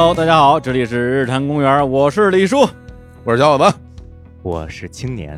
[0.00, 2.64] Hello，大家好，这里是日坛公园，我是李叔。
[3.24, 3.76] 我是小伙子，
[4.44, 5.36] 我是青年，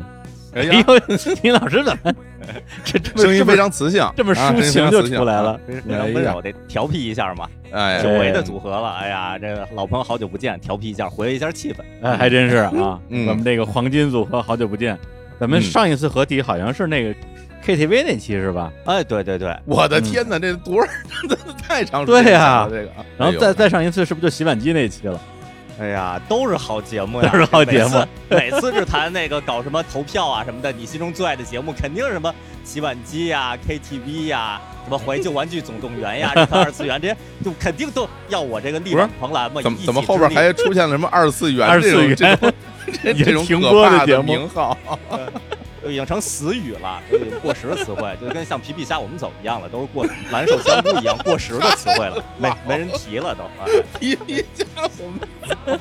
[0.53, 0.71] 哎呦，
[1.41, 2.13] 李老师怎么
[2.85, 5.41] 这这么声音非常磁性，这么啊抒情就出来。
[5.41, 5.59] 了？
[5.65, 7.49] 非非常温柔，得调皮一下嘛。
[7.71, 11.77] 哎，久违的组合了，哎呀，这个老朋友好久不见，调皮一下，活跃一下气氛。
[12.03, 14.95] 哎，还真是啊，嗯我们这个黄金组合好久不见。
[15.39, 17.15] 咱们嗯上一次合体好像是那个
[17.65, 18.71] KTV 那期是吧？
[18.85, 25.19] 哎，对对对，我的天哪，这多少真的太长时间了对呀这个，然后哎再再上一次是不是就洗碗机那期了？
[25.79, 28.55] 哎呀，都是好节目呀，都是好节目 每次。
[28.55, 39.61] 每次日坛那个搞什么投票啊什么的，你心中最爱的节目肯定是什么洗碗机呀、KTV 呀、什么怀旧玩具总动员呀、 二次元这些，就肯定都要我这个力挽狂澜嘛。
[39.61, 42.53] 怎么一怎么后边之力还出现了什么二次元二次元这种
[42.85, 44.77] 这种也这种停可怕播的节目名号？
[45.83, 53.43] 都已经成死语了，都已经过时的词汇，就跟像皮皮虾我们走一样了，都是过蓝瘦香菇一样过时的词汇了，没没人提了都。
[53.43, 53.65] 啊
[53.99, 54.65] 一一家
[54.99, 55.79] 我们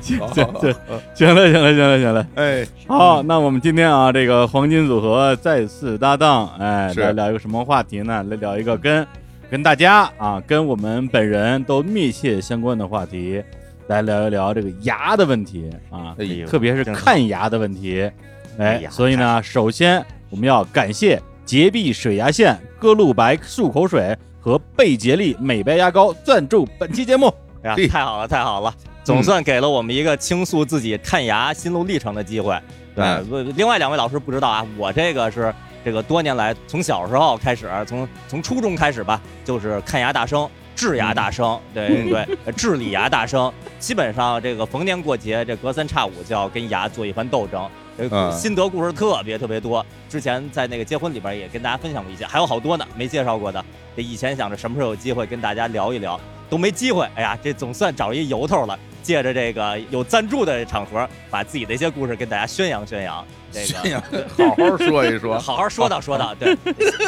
[0.00, 0.74] 行好行行
[1.14, 2.26] 行了行了行了行了。
[2.34, 8.22] 哎，好，那我们今天啊，这个黄金组合再次搭档，哎，是来聊一个什么话题呢？
[8.28, 9.06] 来聊一个跟
[9.50, 13.42] 跟大家啊，跟我们本人都密切相关的话题，
[13.88, 16.14] 来聊一聊这个牙的问题啊，
[16.46, 18.10] 特别是看牙的问题。
[18.58, 27.32] 哎哎，所以呢，首先我们要感谢洁碧水牙线、歌露白漱口水和贝洁丽美白牙膏赞助本期节目。
[27.62, 32.58] 哎呀，太好了，太好了，总算给了我们一个倾诉自己看牙心路历程的机会。
[32.94, 33.42] 对。
[33.54, 40.48] 另外两位老师不知道啊，我这个是这个多年来从小时候开始，从从初中开始吧，就是看牙大生。
[40.74, 49.84] 治牙大生，对嗯对，治理牙大生，基本上这个逢年过节，这隔三差五就要跟牙做一番斗争，这个嗯心得故事特别特别多。
[50.08, 53.64] 之前在那个结婚里边也跟大家分享过一些，还有好多呢没介绍过的。
[53.96, 57.06] 这以前想着什么时候有机会跟大家聊一聊，都没机会。
[57.14, 63.24] 哎呀，这总算找一由头了，借着这个有赞助的场合，把自己的一些故事跟大家宣扬宣扬。
[63.52, 64.02] 这哎个 呀，
[64.38, 66.56] 好好说一说，好好说道说道，对，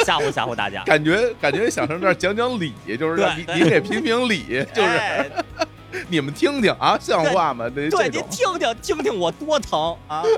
[0.05, 0.83] 吓唬吓唬大家。
[0.87, 5.31] 感觉感觉想上这儿讲讲理，就是让你对你给评评理，就是哎
[6.09, 7.69] 你们听听啊，像话吗？
[7.75, 10.23] 这对，您听听听听我多疼啊！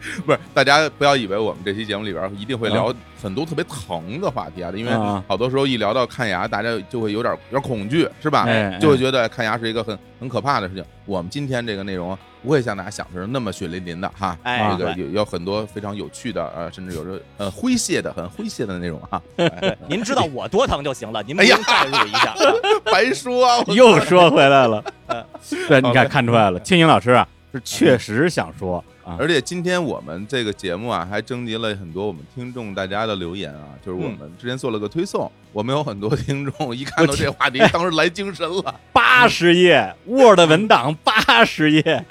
[0.24, 8.44] 不是，大家不要以为我们这期节目里边一定会聊很多特别疼的话题啊，因为啊好多时候一聊到看牙，大家就会有点有点恐惧，是吧？
[8.46, 10.84] 哎就会觉得看牙是一个很很可怕的事情。
[11.04, 19.20] 我们今天这个内容不会像大家想的那么血淋淋的哈，哎这个有有很多非常有趣的，呃，甚至有着呃诙谐的、很诙谐的内容哈。
[19.86, 22.34] 您知道我多疼就行了，您不用代入一下。
[22.90, 25.24] 白说又说回来了嗯，
[25.68, 38.74] 对，你看看出来了，青颖老师啊是确实想说啊，而且今天我们这个节目啊，还征集了很多我们听众大家的留言啊，就是我们之前做了个推送，我们有很多听众一看到这话题，当时来精神了。
[38.92, 42.04] 八十页 Word 文档 八十页，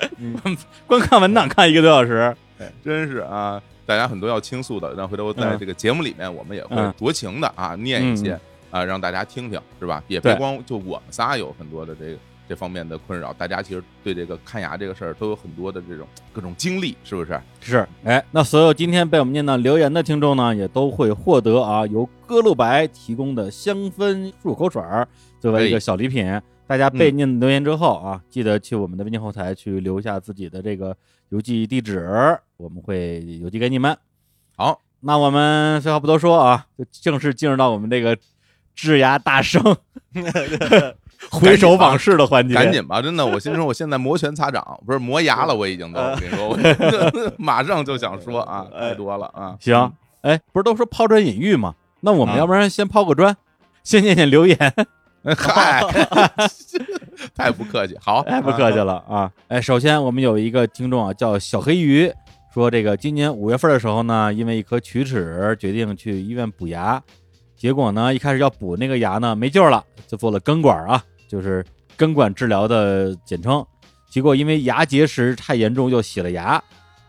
[0.85, 2.35] 光看文档看一个多小时，
[2.83, 5.57] 真是啊，大家很多要倾诉的，那回头在嗯。
[5.57, 6.93] 这个节目里面，我们也会嗯。
[6.99, 8.37] 酌情的啊，念一些
[8.69, 10.03] 啊，让大家听听，是吧？
[10.07, 12.17] 也别光就我们仨有很多的这个
[12.49, 17.39] 这方面的困扰，大家其实对这个看牙这个事儿都有很多的这种各种经历，是不是？
[17.61, 25.07] 是，哎，那所有今天被我们念到留言的听众呢，也都会获得啊由歌露白提供的香氛漱口水儿
[25.39, 26.41] 作为一个哎小礼品。
[26.65, 30.95] 大家被念留言之后啊，记得去我们的微信后台去留下自己的这个
[31.29, 32.07] 邮寄地址，
[32.57, 33.97] 我们会邮寄给你们。
[34.55, 38.17] 好，那我们废话不多说啊，就正式进入到我们这个
[38.75, 39.63] 治牙大圣
[41.29, 42.55] 回首往事的环节。
[42.55, 49.55] 赶紧吧，真的，我心说我现在摩拳擦掌， 不是磨牙了，我已经都，我跟你说，我 马上就想说啊，太多了啊。
[49.59, 49.91] 行，
[50.21, 51.75] 哎，不是都说抛砖引玉吗？
[52.01, 53.35] 那我们啊要不然先抛个砖，
[53.83, 54.57] 先念念留言。
[55.37, 55.83] 嗨，
[57.35, 59.29] 太不客气，好，太，不客气了啊！
[59.49, 62.09] 哎，首先我们有一个听众啊，叫小黑鱼，
[62.53, 67.03] 说这个今年五月份的时候呢，因为一颗龋齿，决定去医院补牙，
[67.59, 71.63] 结果呢，一开始要补那个牙呢没救了，就做了根管啊，就是
[71.97, 73.63] 根管治疗的简称。
[74.09, 76.63] 结果因为牙结石太严重，又洗了牙，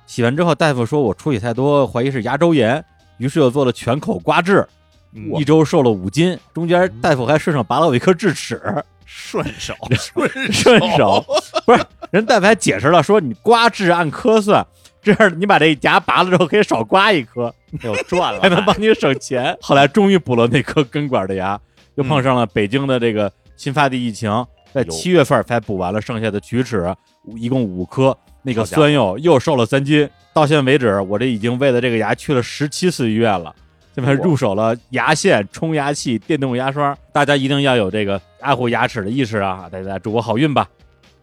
[0.06, 2.84] 洗完之后大夫说我出血太多，怀疑是牙周炎，
[3.18, 4.66] 于是又做了全口刮治，
[5.12, 8.60] 嗯一周瘦了五斤，中间大夫还顺手拔了我一颗智齿。
[9.06, 11.24] 顺手，顺 顺手，
[11.64, 14.66] 不是人大夫还解释了，说你刮治按颗算，
[15.02, 17.52] 这样你把这牙拔了之后可以少刮一颗，
[17.82, 19.56] 又赚了， 还能帮你省钱。
[19.60, 21.58] 后来终于补了那颗根管的牙，
[21.94, 24.30] 又碰上了北京的这个新发地疫情，
[24.72, 26.94] 在哟七月份才补完了剩下的龋齿，
[27.36, 30.08] 一共五颗，那个酸柚又瘦了三斤。
[30.32, 33.54] 到现在为止，我这已经为了这个牙去了十七次医院了。
[33.92, 39.68] 这边入手了牙线、冲牙器、电动牙刷，大家一定要有这个爱护牙齿的意识啊！
[39.70, 40.68] 大家祝我好运吧！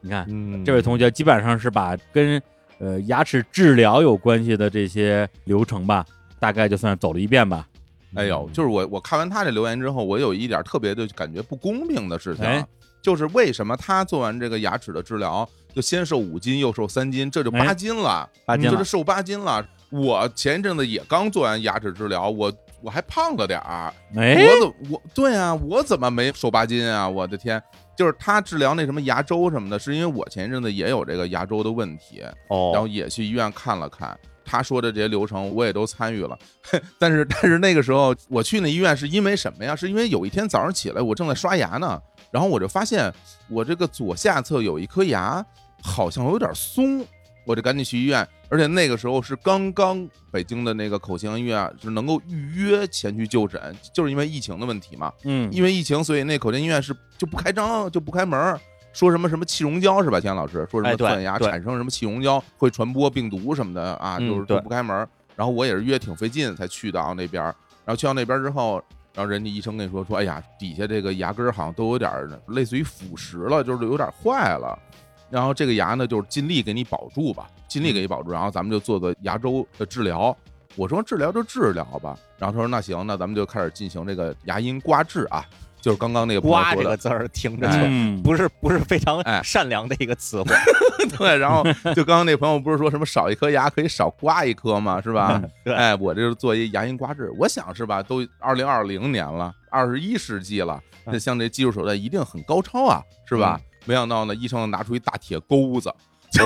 [0.01, 2.39] 你看，嗯这位同学基本上是把跟
[2.79, 6.05] 呃牙齿治疗有关系的这些流程吧，
[6.39, 7.67] 大概就算走了一遍吧。
[8.15, 12.67] 哎呦，就是我我看完他这留言之后，我有一点特别的感觉不公平的事情啊，哎
[12.99, 19.65] 就是为什么他做完这个牙齿的治疗，就先瘦五斤，又瘦三斤，这就哎八斤了，八斤就是瘦八斤了。
[19.89, 22.51] 我前一阵子也刚做完牙齿治疗，我
[22.81, 27.07] 我还胖了点儿，哎，我怎么我对啊，我怎么没瘦八斤啊？
[27.07, 27.61] 我的天！
[27.97, 34.17] 就是他治疗那什么牙周什么的，是因为我前一阵子也有这个牙周的问题，哦，然后也去医院看了看。
[34.49, 36.39] 他说的这些流程我也都参与了，
[36.97, 39.75] 但是但是那个时候我去那医院是因为什么呀？
[39.75, 42.01] 是因为有一天早上起来我正在刷牙呢，
[42.31, 43.11] 然后我就发现
[43.49, 45.45] 我这个左下侧有一颗牙
[45.81, 47.05] 好像有点松，
[47.45, 58.59] 我就赶紧去医院，而且那个时候是刚刚北京的那个口腔医院啊是能够预约前去就诊，就是因为疫情的问题嘛，嗯，因为疫情，所以那口腔医院是就不开张，就不开门儿，
[58.93, 60.19] 说什么什么气溶胶是吧？
[60.19, 65.07] 钱老师说什么钻牙产生什么气溶胶会传播病毒什么的啊，嗯就是对就不开门儿。
[65.35, 67.53] 然后我也是约挺费劲才去到那边儿，
[67.85, 68.81] 然后去到那边儿之后，
[69.13, 74.79] 然后人家医生跟你说说，哎呀，底下这个牙根儿好像都有点儿类似于腐蚀了，就是有点坏了。
[75.29, 78.31] 然后这个牙呢，就是尽力给你保住吧，尽力给你保住。
[78.31, 80.35] 然后咱们就做做牙周的治疗。
[80.75, 82.17] 我说治疗就治疗吧。
[82.37, 85.43] 然后他说那行，那咱们就开始进行这个牙龈刮治啊，
[85.81, 90.55] 就是刚刚那个朋友说的刮这个，字儿听着就嗯， 不是不是非常哎善良的一个词汇，
[91.17, 91.35] 对。
[91.35, 91.63] 然后
[91.95, 95.01] 就刚刚那朋友不是说什么少一颗牙可以少刮一颗吗？
[95.01, 95.41] 是吧？
[95.65, 98.03] 哎，我这是做一牙龈刮治，我想是吧？
[98.03, 103.59] 都二零二零年了，二十一世纪了，那像这技术手段一定很高超啊，是吧？
[103.87, 105.91] 没想到呢，医生拿出一大铁钩子，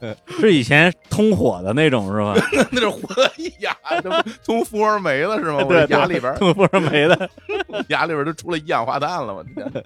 [0.00, 2.34] 嗯 是以前通火的那种是吧？
[2.70, 3.00] 那是火
[3.60, 5.56] 牙，这不通福尔梅了是吗？
[5.58, 7.28] 我对这牙里边儿通福尔梅的，
[7.88, 9.84] 牙里边都出了一氧化碳了，我天！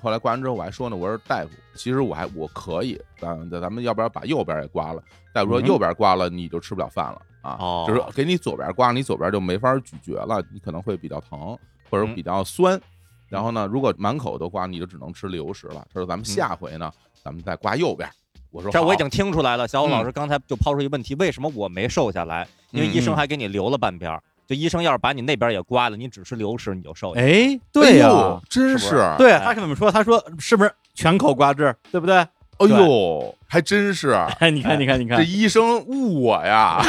[0.00, 5.02] 后来刮完之后，我还说呢，我说大夫，其实我还我可以，咱咱们要不要把右边也刮了？
[5.32, 11.58] 大夫说嗯右边刮了你就吃不了饭了啊，哦就是给你左边刮，你左边就没法咀嚼了，你可能会比较疼
[11.90, 12.80] 或者嗯比较酸。
[13.28, 15.84] 然后呢，如果满口都刮，你就只能吃流食了。
[15.92, 16.90] 他说咱们下回呢，
[17.22, 18.08] 咱们再刮右边。
[18.50, 19.66] 我说这我已经听出来了。
[19.66, 22.46] 小虎嗯老师刚才就抛出一个问题，为什么我没瘦下来？
[22.70, 24.22] 因为嗯医生还给你留了半边儿。
[24.46, 27.26] 就医生要是把你那边也刮了，你只吃流食你就瘦下来。
[27.26, 32.16] 哎，对呀、真是对哎他是怎么说，他说是不是全口刮治，对不对？
[32.58, 36.80] 哎呦，还真是， 哎，你看，你看，你看这，医生误我呀！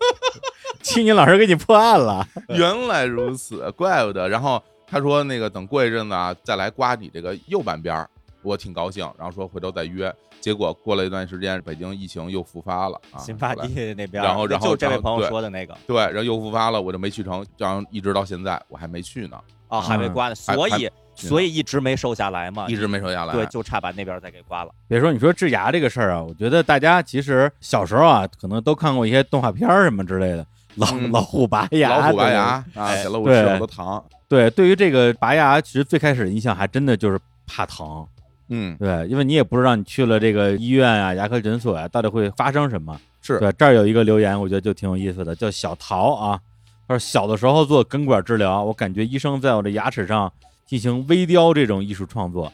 [0.82, 2.26] 青年老师给你破案了。
[2.48, 4.28] 原来如此，怪不得。
[4.28, 8.08] 然后他说那个等过一阵子啊，再来刮你这个右半边儿，
[8.42, 9.08] 我挺高兴。
[9.16, 10.12] 然后说回头再约。
[10.40, 19.38] 结果过了一段时间，北京疫情又复发了啊，新发地那边，然后然后就这位朋友说的那个对，然后又复发了，我就没去成，然后一直到现在我还没去呢，
[19.68, 23.34] 哦，还没刮呢，所以所以一直没瘦下来嘛，一直没瘦下来。
[23.34, 24.70] 对，就差把那边再给刮了。
[24.88, 30.46] 别说你说治牙这个事儿啊，我觉得大家其实小时候啊，可能都看过一些动画片儿什么之类的，
[30.76, 34.02] 老、嗯老虎拔牙，老虎拔牙啊，哎给了我对吃好多糖。
[34.30, 37.18] 对，对于这个拔牙，其实最开始的印象还真的就是
[37.48, 38.06] 怕疼，
[38.48, 42.98] 嗯，对，因为你也不知道你去了这个医院啊、牙科诊所啊，到底会发生什么。
[43.20, 46.40] 是对，这儿有一个留言，我觉得就挺有意思的，叫小桃啊，
[46.86, 50.32] 他说小的时候做根管治疗，我感觉医生在我的牙齿上
[50.64, 52.52] 进行微雕这种艺术创作，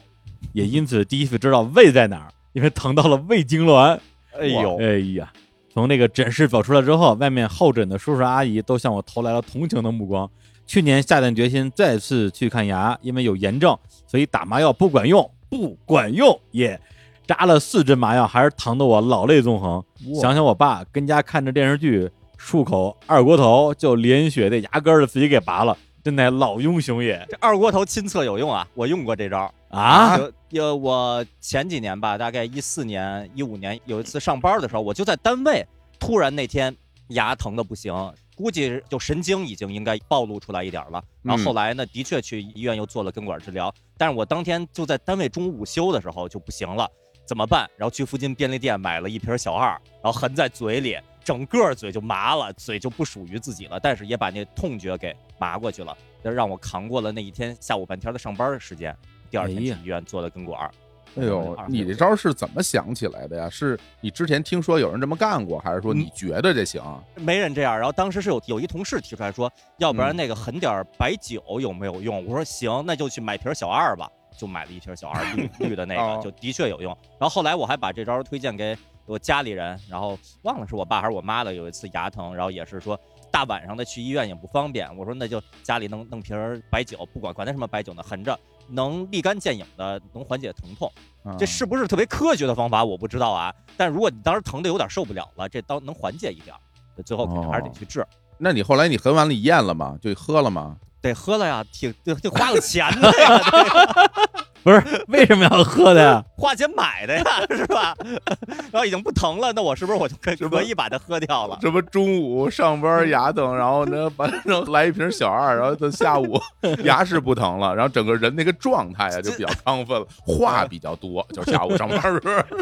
[0.53, 3.99] 也因此第一次知道胃在哪儿，因为疼到了胃痉挛。
[4.37, 5.31] 哎呦，哎呀，
[5.71, 10.27] 从那个诊室走出来之后，外面候诊的叔叔阿姨都向我投来了同情的目光。
[10.67, 16.79] 去年下定决心再次去看牙，因为有炎症，所以打麻药不管用，不管用也
[17.25, 19.83] 扎了四针麻药，还是疼得我老泪纵横。
[20.21, 29.51] 想想我爸跟家看着电视剧，漱口二锅头就连血的牙根儿自己给拔了，真乃老英雄也这二锅头亲测有用啊，我用过这招。
[29.69, 30.17] 啊！
[30.17, 35.67] 有有，我前几年吧，大概一四年、一五年，有一次上班的时候，我就在单位，
[35.99, 36.73] 突然那天
[37.09, 37.93] 牙疼的不行，
[38.37, 41.03] 估计就神经已经应该暴露出来一点了。
[41.23, 46.87] 然后后来呢，的确去医院又做了根管治疗，但是我当天就在单位中午午休的时候就不行了，
[47.25, 47.67] 怎么办？
[47.75, 49.69] 然后去附近便利店买了一瓶小二，
[50.01, 58.95] 然后含在嘴里，整个嘴就麻了，嘴就不属于自己了，但是也把那痛觉给麻过去了，就让我扛过了那一天下午半天的上班时间。
[59.29, 60.71] 第二天去医院做的根管儿。
[61.15, 63.49] 哎呦，你这招是怎么想起来的呀？
[63.49, 66.81] 是你之前听说有人这么干过，还是说你觉得这行？
[67.15, 67.75] 没人这样。
[67.75, 72.25] 然后当时是有有一同事提出来说，要不然嗯那个狠点儿白酒有没有用？
[72.25, 74.11] 我说行，那就去买瓶小二吧。
[74.37, 76.95] 就买了一瓶小二绿 绿的那哦个，就的确有用。
[77.19, 82.99] 然后后来我还把这招推荐给我家里人，然后忘了是我爸还是我妈了，有一次牙疼，然后也是说
[83.31, 90.91] 大晚上的去医院也不方便，我说那就家里弄弄瓶儿白酒，不管管它什么白酒呢，横着能立竿见影的能缓解疼痛。
[91.23, 98.05] 啊这是不是特别科学的方法我不知道啊，但如果你当时疼的有点受不了了，这当能缓解一点儿，最后肯定还是得去治。
[98.37, 99.97] 那你后来你喝完了你咽了吗？
[100.01, 100.77] 就喝了吗？
[101.01, 103.39] 得喝了呀，挺得得花了钱的呀，
[104.23, 106.21] 这个不是为什么要喝的呀？
[106.37, 107.95] 花钱买的呀， 是吧？
[108.69, 111.57] 然后已经不疼了，那我是不是我就可以把它喝掉了？
[111.61, 116.37] 什么中午上班牙疼，然后呢，反正来一瓶小二，然后到下午
[116.83, 122.57] 牙是不疼了，然后整个人那个状态啊就比较亢奋了，话比较多，就是下午上班时候。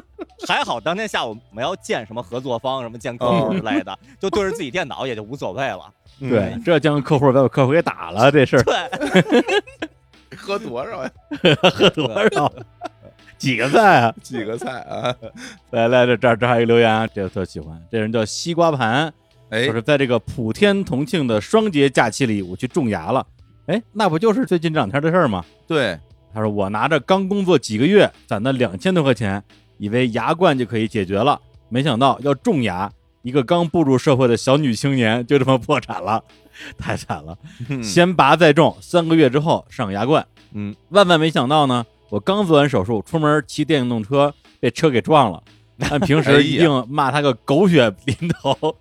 [0.47, 5.89] 还好当天下午我们要见什么合作方、什么见客户之类的，就对着自己电脑也就无所谓了。
[6.19, 9.41] 对，这将客户把我客户给打了，这事儿对，
[10.35, 11.11] 喝多少呀？
[11.73, 12.51] 喝多少？
[13.37, 14.15] 几个菜啊？
[14.21, 15.13] 几个菜啊？
[15.71, 19.13] 来来，这这儿这儿还有一个留言啊，这个特喜欢，这人叫西瓜盘，
[19.49, 23.25] 哎就，是在这个普天同庆的双节假期里，我去种牙了。
[23.67, 25.43] 哎，那不就是最近这两天的事儿吗？
[25.67, 25.99] 对，
[26.33, 29.43] 他说我拿着刚工作几个月攒的两千多块钱，
[29.77, 32.89] 以为牙冠就可以解决了，没想到要种牙，
[33.25, 36.23] 一个刚步入社会的小女青年就这么破产了，
[36.77, 37.35] 太惨了。
[37.69, 40.23] 嗯先拔再种，三个月之后上牙冠。
[40.53, 45.41] 嗯，万万没想到呢，我刚做完手术，出门骑电动车被车给撞了。
[45.89, 48.77] 按平时一定骂他个狗血淋头，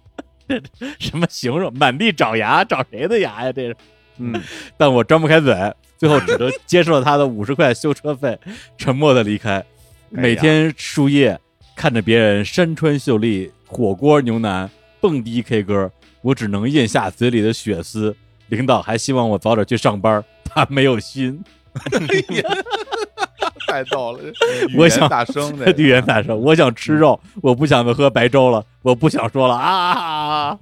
[0.47, 0.61] 这
[1.01, 1.73] 什么形容？
[1.75, 3.51] 满地找牙，找谁的牙呀？
[3.51, 3.77] 这是。
[4.19, 4.39] 嗯，
[4.77, 5.57] 但我张不开嘴，
[5.97, 8.39] 最后只得接受了他的五十块修车费，
[8.77, 9.65] 沉默的离开。
[10.11, 11.41] 每天输液，
[11.75, 15.91] 看着别人山川秀丽、火锅牛腩、蹦迪 K 歌，
[16.23, 18.15] 我只能咽下嘴里的血丝。
[18.49, 21.43] 领导还希望我早点去上班，他没有心。
[23.67, 24.21] 太逗了，
[24.77, 30.57] 我想大声这个语言大声，我想吃肉，我不想再喝白粥了，我不想说了啊！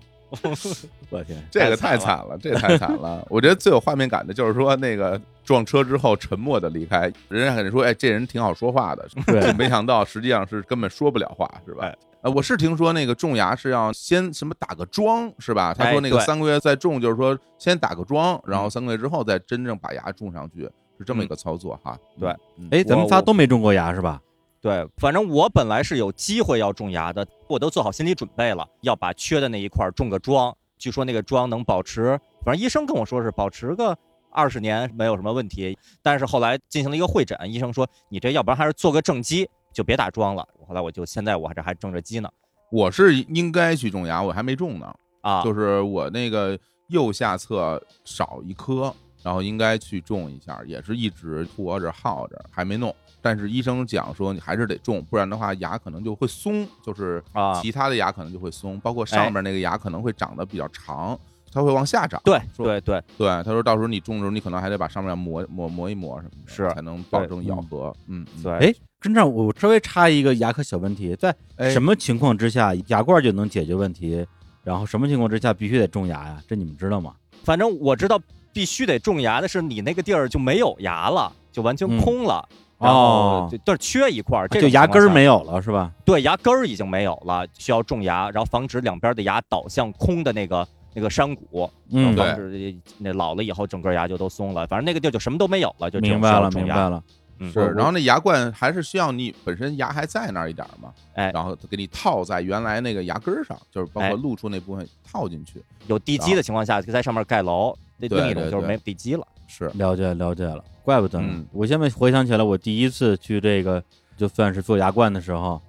[1.10, 3.22] 我天， 这个太惨了，这个太惨了。
[3.28, 11.94] 我觉得最有画面感的就是说，那个撞车之后沉默的离开，人家可能说，哎，这人挺好说话的，对没想到实际上是根本说不了话，是吧哎？
[12.22, 15.74] 呃，我是听说那个种牙是要先什么打个桩，是吧？
[15.74, 20.60] 他说那个三个月再种，就是说先打个桩，然后三个月之后再真正把牙种上去，
[20.96, 21.98] 是这么一个操作哈。
[22.20, 24.22] 对嗯，哎，咱们仨都没种过牙是吧？
[24.60, 30.56] 对，反正我本来是有机会要种牙的，我都做好心理准备了，要把缺的那一块儿种个桩。
[30.78, 33.98] 据说那个桩能保持，反正医生跟我说是保持个
[34.30, 35.76] 二十年没有什么问题。
[36.00, 40.46] 但是后来进行了一个会诊，医生说你这要不然还是做个正畸，就别打桩了。
[40.66, 42.28] 后来我就现在我这还正着畸呢
[42.70, 44.94] 我是应该去种牙，我还没种呢。
[45.20, 52.94] 啊，就是我那个右下侧少一颗，然后应该去种一下，也是一直拖着耗着，还没弄。
[53.20, 61.16] 但是医生讲说你还是得种，不然的话牙可能就会松，就是啊其他的牙可能就会松，包括上面那个牙可能会长得比较长，
[61.52, 62.20] 它会往下长。
[62.24, 67.94] 对说对对，对，他说到时候你种的时候，你可能还得把上面磨磨磨一磨什么的，是才能保证咬合。
[68.08, 74.26] 嗯，嗯对哎，真正我稍微插一个牙科小问题，在哎什么情况之下牙冠就能解决问题？
[74.64, 76.42] 然后什么情况之下必须得种牙呀？
[76.48, 77.14] 这你们知道吗？
[77.44, 78.18] 反正我知道
[78.52, 82.48] 必须得种牙的是你那个地儿就没有牙了，就完全嗯空了。
[82.78, 85.92] 然哦后就但是缺一块儿，这就牙根儿没有了是吧？
[86.04, 94.66] 对，牙根儿已经没有了，需要种牙，然后防止两边的牙倒向空的那个那个山谷，然后嗯，对防止那老了以后整个牙就都松了。
[94.66, 96.88] 反正那个地儿就什么都没有了，就明白了，明白。
[96.88, 97.02] 了。
[97.38, 105.62] 嗯，是，然后那牙冠还是需要你本身牙还在那儿一点儿嘛，哎然后给你套在原来那个牙根儿上，就是包哎括露出那部分套进去。
[105.86, 107.76] 有地基的情况下，就在上面盖楼。
[107.96, 109.26] 那对对对另一种就是没地基了。
[109.48, 111.26] 是，了解了解了，怪不得呢。
[111.30, 113.82] 嗯我现在回想起来，我第一次去这个
[114.16, 115.60] 就算是做牙冠的时候，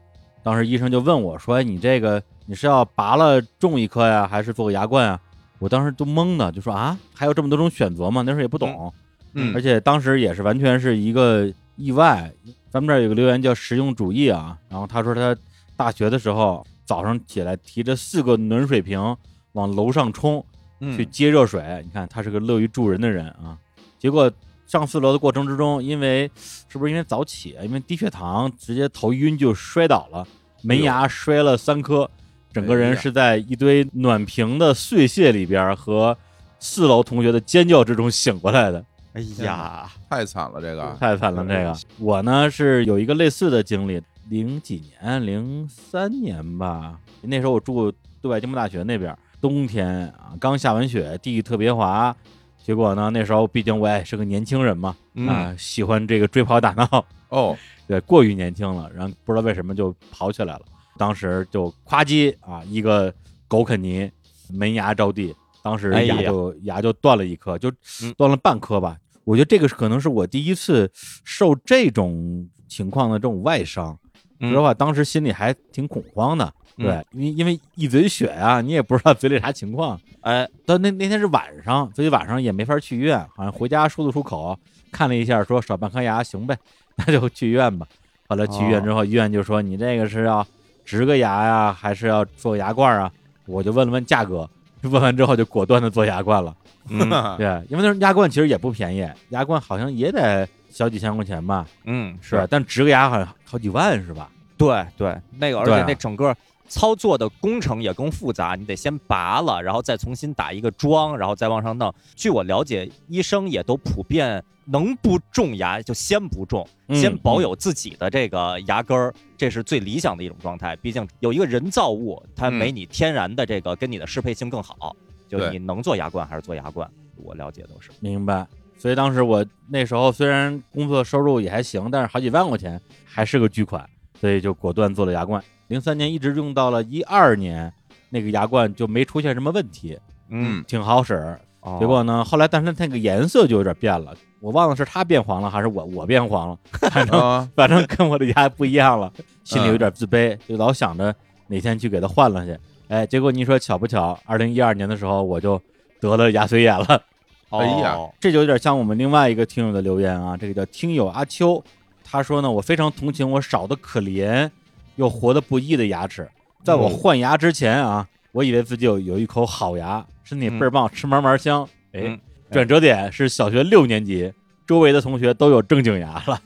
[0.43, 5.19] 当时医生就问我说：“哎，你这个你是要拔了种一颗呀，还是做个牙冠啊？”
[5.59, 8.21] 我当时都懵的，就说啊，还有这么多种选择吗？
[8.21, 8.93] 那时候也不懂，
[9.33, 12.29] 嗯而且当时也是完全是一个意外。
[12.69, 15.33] 咱们这儿有个留言叫实用主义啊，然后他说他
[15.77, 19.15] 大学的时候早上起来提着四个暖水瓶
[19.53, 20.43] 往楼上冲，
[20.79, 21.81] 嗯去接热水。
[21.85, 23.57] 你看他是个乐于助人的人啊。
[23.97, 24.29] 结果
[24.67, 26.29] 上四楼的过程之中，因为
[26.67, 30.27] 是不是因为早起，因为低血糖，直接头晕就摔倒了，
[30.61, 32.09] 门牙摔了三颗，
[32.53, 36.15] 整个人是在一堆暖瓶的碎屑里边和
[36.59, 38.85] 四楼同学的尖叫之中醒过来的。
[39.13, 40.95] 哎呀，太惨了，这个。
[40.99, 41.75] 太惨了，这个。
[41.99, 47.91] 我呢是有一个类似的经历，零几年，零三年吧，那时候我住
[48.21, 52.15] 对外经贸大学那边，冬天啊，刚下完雪，地特别滑，
[52.63, 55.27] 结果呢，那时候毕竟我也是个年轻人嘛，嗯。
[55.27, 57.55] 啊，喜欢这个追跑打闹，哦，
[57.87, 60.61] 对，过于年轻了，然后不知道为什么就跑起来了，
[60.97, 63.13] 当时就夸叽啊，一个
[63.47, 64.09] 狗啃泥，
[64.51, 67.69] 门牙着地，当时牙就、牙就断了一颗，就
[68.01, 68.97] 嗯断了半颗吧。
[69.23, 70.91] 我觉得这个可能是我第一次
[71.23, 73.97] 受这种情况的这种外伤，
[74.39, 76.45] 说实话，当时心里还挺恐慌的。
[76.45, 79.99] 嗯对，因为因为一嘴血啊，你也不知道嘴里啥情况。
[80.21, 84.57] 哎，到那那天是晚上，所以晚上也没法去医院，好像回家漱了漱口，
[84.91, 86.57] 看了一下，说少半颗牙，行呗，
[86.95, 87.87] 那就去医院吧。
[88.27, 90.43] 后来去医院之后，医院就说你这个是要
[90.85, 93.11] 植个牙呀，还是要做牙冠啊？
[93.45, 94.49] 我就问了问价格，
[94.83, 96.55] 问完之后就果断的做牙冠了。
[96.89, 102.45] 嗯 对，因为那时候牙冠其实也不便宜，牙冠好像也得小几千块钱吧，嗯，是？
[102.49, 104.29] 但植个牙好像好几万是吧？
[104.57, 106.35] 对对，那个而且那整个
[106.67, 111.93] 操作的工程也更复杂，你得先拔了，然后再重新打一个桩，然后再往上弄。
[112.15, 120.75] 据我了解，医生也都普遍能不种牙就先不种，嗯先保有自己的这个牙根儿，这是最理想的一种状态。
[120.77, 124.95] 毕竟有一个人造物，它嗯没你天然的这个跟你的适配性更好。
[125.29, 127.89] 就你能做牙冠还是做牙冠，我了解都是。
[127.99, 128.45] 明白。
[128.77, 133.89] 所以当时我那时候虽然工作收入也还行，但是好几万块钱还是个巨款，
[134.19, 135.43] 所以就果断做了牙冠。
[135.67, 137.71] 零三年一直用到了一二年，
[138.09, 139.97] 那个牙冠就没出现什么问题，
[140.29, 141.13] 嗯，挺好使。
[141.61, 146.59] 哦结果呢，后来但是它那个颜色就有点变了，我忘了是它变黄了还是我我变黄了，
[146.91, 149.11] 反正啊，反正跟我的牙不一样了，
[149.45, 151.15] 心里有点自卑，就老想着
[151.47, 152.57] 哪天去给它换了去。
[152.89, 155.59] 哎，结果你说巧不巧，二零一二年的时候我就
[156.01, 157.01] 得了牙髓炎了。
[157.49, 161.63] 哎呀哦这就有点像我们另外一个听友的留言啊，这个叫听友阿秋，
[162.03, 164.49] 他说呢，我非常同情我少的可怜
[164.95, 166.29] 又活得不易的牙齿，
[166.63, 166.97] 在我嗯。
[166.97, 171.67] 换牙之前啊，我以为自己有有一口好牙，身体倍儿棒，吃嘛嘛香。
[171.93, 172.19] 哎嗯，
[172.51, 174.31] 转折点是小学六年级，
[174.67, 176.39] 周围的同学都有正经牙了，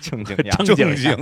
[0.00, 1.16] 正经牙，正 正经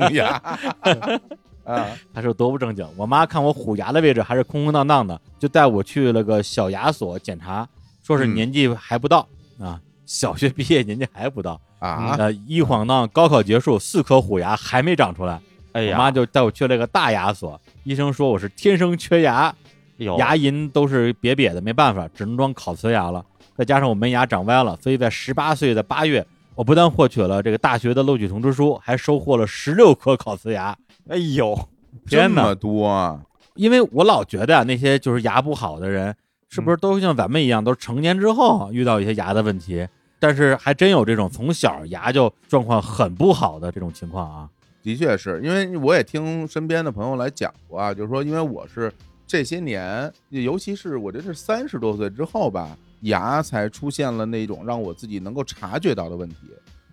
[2.14, 2.87] 他说多不正经。
[2.97, 7.69] 我妈看我虎牙的位置还是空空荡荡的，就带我去了个小牙所检查，
[8.03, 8.35] 说是嗯。
[8.35, 11.61] 年纪还不到、啊，小学毕业年纪还不到。
[11.79, 15.38] 啊，呃，一晃荡高考结束，四颗虎牙还没长出来，
[15.72, 19.54] 哎呀，我妈就带我去了个大牙所，医生说我是天生缺牙，
[19.98, 23.24] 牙龈都是瘪瘪的，没办法，只能装烤瓷牙了。
[23.57, 30.76] 再加上我门牙长歪了，所以在十八岁的八月，我不但获取了这个大学的录取通知书，还收获了十六颗烤瓷牙。
[31.09, 31.59] 哎呦，
[32.07, 33.20] 这天哪么多啊，
[33.54, 36.14] 因为我老觉得啊，那些就是牙不好的人，
[36.48, 39.87] 是不是都像咱们一样，都是成年之后遇到一些牙的问题？
[40.20, 44.48] 但是还真有这种从小牙就状况很不好的这种情况啊。
[44.88, 48.90] 的确是因为我也听身边的朋友来讲过啊，就是说，因为我是
[49.27, 56.37] 这些年，尤其是我这是三十多岁之后吧，牙才出现了那种让我自己能够察觉到的问题。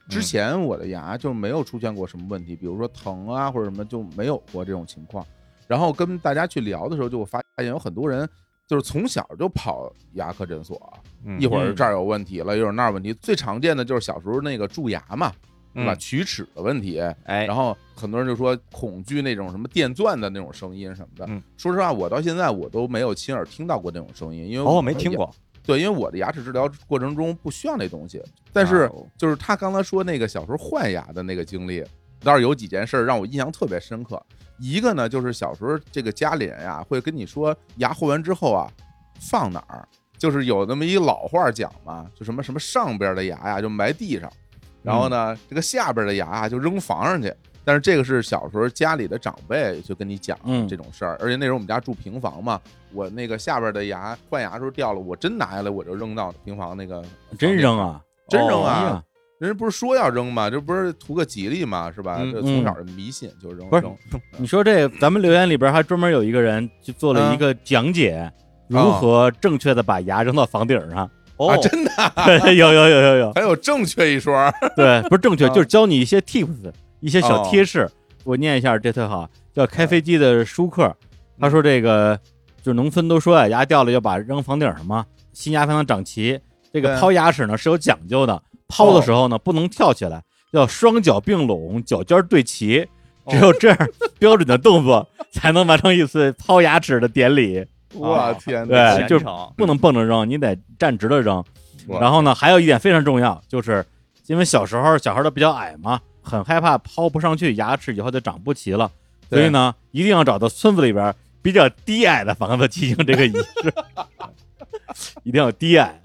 [0.10, 5.26] 之前我的牙就没有出现过什么问题，比如说疼啊或者什么就没有过这种情况。
[5.66, 8.28] 然后跟大家去聊的时候，就我发现有很多人
[8.68, 13.14] 就是从小就跑牙科诊所，嗯一会儿这儿有问题了，一会儿那儿问题。
[13.14, 15.32] 最常见的就是小时候那个蛀牙嘛，
[15.76, 15.94] 对吧？
[15.94, 21.26] 嗯龋齿的问题，哎，然后很多人就说恐惧那种什么电钻的那种声音什么的。
[21.28, 24.82] 嗯说实话，我到现在我都没有亲耳听到过那种声音，因为哦，我。
[24.82, 25.30] 没听过，
[25.64, 28.24] 对，因为我的牙齿治疗过程中不需要那东西。
[28.54, 31.84] 但是哦就是他刚才说那个小时候换牙的那个经历，
[32.24, 34.22] 倒是有几件事儿让我印象特别深刻。
[34.60, 38.72] 一个呢，就是小时候这个家里人呀会跟你说牙换完之后啊
[39.20, 39.86] 放哪儿，
[40.18, 44.32] 就是有那么一老话讲嘛，就什么什么上边的牙呀就埋地上，
[44.86, 47.34] 然后呢这个下边的牙啊就扔房上去。
[47.68, 52.62] 但是这个是小时候家里的长辈就跟你讲嗯这种事儿，而且那时候我们家住平房嘛，
[52.94, 57.04] 我那个下边的牙换牙时候掉了，我真拿下来我就扔到平房那个
[57.40, 58.00] 真扔啊！
[58.30, 59.04] 真扔哎啊！
[59.40, 60.48] 人家不是说要扔吗？
[60.48, 61.92] 这不是图个吉利吗？
[61.92, 62.18] 是吧？
[62.20, 63.98] 嗯这从小的迷信就扔不是扔。
[64.38, 68.32] 你说这，咱们留言里边还专门有一个人就做了一个讲解，
[68.68, 71.10] 如何正确的把牙扔到房顶上。
[71.38, 71.50] 哦。
[71.50, 72.26] 啊，，真的啊？
[72.52, 74.52] 有有有有有，还有正确一说。
[74.76, 75.50] 对，不是正确，啊。
[75.50, 77.48] 就是教你一些 tips，一些小哦。
[77.50, 77.90] 贴士。
[78.24, 80.92] 我念一下，这特好，叫开飞机的舒克，
[81.40, 82.20] 他说这个
[82.64, 86.40] 就是农村都说呀，牙掉了要把扔房顶上嘛，新牙才能长齐。
[86.74, 87.00] 这个对。
[87.00, 92.88] 抛牙齿呢是有讲究的，抛的时候呢不能跳起来，要双脚并拢，脚尖对齐，
[93.28, 93.78] 只有这样
[94.18, 97.64] 标准的动作才能完成一次抛牙齿的典礼。
[97.94, 99.08] 我天对！
[99.08, 99.20] 就
[99.56, 101.44] 不能蹦着扔，你得站直了扔。
[101.88, 103.86] 然后呢，还有一点非常重要，就是
[104.28, 108.92] 因为小时候小孩都比较矮嘛，很害怕抛不上去，牙齿以后就长不齐了，
[109.30, 113.74] 所以呢，一定要找到村子里边比较低矮的房子进行这个仪式，
[115.24, 116.02] 一定要低矮。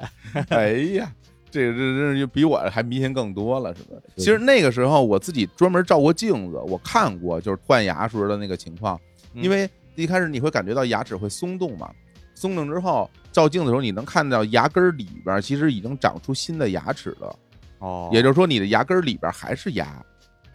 [0.50, 1.10] 哎呀，
[1.50, 1.78] 这个这
[2.12, 4.00] 这就比我还迷信更多了，是不是？
[4.16, 9.00] 对其实那个时候我自己专门照过镜子，我看过就是换牙时候的那个情况。
[9.32, 11.90] 嗯因为一开始你会感觉到牙齿会松动嘛，
[12.34, 17.36] 松动之后照镜子的时候，你能看到牙根儿里边儿其实已经长出新的牙齿了，
[17.78, 19.86] 哦也就是说你的牙根儿里边儿还是牙。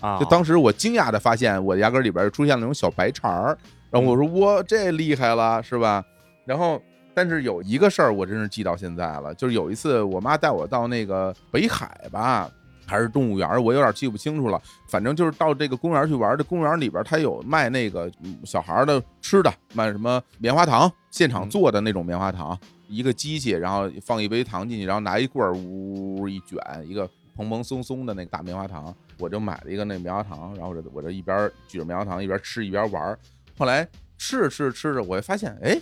[0.01, 3.57] 啊，就当时我惊讶的发现，我的牙根儿里边儿出现了那种小白茬儿，
[3.89, 6.03] 然后我说哇，这厉害了，是吧？
[6.45, 6.81] 然后。
[7.17, 12.51] 但是有一个事儿我真是记到现在了，就是有一次我妈带我到那个北海吧，
[12.85, 14.61] 还是动物园儿，我有点记不清楚了。
[14.87, 33.17] 反正就是到这个公园去玩儿，这公园里边它有卖那个嗯小孩儿的吃的，卖什么棉花糖，现场做的那种棉花糖，一个机器，然后放一杯糖进去，然后拿一棍儿呜一卷，一个蓬蓬松松的那个大棉花糖，我就买了一个那棉花糖，然后我这我这一边举着棉花糖一边吃一边玩儿。
[33.57, 35.79] 后来吃着吃着吃着，我会发现，哎，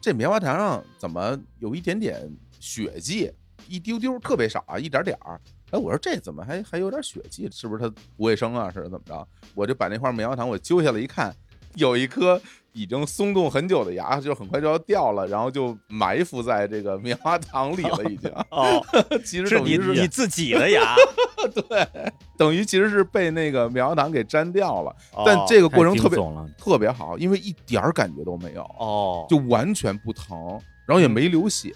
[0.00, 3.30] 这棉花糖上怎么有一点点血迹，
[3.68, 5.40] 一丢丢，特别少啊，一点点儿。
[5.70, 7.48] 哎，我说这怎么还还有点血迹？
[7.52, 8.70] 是不是它不卫生啊？
[8.72, 9.26] 是怎么着？
[9.54, 11.34] 我就把那块棉花糖我揪下来一看，
[11.76, 12.40] 有一颗
[12.72, 18.30] 已经松动很久的牙，就很快就要掉了，然后就埋伏在这个棉花糖里了，已经。
[18.50, 18.84] 哦，
[19.24, 20.94] 其实是你你自己的牙，
[21.54, 21.88] 对
[22.36, 26.18] 等于其实是被那个棉花糖给粘掉了，哦但这个过程特别
[26.56, 28.62] 特别好，因为一点儿感觉都没有。
[28.78, 31.74] 哦，就完全不疼，然后也没流血，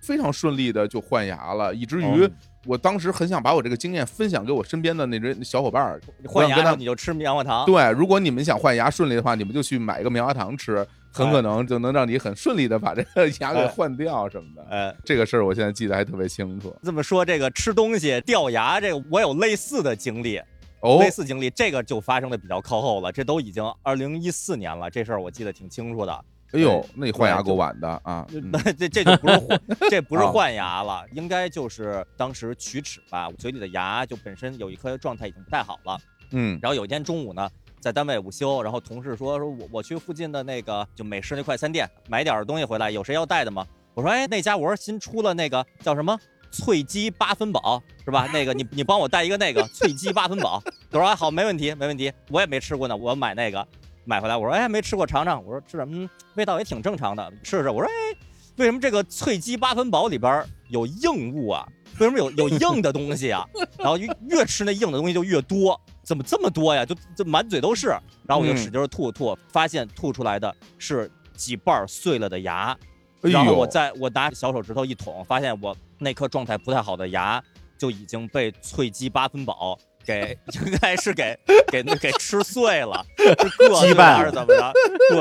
[0.00, 2.30] 非常顺利的就换牙了，以至于哦
[2.66, 6.00] 我当时很想把我这个经验分享给我身边的那些小伙伴儿。
[6.24, 14.66] 换牙你就吃棉花糖，对，如果你们想换牙顺利的话，你们就去买一个棉花糖吃，很可能就能让你很顺利的把这个 牙给哎换掉什么的。
[14.68, 16.74] 呃，这个事儿我现在记得还特别清楚。
[16.82, 20.40] 这么说这个吃东西掉牙，这个我有类似的经历，
[20.80, 26.24] 哦类似经历，这个就发生的比较靠后了，这都已经二零一四年了，这事儿我记得挺清楚的。
[26.52, 28.26] 哎呦，那你换牙够晚的啊！
[28.32, 35.98] 嗯那这这就不是换， 这不是啊换牙了，应该就是当时龋齿吧，嘴里的牙就本身有一颗状态已经不太好了。
[36.30, 37.48] 嗯然后有一天中午呢，
[37.80, 43.66] 在单位午休，然后同事说说我我去附近的那个就美式那快餐店买点东西回来，有谁要带的吗？
[43.94, 46.18] 我说哎那家我说新出了那个叫什么
[46.50, 48.28] 脆鸡八分饱是吧？
[48.32, 50.62] 那个你你帮我带一个那个脆鸡八分饱。
[50.90, 53.66] 他说哎好没问题没问题，我也没吃过呢，我买那个
[54.06, 54.34] 买回来。
[54.36, 57.68] 我说哎没吃过尝尝，我说吃着嗯味道也挺正常的，试试。
[57.68, 58.18] 我说哎
[58.56, 61.68] 为什么这个脆鸡八分饱里边有硬物啊？
[61.98, 63.44] 为什么有有硬的东西啊？
[63.76, 66.84] 然后越越吃那硬的东西就越多，怎么这么多呀？
[66.86, 67.88] 就就满嘴都是。
[68.26, 72.76] 然后我就嗯使劲吐吐，发现吐出来的是几瓣碎了的牙。
[73.22, 77.42] 哎然后我呦，再我拿小手指头一捅，发现我那颗状态不太好的牙
[77.76, 81.38] 就已经被脆鸡八分饱给 应该是给
[81.68, 83.24] 给那给吃碎了， 是
[83.68, 84.72] 硌羁绊碎了还是怎么着？
[85.10, 85.18] 对。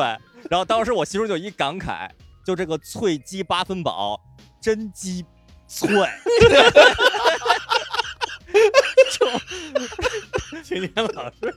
[0.49, 2.07] 然后当时我媳妇就一感慨，
[2.45, 4.19] 就这个脆鸡八分饱
[4.61, 5.25] 真鸡
[5.67, 5.89] 脆。
[10.63, 11.53] 青年老师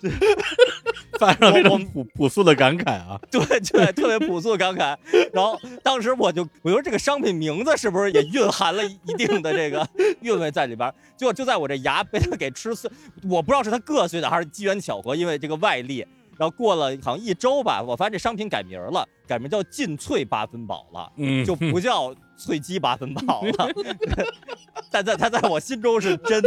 [1.18, 4.96] 发生了非常朴朴素的感慨啊， 对对，特别朴素的感慨。
[5.32, 9.86] 然后当时我就我说这个商品名字是不是也蕴含了一定的这个
[10.22, 10.94] 韵味在里边儿？
[11.16, 12.90] 结果就在我这牙被他给吃碎，
[13.28, 16.06] 我不知道是他硌碎的还是机缘巧合，因为这个外力。
[16.38, 21.12] 然后过了好像一周吧，我发现这商品改名了，改名叫劲脆八分饱了。
[21.18, 23.68] 嗯，就不叫脆鸡八分饱了，
[24.90, 26.42] 但在它在我心中是真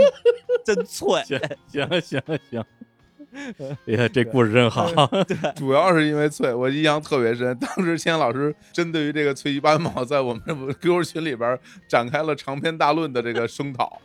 [0.66, 1.22] 真脆。
[1.28, 2.66] 行行行行，哎
[3.86, 4.86] 呀，这故事真好，
[5.28, 7.58] 对主要是因为脆，我印象特别深。
[7.58, 14.00] 当时千老师针对于这个脆鸡八毛，在我们这 QQ 群里边展开了长篇大论的这个声讨，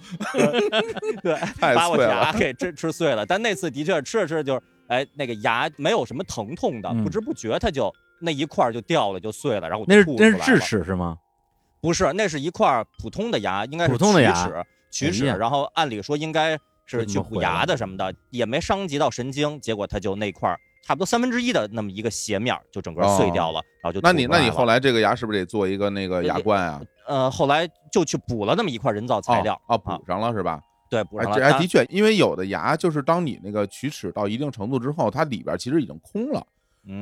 [1.22, 2.10] 对，太把我脆了。
[2.10, 3.24] 牙给吃吃碎了。
[3.26, 10.58] 但那次的确吃着吃着就是，哎，那个牙没有什么疼痛的，嗯不知不觉它就那一块就掉了，就碎了，然后我那就是那是智。
[10.60, 11.16] 齿是吗？
[11.80, 15.26] 不是，那是一块普通的牙，应该是普通的牙龋齿，龋齿。
[15.26, 26.80] 然后按理说应该是去补牙的什么的，也没伤及到神经，结果他就那块儿差不多三分之一的那么一个斜面儿就整个碎掉了，然后就哦那你那你后来这个牙是不是得做一个那个牙冠啊？
[27.06, 30.60] 呃后来就去补了那么一块人造材料哦，哦补上了是吧？
[30.88, 31.44] 对，补哎，上了。
[31.44, 36.46] 哎的确，因为有的牙就是当你那个龋齿到一定程度之后，它里边其实已经空了，嗯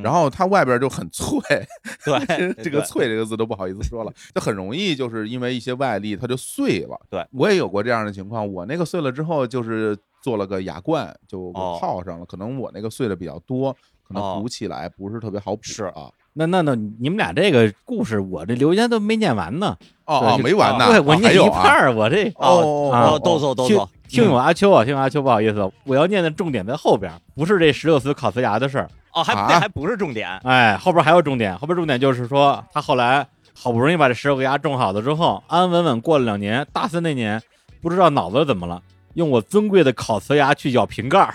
[0.02, 1.38] 然后它外边就很脆，
[2.04, 7.00] 对这个“脆”这个字都不好意思说了，就很容易就是因为一些外力它就碎了。
[7.08, 13.72] 对我也有过这样的情况，我那个碎了之后就是做了个牙冠，就套上了，可能我那个碎的比较多，
[14.02, 16.10] 可能哦补起来不是特别好补是啊。
[16.38, 19.74] 那那那你们俩这个故事，我这留言都没念完呢。
[20.04, 21.34] 哦哦，没完呢，对我念。
[21.34, 23.88] 一半儿，我这哦啊哦，都走都听走。
[24.06, 28.88] 听友阿秋啊，听友阿秋，不好意思，我要念的重点在后边儿，不是这十六次烤瓷牙的事儿。
[29.14, 30.28] 哦，还啊那还不是重点。
[30.44, 33.26] 哎，后边还有重点，后边重点就是说，他后来
[33.58, 37.42] 好不容易把这十六个牙种好了之后，安安稳稳过了两年，大三那年，
[37.80, 38.80] 不知道脑子怎么了，
[39.14, 41.34] 用我尊贵的烤瓷牙去咬瓶盖儿，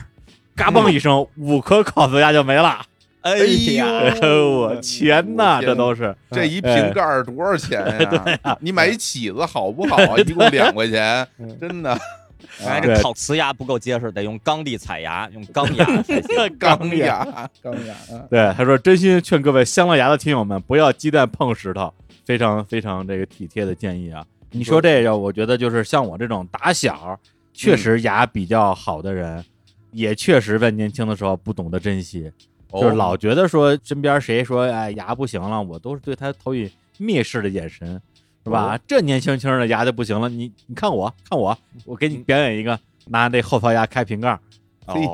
[0.56, 2.80] 嘎嘣一声，五颗烤瓷牙就没了。
[3.22, 6.16] 哎哎呀，呦我天哪，我天这都是。
[6.32, 7.80] 这一瓶盖儿多少钱
[8.44, 8.58] 呀？
[8.62, 9.96] 你买一起子好不好？
[9.98, 10.18] 啊？
[10.18, 11.28] 一共两块钱，
[11.60, 11.98] 真的。
[12.66, 16.58] 哎，这烤瓷牙不够结实，得用钢地采牙，用钢牙 才行。
[16.58, 21.94] 钢牙，钢牙，啊对，他说真心劝各位镶了牙的听友们不要鸡蛋碰石头，
[22.26, 24.26] 非常非常这个体贴的建议啊。
[24.52, 27.18] 你说这个，我觉得就是像我这种打小
[27.54, 29.44] 确实牙比较好的人，
[29.92, 32.30] 也确实在年轻的时候不懂得珍惜，
[32.74, 38.02] 就是哦老觉得说身边谁说哎牙不行了，我都是对他投以蔑视的眼神，
[38.44, 38.80] 是吧？
[38.88, 44.40] 这年轻轻的牙就不行了，你你看我看我，我给你表演一个，拿这后槽牙开瓶盖。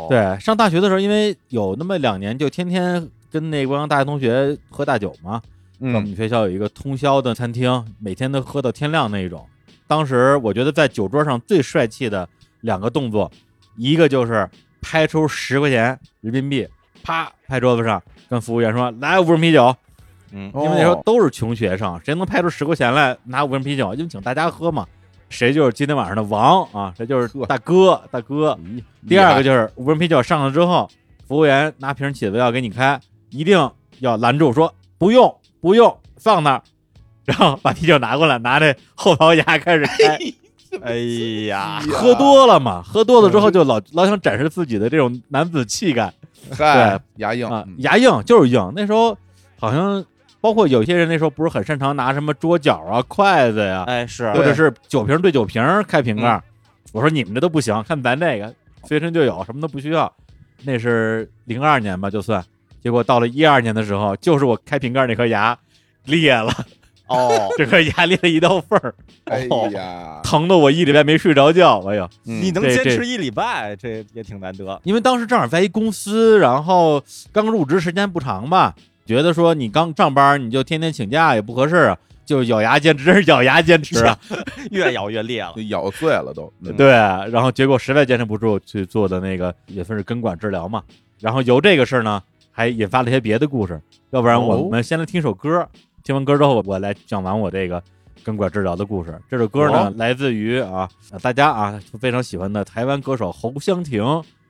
[0.10, 5.41] 对，上大学的时候，因为有那么两年，就天天跟那帮大学同学喝大酒嘛。
[5.80, 9.46] 我嗯们学校有一个通宵的餐厅，每天都喝到天亮那一种。
[9.86, 12.28] 当时我觉得在酒桌上最帅气的
[12.62, 13.32] 两个动作，
[13.76, 14.50] 一个就是
[14.82, 16.67] 拍出十块钱人民币，
[17.08, 19.74] 啪拍桌子上，跟服务员说：“来五瓶啤酒。”
[20.34, 24.86] 嗯，因为那时候哦都是穷学生，谁能拍出十块钱来拿五瓶啤酒，就请大家喝嘛，
[25.30, 28.60] 谁就是今天晚上的王啊，谁就是大哥大哥。
[29.08, 30.89] 第二个就是五瓶啤酒上了之后，
[31.26, 33.58] 服务员拿瓶起子要给你开，一定
[34.00, 36.62] 要拦住说不用不用放那儿，
[37.24, 40.20] 然后把啤酒拿过来，拿这后槽牙开始开。
[40.84, 40.96] 哎
[41.48, 46.13] 呀，喝多了嘛，喝多了之后就老老想展示自己的这种男子气概
[46.55, 48.71] 嗨，牙硬啊嗯，牙硬就是硬。
[48.75, 49.17] 那时候
[49.57, 50.03] 好像
[50.39, 56.43] 包括有些人那时候不是很擅长拿什么桌角啊、筷子呀、哎是或者是酒瓶对酒瓶开瓶盖儿。
[56.93, 58.53] 我说你们这都不行，看咱这个
[58.86, 60.12] 随身就有，什么都不需要。
[60.63, 62.43] 那是零二年吧，就算。
[62.81, 65.57] 结果到了一二年的时候，就是我开瓶盖那颗牙
[66.05, 66.51] 裂了，
[67.08, 68.93] 哦， 这个牙裂了一道缝儿，
[69.26, 71.80] 哎呀，疼的我一礼拜没睡着觉。
[71.88, 74.80] 哎呀，嗯你能坚持一礼拜，这也挺难得。
[74.84, 84.17] 因为当时正好在一公司，然后刚入职时间不长吧，觉得说你刚上班你就天天请假也不合适啊，就咬牙坚持，真是咬牙坚持啊。
[84.72, 85.54] 越咬越裂了。
[85.56, 90.84] 就咬碎了都，嗯，对，然后结果实在坚持不住，去做的那个也算是根管治疗嘛。
[91.20, 93.82] 然后由这个事儿呢，还引发了一些别的故事。
[94.12, 95.67] 要不然我哦们先来听首歌，
[96.08, 97.84] 听完歌之后，我来讲完我这个
[98.24, 99.13] 根管治疗的故事。
[99.30, 100.89] 这首歌呢，哦来自于啊
[101.22, 104.02] 大家啊非常喜欢的台湾歌手侯湘婷，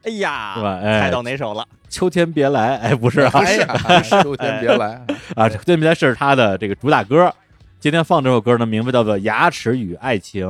[0.03, 0.79] 哎呀，是吧？
[0.83, 1.67] 哎猜，到哪首了？
[1.89, 5.03] 秋天别来，哎，不是啊，哎呀，秋天别来，
[5.35, 7.33] 啊，秋天别来是他的这个主打歌。
[7.79, 10.45] 今天放这首歌呢，名字叫做《牙齿与爱情》。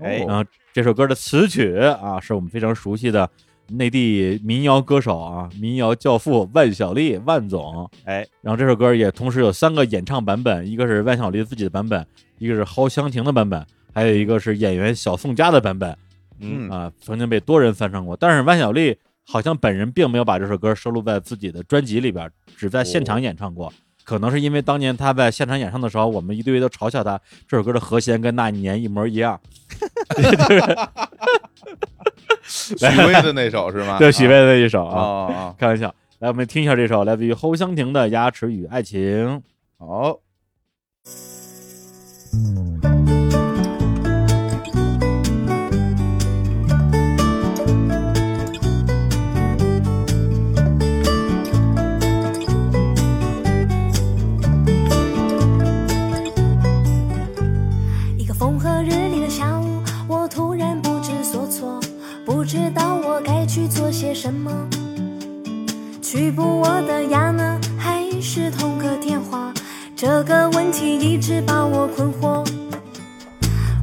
[0.00, 3.28] 哎然后这首歌的词曲啊，是我们非常熟悉的
[3.70, 7.88] 内地民谣歌手啊，民谣教父万晓利万总。
[8.04, 12.06] 哎，然后这首歌也同时有三个演唱版本，一个是万晓利自己的版本，
[12.38, 15.96] 一个是蒿香婷的版本，还有一个是演员小宋佳的版本
[16.40, 18.16] 嗯，啊，曾经被多人翻唱过。
[18.16, 23.72] 但是万晓利好像本人并没有把这首歌收录在自己的专辑里边，只在现场演唱过。
[24.04, 29.38] 可能是因为当年他在现场演唱的时候，我们一堆都嘲笑他这首歌的和弦跟那一年一模一样。
[32.44, 33.98] 许巍的那首是吗？
[33.98, 35.94] 对许巍的那一首啊开玩笑。
[36.20, 39.00] 来，我们听一下这首来自于侯湘婷的《牙齿与爱情》。
[39.78, 40.18] 好，
[42.94, 42.97] 一
[63.98, 64.52] 些什么。
[66.00, 69.52] 去补我的牙呢，还是通个电话？
[69.96, 72.46] 这个问题一直把我困惑。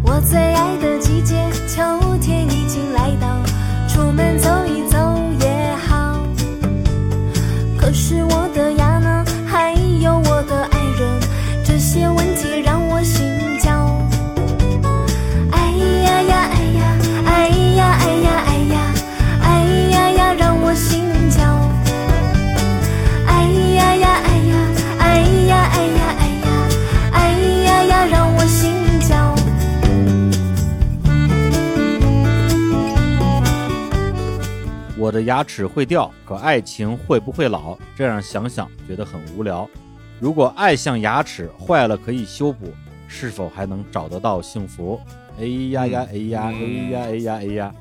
[0.02, 1.36] 我最爱的季节，
[1.68, 1.84] 秋
[2.22, 3.28] 天已经来到，
[3.90, 4.98] 出门走一走
[5.42, 6.26] 也好。
[7.78, 8.85] 可是我的牙
[35.06, 37.78] 我的牙齿会掉，可爱情会不会老？
[37.96, 39.70] 这样想想觉得很无聊。
[40.20, 42.74] 如果爱像牙齿坏了可以修补，
[43.08, 45.00] 是否还能找得到幸福？
[45.40, 46.52] 哎呀呀，哎呀，哎
[46.90, 47.76] 呀，哎呀，哎呀，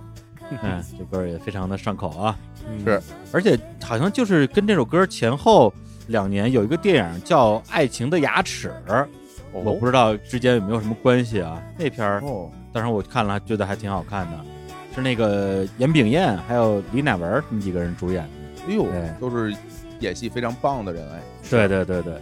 [0.62, 2.38] 嗯， 这歌也非常的上口啊。
[2.84, 3.00] 是，
[3.32, 5.72] 而且好像就是跟这首歌前后
[6.08, 8.70] 两年有一个电影叫《爱情的牙齿》，
[9.50, 11.62] 我不知道之间有没有什么关系啊？
[11.78, 14.44] 那片儿哦，当时我看了，觉得还挺好看的，
[14.94, 18.72] 是那个严炳彦还有李乃文他们几个人主演的。
[18.72, 18.86] 哎呦，
[19.20, 19.54] 都是
[20.00, 21.20] 演戏非常棒的人哎。
[21.50, 22.14] 对对对对，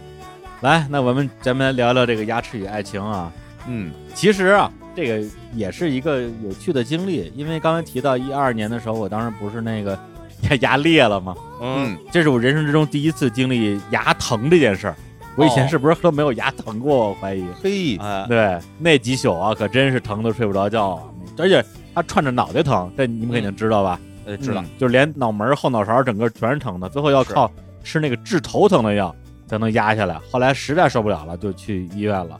[0.61, 3.31] 来，那我们咱们来聊聊这个牙齿与爱情啊。
[3.67, 9.97] 嗯其实啊，这个也是一个有趣的经历，因为刚才提到一二年的时候，我当时不是那个
[10.59, 11.33] 牙裂了吗？
[11.61, 14.95] 嗯，这是我人生之中第一次经历牙疼这件事儿。
[15.35, 17.09] 我以前哦是不是都没有牙疼过？
[17.09, 17.43] 我怀疑。
[17.63, 21.03] 嘿，哎，对，那几宿啊，可真是疼得睡不着觉啊，
[21.37, 23.99] 而且它串着脑袋疼，这你们肯定知道吧？
[24.25, 27.51] 呃，知道嗯，就是连脑门儿、后脑勺整个全是疼的，最后要靠
[27.83, 29.13] 吃那个治头疼的药
[29.47, 30.17] 才能压下来。
[30.31, 32.39] 后来实在受不了了，就去医院了，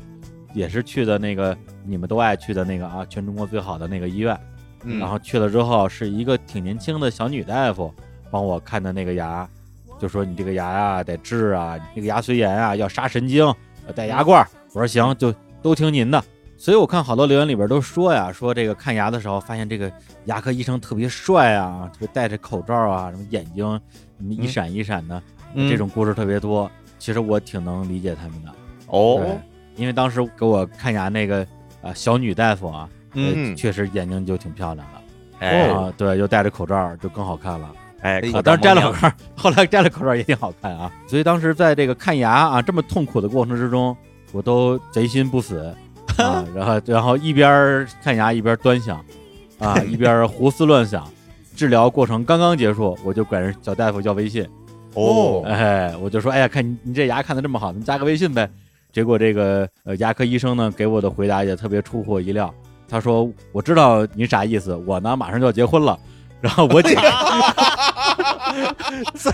[0.54, 4.38] 也是去的那个你们都爱去的那个啊，全中国最好的那个医院。
[4.86, 7.94] 嗯然后去了之后，是一个挺年轻的小女大夫
[8.30, 9.48] 帮我看的那个牙，
[10.00, 13.46] 就说你这个牙呀、得治啊，你这个牙髓炎啊要杀神经，
[13.88, 14.46] 要戴牙冠。
[14.74, 16.24] 我说行，就都听您的。
[16.64, 19.92] 所以我看好多留言里边都说呀，说这个看牙的时候发现这个
[20.28, 23.66] 牙科医生特别帅啊，特别戴着口罩啊，什么眼睛
[24.18, 25.22] 什么一闪一闪的，
[25.56, 26.72] 嗯这种故事特别多。
[26.98, 28.50] 其实我挺能理解他们的，
[28.88, 29.22] 哦，
[29.76, 31.46] 因为当时给我看牙那个
[31.82, 35.46] 啊、小女大夫啊，呃嗯确实眼睛就挺漂亮的。
[35.46, 37.70] 哎对，又戴着口罩，就更好看了。
[38.00, 40.90] 哎，可当时摘了口口罩， 后来摘了口罩也挺好看啊。
[41.08, 43.94] 所以当时在这个看牙啊这么痛苦的过程之中，
[44.32, 45.76] 我都贼心不死
[46.18, 49.04] 啊， 然后然后一边看牙一边端详
[49.60, 51.08] 啊，一边胡思乱想。
[51.56, 54.44] 治疗过程刚刚结束，我就管人小大夫要微信，
[54.96, 58.50] 哦哎，我就说，哎呀，看你你这牙看的这么好，咱们加个微信呗。
[58.92, 62.52] 结果这个呃牙科医生呢给我的回答也特别出乎我意料，
[62.90, 65.98] 他说我知道您啥意思，我呢马上就要结婚了，
[66.42, 66.96] 然后我姐，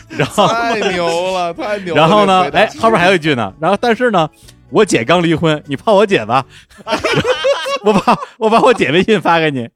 [0.09, 2.01] 然后太牛了，太牛了。
[2.01, 4.29] 然后呢哎，后边还有一句呢，然后但是呢，
[4.71, 6.45] 我姐刚离婚，你泡我姐吧，
[7.83, 9.67] 我把我把我姐微信发给你，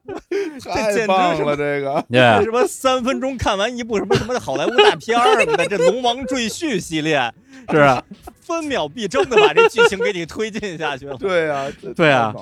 [0.62, 7.32] 太棒了，这个 对什么三分钟看完一部什么什么的好莱坞大片儿什么的，这《龙王赘婿》系列，
[7.70, 8.02] 是啊。
[8.40, 11.16] 分秒必争的把这剧情给你推进下去了。
[11.16, 12.34] 对啊，对啊，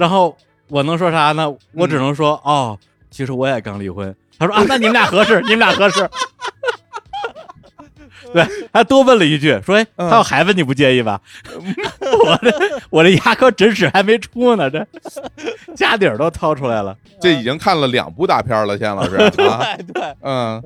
[0.00, 0.36] 然后
[0.66, 1.54] 我能说啥呢？
[1.74, 2.76] 我只能说，哦，
[3.08, 4.12] 其实我也刚离婚。
[4.36, 6.10] 他说啊，那你们俩合适，你们俩合适。
[8.34, 10.10] 对，还多问了一句，说，哎，嗯。
[10.10, 11.20] 他有孩子你不介意吧？
[11.54, 14.84] 我这我这牙科诊室还没出呢，这
[15.76, 16.96] 家底儿都掏出来了。
[17.20, 19.14] 这已经看了两部大片了，钱老师
[19.46, 20.60] 啊，对对，嗯，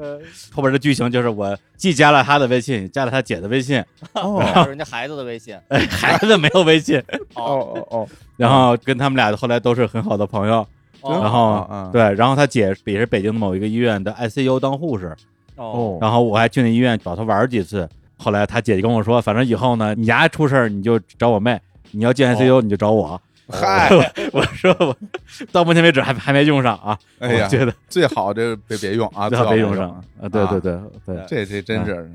[0.50, 4.38] 后边的剧情就是我既加了他的微信，加了他姐的微信，哦。
[4.38, 5.54] 还有人家孩子的微信。
[5.68, 6.98] 哎，孩子没有微信，
[7.34, 7.44] 哦。
[7.44, 10.66] 哦哦，然后跟他们俩后来都是很好的朋友。
[11.02, 11.20] 哦。
[11.20, 15.14] 然后对，然后他姐也是北京的某一个医院的 ICU 当护士，
[15.58, 17.88] 哦，然后我还去那医院找他玩儿几次。
[18.16, 21.60] 后来他姐姐跟我说，反正以后呢，你牙出事儿你就找我妹，
[21.92, 23.20] 你要进 ICU 你就找我。
[23.50, 23.88] 嗨，
[24.32, 24.94] 我说我
[25.50, 29.88] 到目前为止还还没用上啊，哎呀我觉得最好这别别用啊， 最最好别用上
[30.20, 30.28] 啊。
[30.28, 32.10] 对对对对，这这真是，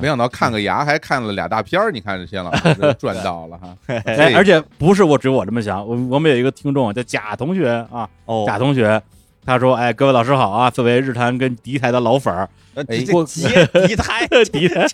[0.00, 3.76] 没想到看个牙还看了俩大片儿，你看这谢老师赚到了哈。
[3.86, 9.02] 哎，而且不是我只有我这么想，我我们有一个听众叫贾同学啊，哦，贾同学。
[9.44, 10.70] 他说：“哎，各位老师好啊！
[10.70, 14.86] 作为日坛跟敌台的老粉儿，呃哎这接敌台， 敌台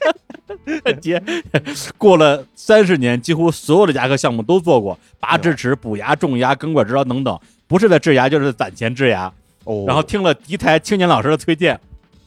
[1.01, 1.23] 接
[1.99, 9.31] 过了三十年，几乎所有的牙科项目都做过，拔智齿、补牙、种牙、根管治疗等等，不是在治牙就是攒钱治牙。
[9.65, 11.79] 哦然后听了敌台青年老师的推荐，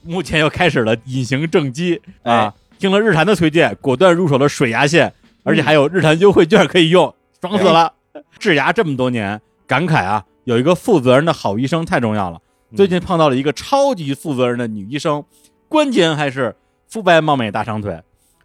[0.04, 2.54] 目前又开始了隐形正畸啊！
[2.78, 5.12] 听了日坛的推荐，果断入手了水牙线，
[5.44, 7.92] 而且还有日坛优惠券可以用，爽死了！
[8.38, 12.40] 治牙这么多年，感慨啊，有一个负责任的好医生太重要了。
[12.76, 15.24] 最近碰到了一个超级负责任的女医生，
[15.68, 16.56] 关键还是
[16.88, 18.02] 肤白貌美大长腿，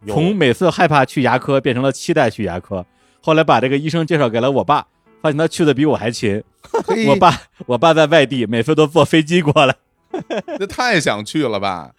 [0.08, 2.84] 从每次害怕去牙科变成了期待去牙科。
[3.20, 4.86] 后来把这个医生介绍给了我爸，
[5.22, 6.42] 发现他去的比我还勤。
[7.08, 9.76] 我爸，我爸在外地，每次都坐飞机过来。
[10.58, 11.92] 这太想去了吧？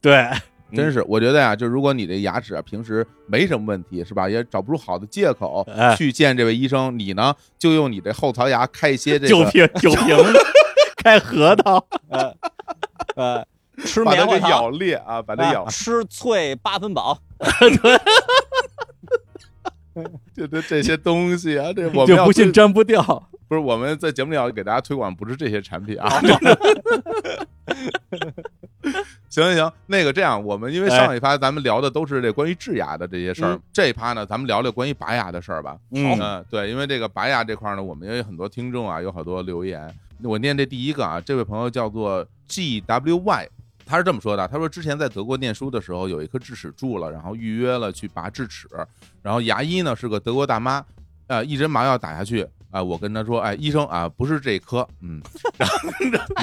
[0.00, 0.40] 对，嗯
[0.72, 4.28] 真是，我觉得呀，就如果你这牙齿啊平时没什么问题，是吧？
[4.28, 10.38] 也找不出好的借口哎去见这位医生，你呢就用你这后槽牙开一些这个，酒瓶酒 瓶子
[10.96, 11.86] 开核桃，
[13.14, 13.46] 呃，
[13.84, 17.18] 吃把它给棉花糖咬裂啊，把它咬啊，吃脆八分饱，
[20.34, 23.28] 这这这些东西啊，这我们就不信粘不掉。
[23.48, 26.08] 不是我们在节目里要给大家推广，不是这些产品啊。
[29.28, 35.76] 行行行，那个这样，我们因为上一趴咱们聊的都是这关于智牙的这些事儿，嗯这一趴呢，咱们聊聊关于拔牙的事儿吧。
[35.90, 39.92] 嗯嗯，对，因为这个拔牙这块儿呢，我们也有很多听众啊，有好多留言。
[40.22, 43.48] 我念这第一个啊，这位朋友叫做 G W Y，
[43.84, 48.68] 他是这么说的：他说之前在德国念书的时候，有一颗智齿蛀了，然后预约了去拔智齿，
[49.20, 50.84] 然后牙医呢是个德国大妈，
[51.26, 55.22] 呃，一针麻药打下去，哎，我跟他说，哎，医生啊，不是这科，嗯，
[55.56, 55.78] 然后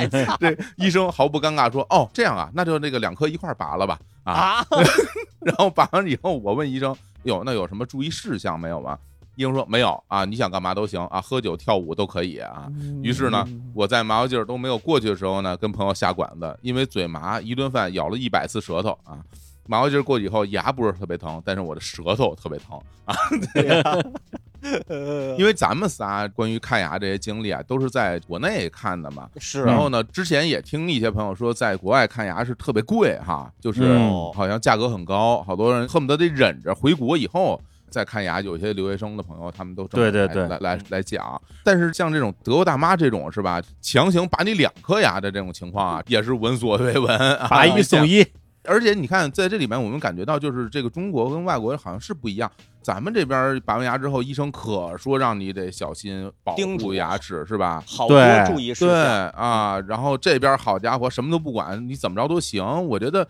[0.39, 4.65] 这医生毫不尴尬说，哦，这样啊，那就那个两颗一块儿拔了吧，啊，啊，
[5.43, 8.97] 然后拔完以后，我问医生，有那有什么注意事项没有吗？
[9.35, 12.65] 医生说没有啊，你想干嘛都行啊，喝酒跳舞都可以啊。
[13.03, 19.19] 于是呢，我在麻药劲儿都没有过去的时候呢，跟朋友下馆子，因为嘴麻，一顿饭咬了一百次舌头啊。
[19.67, 23.13] 麻药劲儿过去以后，牙不是特别疼，但是我的舌头特别疼啊。
[25.37, 29.27] 因为咱们仨关于看牙这些经历啊，都是在国内看的嘛。
[29.37, 37.59] 是然后呢，之前也听一些朋友说，在国外看牙是特别贵哈，就是嗯好像价格很高，好多人恨不得得忍着回国以后
[37.89, 38.39] 再看牙。
[38.39, 41.41] 有些留学生的朋友，他们都对对对来来来讲。
[41.63, 47.47] 但是像这种德国大妈这种是吧，强行拔你两颗牙的这种情况啊，也是闻所未闻啊。
[47.47, 48.25] 拔一送一，
[48.65, 52.51] 而且你看，在这里面我们感觉到，就是这个中国跟外国好像是不一样。
[52.81, 57.83] 咱们这边拔完牙之后，医生可说让你得小心保护牙齿，是吧？
[57.85, 59.29] 好多注意事对项。
[59.29, 62.63] 啊，然后这边好家伙，什么都不管，你怎么着都行。
[62.87, 63.27] 我觉得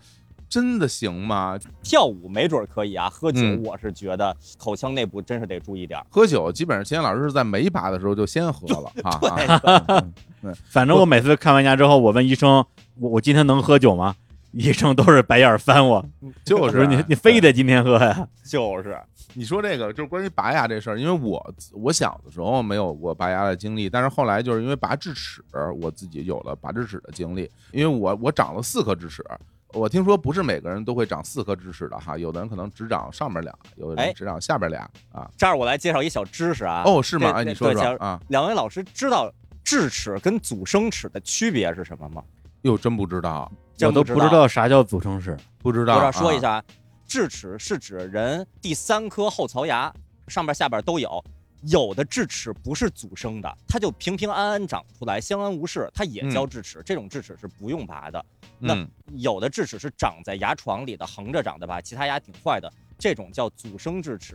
[0.48, 1.58] 真的行吗？
[1.82, 6.06] 跳舞没准儿可以啊，喝酒嗯我是觉得口腔内部真是得注意点儿。
[6.10, 9.18] 喝酒基本上，秦岩老师是在没拔的时候就先喝了 啊。
[9.20, 10.04] 对啊
[10.70, 12.64] 反正我每次看完牙之后，我问医生，
[12.98, 14.14] 我我今天能喝酒吗？
[14.52, 16.04] 医生都是白眼儿翻我，
[16.44, 18.28] 就是你你非得今天喝呀？
[18.44, 19.00] 就是，
[19.34, 25.42] 你说这个就是关于拔牙这事儿，因为我我小的时候没有过拔牙的经历，但是后来就是因为拔智齿，
[25.80, 27.50] 我自己有了拔智齿的经历。
[27.72, 29.24] 因为我我长了四颗智齿，
[29.72, 35.30] 我听说不是每个人都会长四颗智齿的哈，有的人可能只长上面俩，有的哎人只长下边俩啊。
[35.36, 36.82] 这儿我来介绍一小知识啊。
[36.84, 37.30] 哦，是吗？
[37.30, 38.20] 哎，你说说啊？
[38.28, 39.32] 两位老师知道
[39.64, 42.22] 智齿跟阻生齿的区别是什么吗？
[42.62, 45.36] 哟，真不知道，我都不知道啥叫阻生齿。
[45.62, 45.94] 不知道。
[45.94, 46.64] 我这儿说一啊，下啊，
[47.12, 49.92] 智齿是指人第三颗后槽牙
[50.28, 51.22] 上边下边都有，
[51.64, 56.82] 有的智齿不是阻生的，它就平平安安长出来，相安无事，它也叫智齿。
[56.86, 58.24] 这种智齿是不用拔的。
[58.58, 64.34] 那嗯有的智齿是长在牙床里的，横着长的，把其他牙顶坏的，这种叫阻生智齿。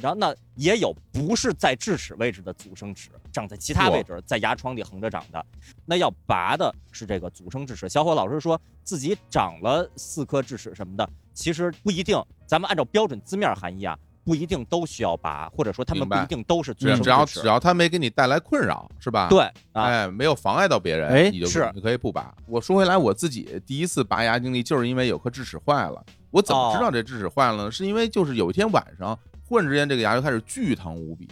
[0.00, 5.44] 然后那也有不是在智齿位置的阻生齿，长在其他位置，在牙床里横着长的，
[5.84, 7.88] 那要拔的是这个阻生智齿。
[7.88, 12.22] 小伙老师说自己长了四颗智齿什么的，其实不一定。
[12.46, 17.46] 咱们按照标准字面含义啊，不一定都需要拔，或者说他们不一定都是阻只生智齿只要只。
[17.46, 19.28] 要他没给你带来困扰，是吧？。
[19.28, 19.40] 对
[19.72, 22.34] 啊，哎，没有妨碍到别人，哎你就是你可以不拔。
[22.46, 26.04] 我说回来，我自己第一次拔牙经历，就是因为有颗智齿坏了。
[26.30, 27.70] 我怎么知道这智齿坏了呢？
[27.70, 31.28] 是因为就是有一天晚上，忽然之间这个牙就开始巨疼无比，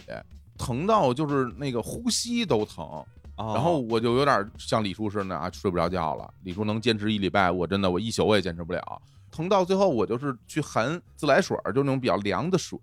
[0.57, 3.03] 疼到就是那个呼吸都疼。
[3.37, 6.33] 然然后我就有点像李叔似的啊，睡不着觉了。
[6.43, 9.01] 李叔能坚持一礼拜，我真的我一宿我也坚持不了。
[9.29, 12.79] 疼到最后，我就是去含自来水儿，就那种比较凉的水，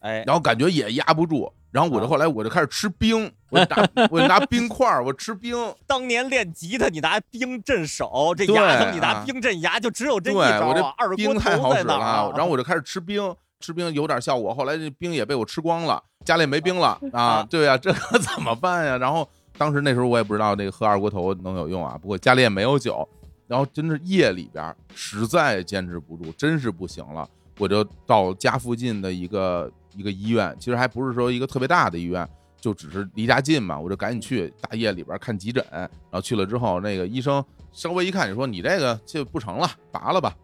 [0.00, 1.52] 哎，然后感觉也压不住。
[1.70, 5.56] 然后我就啊后来我就开始吃冰，我拿 我拿冰块儿，我吃冰。
[5.86, 10.92] 当年练吉他，你拿冰镇手，这牙疼你拿啊冰镇牙，就只有这对一招我这啊！
[10.98, 13.22] 二锅冰太好使了然后我就开始吃冰，
[13.64, 14.52] 吃冰有点效果。
[14.52, 17.46] 后来这冰也被我吃光了，家里也没冰了啊啊。
[17.48, 18.98] 对呀、这可 怎么办呀？
[18.98, 23.08] 然后当时那时候我也不知道那个喝二锅头能有用啊，不过家里也没有酒。
[23.46, 32.26] 然后真是夜里边实在坚持不住，真是不行了，我就到家附近的一个一个医院，其实还不是说一个特别大的医院，
[32.58, 40.34] 就只是离家近嘛，我就赶紧去大夜里边看急诊，然后去了之后，那个医生稍微一看，你说你这个就不成了，拔了吧。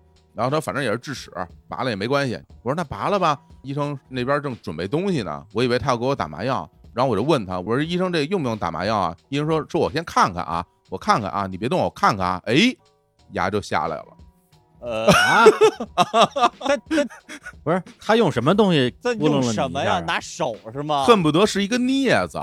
[0.41, 1.31] 然后他反正也是智齿，
[1.69, 2.35] 拔了也没关系。
[2.63, 9.15] 我说那拔了吧，医生那边正准备东西呢，我以为他要给我打麻药，然后我就问他，我说医生这用不用打麻药啊？
[9.29, 12.75] 医生说说我先看看啊，我看看啊，你别动，我看看啊，哎，
[13.33, 14.07] 牙就下来了。
[14.81, 15.45] 呃，啊，
[16.59, 17.07] 他他
[17.63, 20.01] 不是他用什么东西这咕噜了你用什么呀？
[20.01, 21.05] 拿手是吗？
[21.05, 22.41] 恨不得是一个镊子，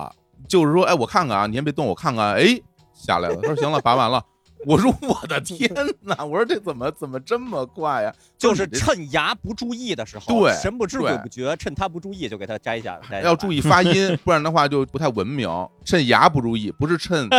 [0.48, 2.45] 就是说，哎，我看看啊，你先别动，我看看，哎，
[2.93, 3.38] 下来了。
[3.38, 4.24] 他说行了，拔完了。
[4.66, 5.70] 我说我的天
[6.01, 6.26] 哪！
[6.26, 8.14] 我说这怎么怎么这么快呀？
[8.38, 15.47] 就是趁牙不注意的时候，对神不知鬼不觉，趁他不注意就给他摘下，来要注意发音，不然的话就不太文明。
[15.86, 17.30] 趁牙不注意，不是趁。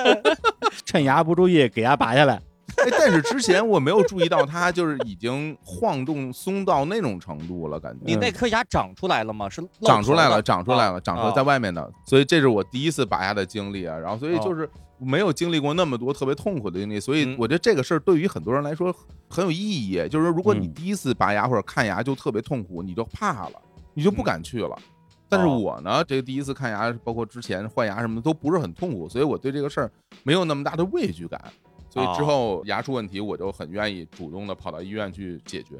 [0.84, 2.34] 趁牙不注意给牙拔下来，
[2.76, 9.48] 哎，但是之前我没有注意到它就是已经晃动松到那种程度了，感觉你那颗牙长出来了吗？
[9.48, 11.90] 是露长出来了，长出来了，长出来啊在外面的。
[12.06, 13.96] 所以这是我第一次拔牙的经历啊。
[13.98, 14.68] 然后所以就是
[15.00, 18.94] 没有经历过那么多特别痛苦的经历，所以嗯我觉得这个事儿对于很多人来说
[19.28, 19.94] 很有意义。
[20.08, 23.60] 就是说，如果你嗯第一次拔牙或者看牙就特别痛苦，你就怕了，
[23.94, 24.78] 你就不敢去了。
[25.28, 29.90] 但是哦我呢，这个第一次看牙，包括之前换牙什么的，都不是很痛苦，所以我对这个事儿
[30.22, 31.40] 没有那么大的畏惧感。
[31.88, 35.78] 所以之哦后牙出问题，我就很愿意主动的跑到医院去解决。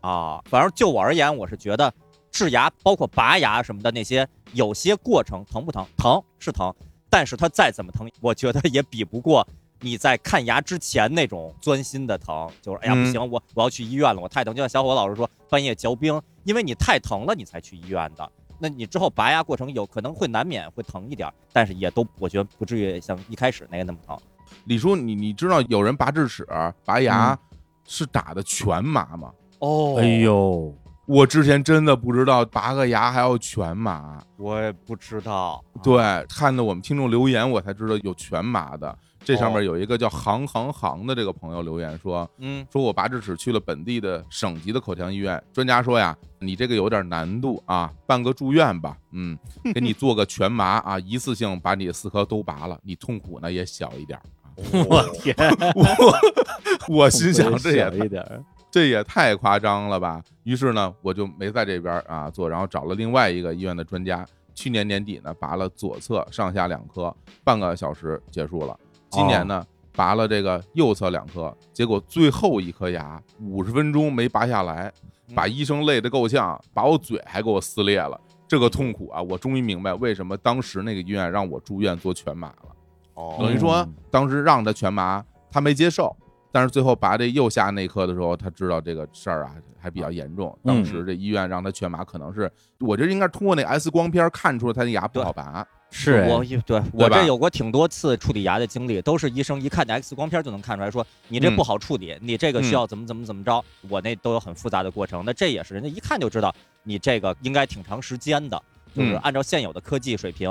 [0.00, 0.42] 啊。
[0.46, 1.92] 反正就我而言，我是觉得
[2.30, 5.86] 治牙，包括拔牙什么的那些，有些过程疼不疼？
[5.96, 6.74] 疼是疼，
[7.08, 9.46] 但是它再怎么疼，我觉得也比不过
[9.80, 12.48] 你在看牙之前那种钻心的疼。
[12.60, 14.54] 就是哎呀嗯不行，我我要去医院了，我太疼。
[14.54, 18.30] 就像小伙老师说，半夜嚼冰，因为你太疼了，你才去医院的。
[18.58, 24.18] 那你之后拔牙过程有可能会难免会疼一点儿，但是也都我觉得不至于像一开始那个那么疼。
[24.64, 26.46] 李叔，你你知道有人拔智齿、
[26.84, 27.38] 拔牙
[27.84, 29.32] 是打的全麻吗？
[29.58, 30.74] 哦哎，呦，
[31.06, 34.22] 我之前真的不知道拔个牙还要全麻。
[34.36, 35.64] 我也不知道。
[35.82, 38.96] 对，看到我们听众留言，我才知道有全麻的。
[39.24, 49.36] 这上面哦有一个叫行行行的这个朋友留言说，嗯，说我拔智齿去了本地的省级的口腔医院，专家说呀，你这个有点难度啊，办个住院吧，嗯，
[49.74, 54.22] 给你做个全麻啊，一次性把你四颗都拔了，你痛苦呢也小一点儿。
[54.88, 55.34] 我天，
[55.74, 58.44] 我我心想这也小一点儿，
[58.76, 60.22] 这也太夸张了吧！
[60.42, 64.22] 于是呢，我就没在这边啊做，然后找了另外一个医院的专家。
[64.54, 67.10] 去年年底呢，拔了左侧上下两颗，
[67.42, 68.78] 半个小时结束了。
[69.08, 74.92] 今年呢，拔了这个右侧两颗，结果最后一颗牙五十分钟没拔下来，
[75.34, 78.20] 把医生累得够呛，把我嘴还给我撕裂了。
[78.46, 82.76] 这个痛苦啊，我终于明白为什么当时那个医院让我住院做全麻了。
[83.14, 86.14] 哦等于说嗯当时让他全麻，他没接受，
[86.56, 90.58] 但是最后拔这右下那颗的时候，他知道这个事儿啊还比较严重。
[90.64, 92.50] 当时这医院让他全麻，可能是
[92.80, 95.66] 我觉得应该通过那 X 光片看出他那牙不好拔。
[95.90, 105.22] 是哎我一对我这有过挺多次处理牙的经历，都是医生一看见 X 光片就能看出来说你这嗯不好处理，你这个需嗯要怎么怎么怎么着，我那都有很复杂的过程。
[105.26, 106.54] 那这也是人家一看就知道
[106.84, 108.58] 你这个应该挺长时间的，
[108.94, 110.50] 就是嗯按照现有的科技水平，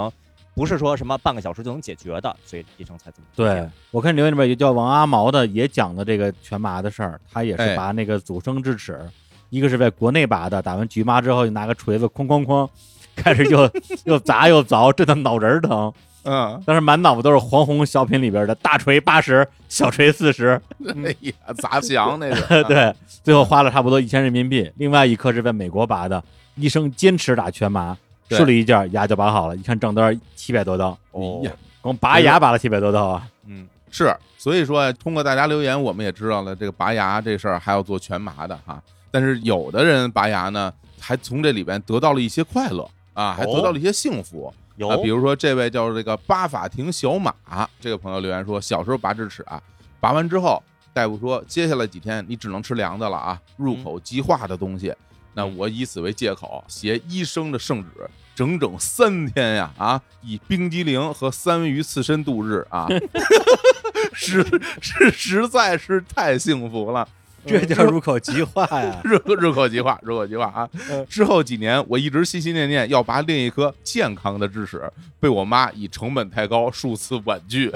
[0.55, 7.19] 不是说什么半个小时就能解决的，所以医生才这么对，我看留言里边有叫王阿毛的，也讲了这个全麻的事儿。
[7.31, 8.99] 他也哎是拔那个阻生智齿，
[9.49, 12.67] 一个是在国内拔的，打完局麻之后就拿个锤子哐哐哐，
[13.15, 13.69] 开始又
[14.05, 15.93] 又砸又凿，震得脑仁儿疼。
[16.27, 20.59] 嗯，但是满脑子都是黄宏小品里边的大锤八十，小锤四十，
[21.05, 22.63] 哎呀，砸墙那个。
[22.65, 22.91] 对，
[23.23, 24.71] 最后花了差不多一千人民币。
[24.77, 26.23] 另外一颗是在美国拔的，
[26.55, 27.99] 医生坚持打全麻，对
[28.29, 30.97] 试了一下牙就拔好了，一看账单七百多刀，
[31.81, 33.27] 光拔牙拔了七百多刀啊！
[33.45, 38.81] 嗯，是，所以说通过大家留言，我们也知道了这个拔牙这事儿还要做全麻的哈。
[39.11, 44.51] 但是有的人拔牙呢，还从这里边得到了一些快乐啊，还得到了一些幸福。
[44.77, 47.33] 有啊，比如说这位叫这个八法庭小马
[47.79, 49.61] 这个朋友留言说，小时候拔智齿啊，
[49.99, 50.61] 拔完之后，
[50.91, 54.91] 大夫说接下来几天你只能吃凉的了啊，入口即化的东西。
[55.35, 62.87] 那我以此为借口，携医生的圣旨，整整三天呀啊，以冰激凌和三文鱼刺身度日啊，
[64.13, 64.43] 实
[64.81, 67.07] 是实在是太幸福了。
[67.47, 68.99] 这叫入口即化呀！
[69.05, 70.67] 入入口即化，入口即化啊！
[70.89, 74.81] 嗯之后几年，我一直心心念念要拔另一颗健康的智齿，
[75.19, 77.71] 被我妈以成本太高数次婉拒。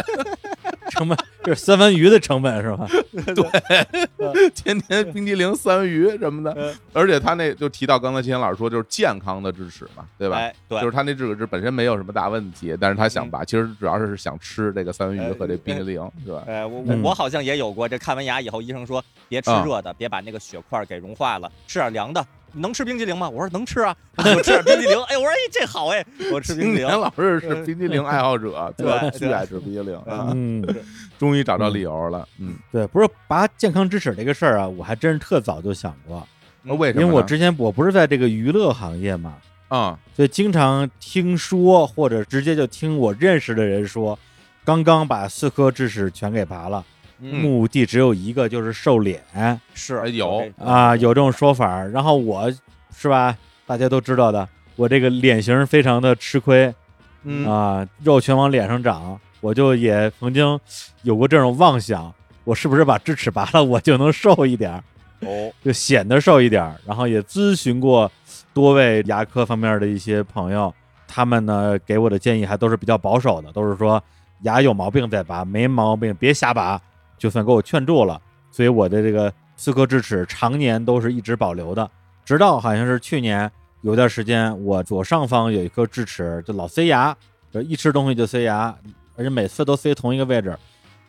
[0.90, 2.88] 成本就是三文鱼的成本是吧？
[3.34, 10.38] 对天天冰激凌、三文鱼什么的嗯，而且他那就提到刚才秦岩老师说，就是健康的智齿嘛，对吧？
[10.38, 16.44] 哎，对，就是他那智齿本身没有什么大问题，但是他想拔，其实主要是想吃这个三文鱼和这冰激凌，是吧？
[16.48, 22.26] 哎，我我好像也有过，这看完牙以后，医生说别吃啊热的，别把那个血块给融化了，吃点凉的。
[22.54, 23.30] 你能吃冰激凌吗？
[23.30, 24.98] 我说能吃啊，我吃点冰激凌。
[25.10, 26.88] 哎，我说哎这好哎，我吃冰激凌。
[26.88, 29.00] 老师是冰激凌爱好者， 对吧？
[29.02, 30.32] 对巨爱吃冰激凌啊！
[30.34, 30.64] 嗯，
[31.20, 36.26] 终于找到理由了，嗯，对，不是拔健康智齿这个事儿啊，我还真是特早就想过，
[36.64, 37.02] 那为什么？
[37.02, 39.36] 因为我之前我不是在这个娱乐行业嘛，
[39.70, 44.18] 啊，所以经常听说或者直接就听我认识的人说，
[44.66, 49.22] 刚刚把四颗智齿全给拔了，嗯，目的只有一个，就是瘦脸。
[49.74, 50.44] 是哎有。
[50.58, 51.84] 啊，有这种说法。
[51.84, 52.52] 然后我
[52.96, 56.74] 是吧，大家都知道的，我这个脸型非常的吃亏。
[57.24, 57.46] 嗯。
[57.46, 60.60] 啊，肉全往脸上长，我就也曾经
[61.04, 62.14] 有过这种妄想，
[62.44, 64.84] 我是不是把智齿拔了，我就能瘦一点儿？
[65.22, 66.76] 哦，就显得瘦一点儿。
[66.86, 68.10] 然后也咨询过
[68.54, 70.74] 多位牙科方面的一些朋友，
[71.08, 74.02] 他们呢给我的建议还都是比较保守的，都是说
[74.44, 76.82] 牙有毛病再拔，没毛病别瞎拔，
[77.20, 78.20] 就算给我劝住了。
[78.50, 81.92] 所以我的这个四颗智齿常年都是一直保留的，
[82.26, 83.50] 直到好像是去年
[83.82, 87.16] 有段时间，我左上方有一颗智齿就老塞牙，
[87.52, 88.76] 就一吃东西就塞牙，
[89.16, 90.58] 而且每次都塞同一个位置，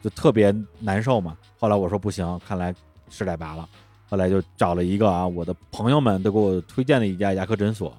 [0.02, 1.36] 就特别难受嘛。
[1.58, 2.74] 后来我说不行，看来
[3.08, 3.66] 是得拔了。
[4.08, 7.96] 后来就找了一个啊，我的朋友们都给我推荐的一家牙科诊所，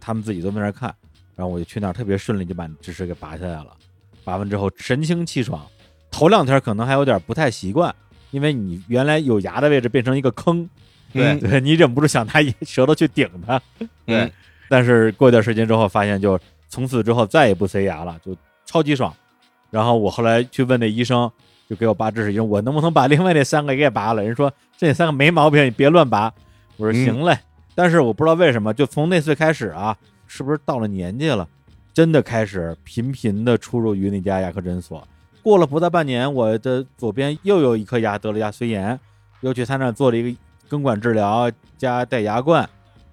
[0.00, 0.92] 他们自己都在那看，
[1.36, 3.68] 然后我就去那儿，特别顺利就把智齿给拔下来了。
[4.24, 5.64] 拔完之后神清气爽，
[6.24, 7.94] 头两天可能还有点不太习惯，
[8.30, 10.66] 因为你原来有牙的位置变成一个坑，
[11.12, 13.60] 对对你忍不住想拿舌头去顶它。
[14.06, 14.32] 对，
[14.70, 19.14] 但是过一段时间之后，发现就从此之后再也不塞牙了，就超级爽。
[19.70, 21.30] 然后我后来去问那医生，
[21.68, 24.24] 就给我拔智齿医生，我能不能把另外那三个给拔了？
[24.24, 26.32] 人说这三个没毛病，你别乱拔。
[26.78, 27.38] 我说嗯行嘞，
[27.74, 29.96] 但是我不知道为什么，就从那次开始啊，
[30.26, 31.46] 是不是到了年纪了，
[31.92, 35.06] 真的开始频频的出入于那家牙科诊所。
[35.44, 38.98] 过了不到半年，我的左边又有一颗牙得了牙髓炎，
[39.42, 40.38] 又去他那儿做了一个
[40.70, 42.66] 根管治疗加戴牙冠，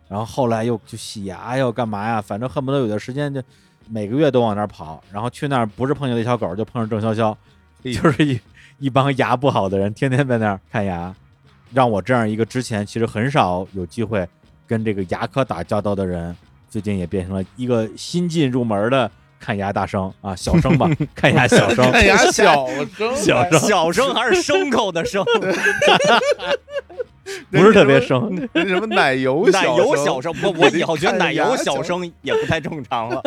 [0.07, 2.21] 然后后来又去洗牙又干嘛呀？
[2.21, 3.43] 反正恨不得有段时间就
[3.89, 7.35] 每个月都往那儿跑，然后去那儿不是碰见那小狗，就碰上郑潇潇，
[7.83, 8.39] 就是一
[8.79, 11.13] 一帮牙不好的人，天天在那儿看牙，
[11.73, 14.25] 让我这样一个之前其实很少有机会
[14.65, 16.33] 跟这个牙科打交道的人，
[16.69, 19.11] 最近也变成了一个新进入门的
[19.41, 25.25] 看牙大生啊，小生吧， 看牙小生，看牙小声，小声小生还是牲口的生，
[27.49, 32.03] 不是特别生，那什么奶油奶油小小生，我我以后觉得奶油小声。
[32.03, 33.09] 生也不太正常。
[33.09, 33.21] 了。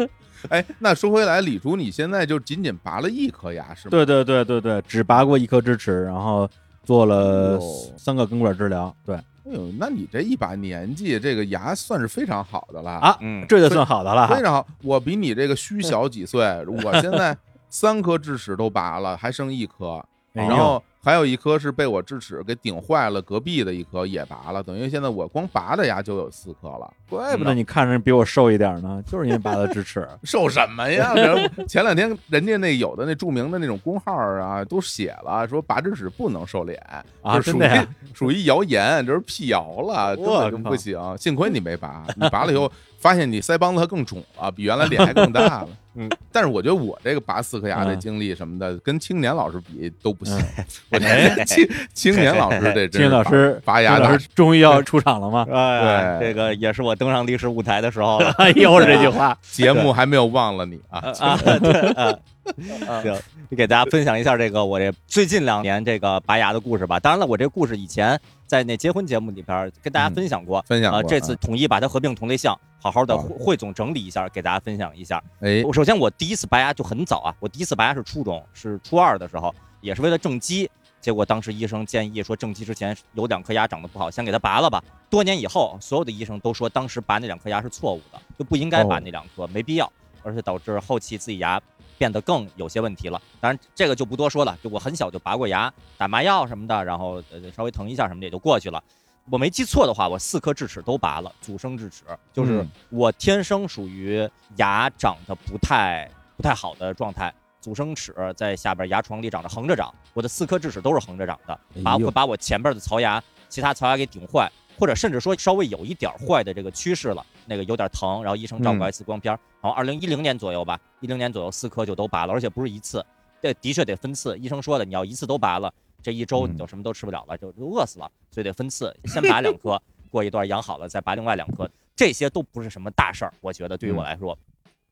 [0.48, 3.90] 哎，那说回来，李叔，你现在就仅仅拔了一颗牙是吗？
[3.90, 6.48] 对对对对对，只拔过一颗智齿，然后
[6.82, 7.60] 做了哦
[7.98, 9.18] 三个根管治疗，对
[9.50, 14.40] 哎呦，那你这一把年纪，这个牙算是非常好的了啊，嗯，这就算好的了非。
[14.42, 14.66] 常好。
[14.82, 16.40] 我比你这个虚小几岁，
[16.84, 17.36] 我现在
[17.68, 26.92] 三颗智齿都拔了，还剩一颗，然后还有一颗是被我智齿给顶坏了，隔壁的一颗也拔了，等于现在我光拔的牙就有四颗了。
[27.08, 30.06] 怪不得你看着比我瘦一点呢， 就是因为拔了智齿。
[30.24, 31.14] 瘦什么呀？
[31.14, 36.78] 人 前两天人家那有的那著名的那种公号啊，都写了说拔智齿不能瘦脸
[37.22, 41.00] 啊这属于属于谣言，这是辟谣了，根本就不行。
[41.18, 42.70] 幸亏你没拔，你拔了以后
[43.00, 45.68] 发现你腮帮子更肿了，比原来脸还更大了。
[45.96, 50.38] 嗯，但是我觉得我这个拔四颗牙的嗯经历什么的，跟青年老师比都不行。
[50.38, 55.44] 嗯我觉得青青年老师这 青年老师，拔拔牙老师终于要出场了吗？
[55.50, 58.30] 哎，对这个也是我登上历史舞台的时候了。
[58.38, 61.12] 哎呦，这句话，节目还没有忘了你啊。
[61.18, 62.14] 啊，
[63.02, 63.16] 行，
[63.56, 66.98] 给大家分享一下这个我这最近两年这个拔牙的故事吧。
[67.00, 75.22] 当然了，我这故事以前在那结婚节目里边跟大家分享过，呃，分享过这次统一把它合并同类项，好好的啊汇汇总整理一下，给大家分享一下。
[75.40, 80.70] 哎，我首先我第一次拔牙就很早啊，我第一次拔牙是初中，是初二的时候，也是为了正畸。
[81.00, 84.84] 结果当时医生建议说，正畸之前有两颗牙长得不好，先给它拔了吧。
[85.08, 89.90] 多年以后，所有的医生都说，当时拔那两颗牙是错误的，就不应该拔哦那两颗，没必要，
[90.22, 91.58] 而且导致后期自己牙
[92.00, 93.20] 变得更有些问题了。
[93.42, 98.82] 当然这个就不多说了，就我很小就拔过牙，打麻药什么的，然后呃稍微疼一下什么的也就过去了。
[99.30, 104.26] 我没记错的话，我四颗智齿都拔了，阻生智齿，就是嗯我天生属于
[104.56, 107.30] 牙长得不太不太好的状态。
[107.60, 123.04] 阻生齿在下边牙床里长着横着长，我的四颗智齿都是横着长的，把哎会把我前边的槽牙、其他槽牙给顶坏，或者甚至说稍微有一点坏的这个趋势了，那个有点疼，然后医生照过嗯 X 光片儿，然后二零一零年左右吧，一零年左右四颗就都拔了，而且不是一次，
[123.42, 124.38] 这的确得分次。
[124.38, 125.70] 医生说的，你要一次都拔了，
[126.02, 134.36] 这一周你就什么都吃不了了，就就饿死了，所以得分次，先拔两颗， 过一段养好了再拔另外两颗，这些都不是什么大事儿，我觉得对于我来说，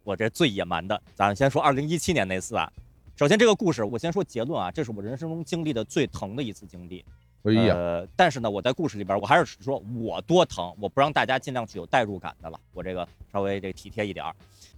[0.05, 1.01] 我这最野蛮的。
[1.15, 2.71] 咱先说二零一七年那次啊，
[3.17, 7.03] 首先这个故事我先说结论啊，这是我人生中经历的最疼的一次经历。
[7.45, 14.35] 哎呀，呃，但是呢，我在故事里边，我还是说我多疼，我不让大家尽量去有代入感的了，我这个稍微这体贴一点儿。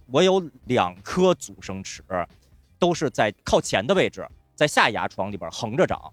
[0.07, 2.03] 我有两颗阻生齿，
[2.77, 6.11] 都是在靠前的位置，在下牙床里边横着长，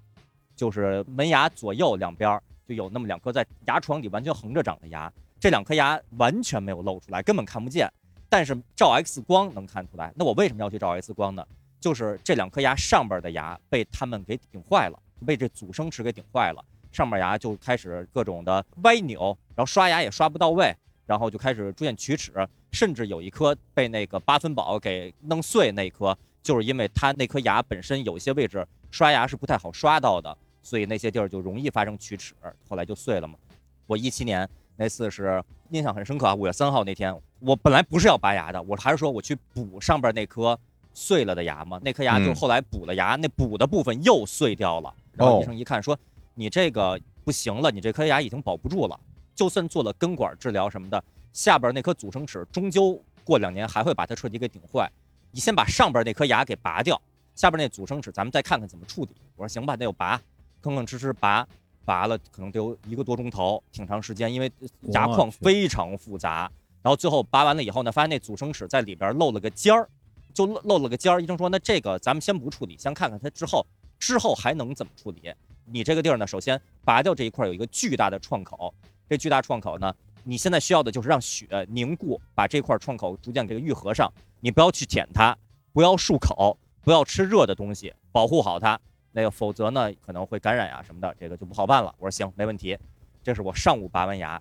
[0.56, 7.90] 就是门牙左右两边就有那么两颗在牙床里完全横着长的牙，这两颗牙完全没有露出来，根本看不见，
[8.28, 10.12] 但是照 X 光能看出来。
[10.16, 11.46] 那我为什么要去照 X 光呢？
[11.80, 20.74] 就是这两颗牙上边的牙被他们给顶坏了，被这阻生齿给顶坏了，上面牙就开始各种的歪扭，然后刷牙也刷不到位，
[21.06, 22.32] 然后就开始出现龋齿，
[22.72, 32.34] 甚至有一颗被那个八分宝给弄碎，那一颗就是因为它那颗牙本身有一些位置刷牙是不太好刷到的，所以那些地儿就容易发生龋齿，
[32.68, 33.38] 后来就碎了嘛。
[33.86, 40.58] 我一七年那次是印象很深刻啊，五月三号那天，我本来不是要拔牙的，我还是说我去补上边那颗
[40.94, 45.98] 碎了的牙嘛，那颗牙就嗯后来补了牙，那补的部分又碎掉了，然后哦医生一看说
[46.34, 48.98] 你这个不行了，你这颗牙已经保不住了，
[49.34, 51.02] 就算做了根管治疗什么的，
[51.32, 54.90] 下边那颗阻生齿终究过两年还会把它彻底给顶坏，
[55.32, 56.98] 你先把上边那颗牙给拔掉，
[57.34, 59.10] 下边那阻生齿咱们再看看怎么处理。
[59.36, 60.16] 我说行吧，那就拔，
[60.62, 61.46] 吭吭哧哧拔，
[61.84, 64.50] 拔了可能得有一个多钟头，挺长时间，因为
[64.92, 66.50] 牙我况非常复杂。
[66.80, 69.88] 然后最后拔完了以后呢，发现那阻生齿在里边露了个尖儿，
[70.32, 71.20] 就漏漏了个尖儿。
[71.20, 73.66] 医生说，那这个咱们先不处理，先看看它之后
[73.98, 75.32] 之后还能怎么处理。
[75.64, 78.72] 你这个地儿呢，首先拔掉这一块有一个巨大的创口，
[79.08, 79.94] 这巨大创口呢，
[80.24, 84.10] 你现在需要的就是让血凝固，把这块创口逐渐给它愈合上。
[84.40, 85.36] 你不要去舔它，
[85.72, 88.80] 不要漱口，不要吃热的东西，保护好它。
[89.12, 91.94] 那个否则呢可能会感染呀什么的，这个就不好办了。
[91.98, 92.78] 我说行，没问题。
[93.22, 94.40] 这是我上午拔完牙，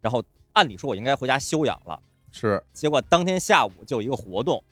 [0.00, 0.22] 然后
[0.52, 4.62] 按理说我应该回家休养了，是结果当天下午就有一个活动，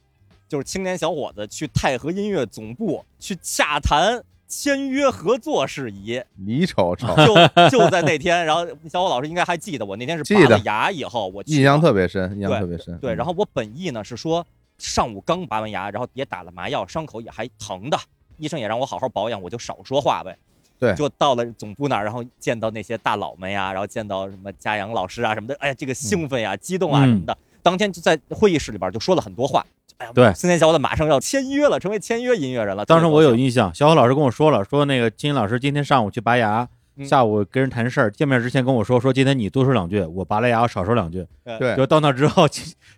[0.52, 8.44] 就是青年小伙子去太和音乐总部去洽谈签约合作事宜，你瞅瞅，就就在那天。
[8.44, 12.98] 然后小伙老师应该还记得我那天是拔了牙以后，我印象特别深，印象特别深。
[12.98, 14.46] 对，然后后我本意呢是说
[14.76, 17.98] 上午刚拔完牙，然后也打了麻药，伤口也还疼的，
[18.36, 20.36] 医生也让我好好保养，我就少说话呗。
[20.78, 27.38] 对就到了总部那儿，然后见到那些大佬们呀，然后见到什么嘉阳老师啊什么的，哎呀，这个兴奋呀、激动啊嗯什么的。
[27.62, 29.64] 当天就在会议室里边就说了很多话。
[30.02, 32.84] 哎呀，对青年小伙子马上要签约了，成为签约音乐人了。
[32.84, 41.24] 当时我有印象，小虎老师跟我说了，说那个金老师今天上午去拔牙，嗯下午跟人谈事儿，见面之前跟我说，说今天你多说两句，我拔了牙我少说两句。
[41.58, 42.46] 对就到那之后，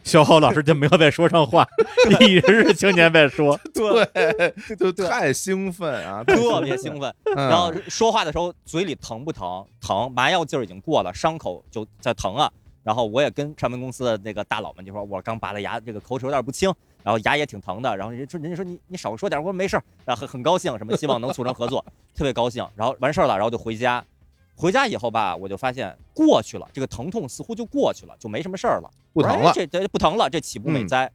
[0.03, 1.67] 小虎老师就没有再说上话，
[2.21, 3.59] 一直是青年在说。
[3.73, 7.15] 对， 就太兴奋啊， 特别兴奋。
[7.37, 7.49] 嗯。
[7.49, 9.65] 然后说话的时候嘴里疼不疼？
[9.81, 12.51] 疼，麻药劲儿已经过了，伤口就在疼啊。
[12.83, 16.71] 然后我也跟唱片公司的那个大佬们就说，我刚拔了牙，这个口齿有点不清，
[17.05, 17.97] 然后牙也挺疼的。
[17.97, 21.85] 然后人家说，人家说你你少说点，我说没事儿，然后很很高兴，什么希望能促成合作，
[22.17, 22.67] 特别高兴。
[22.75, 24.05] 然后完事儿了，然后就回家。
[24.57, 31.11] 回家以后吧，我就发现过去了，这个疼痛似乎就过去了，就没什么事儿了，不疼了这这不疼了，这岂不美哉。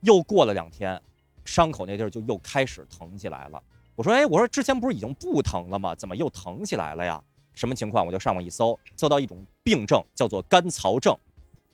[0.00, 1.00] 又过了两天，
[1.44, 3.62] 伤口那地儿就又开始疼起来了。
[3.94, 5.94] 我说，哎，我说之前不是已经不疼了吗？
[5.94, 7.22] 怎么又疼起来了呀？
[7.54, 8.04] 什么情况？
[8.06, 11.16] 我就上网一搜，搜到一种病症，叫做干槽症。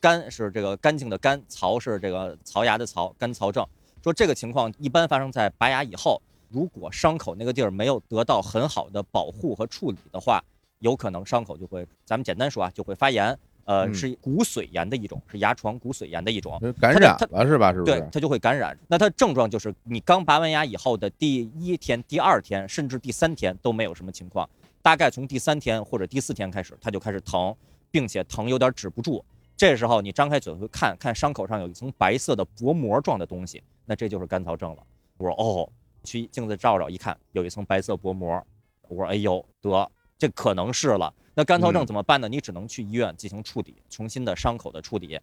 [0.00, 3.66] 干是这个干净的干，槽是这个槽牙的槽，干槽症。
[4.02, 10.42] 说这个情况一般发生在拔牙以后，如果伤口那个地儿没有得到很好的保护和处理的话，
[10.78, 13.38] 有可能伤口就会，咱们简单说啊，就会发炎。
[13.64, 16.58] 呃，嗯是骨髓炎的一种，是牙床骨髓炎的一种。
[16.62, 17.70] 就感染它了是吧？
[17.70, 18.74] 是不是？，对它就会感染。
[18.88, 24.48] 那它症状就是你刚拔完牙以后的第一天、第二天，甚至第三天都没有什么情况，
[24.80, 27.54] 大概从第三天或者第四天开始，它就开始疼，
[27.90, 29.22] 并且疼有点止不住。
[29.58, 34.82] 这时候你张开嘴会看看伤口上有一层白色的薄膜状的东西，那这就是干燥症了。
[35.16, 35.68] 我说哦，
[36.04, 38.40] 去镜子照照，一看有一层白色薄膜。
[38.88, 41.12] 我说哎呦得，这可能是了。
[41.34, 42.28] 那干燥症嗯怎么办呢？
[42.28, 45.18] 你只能去医院进行处理，重新的伤口的处理。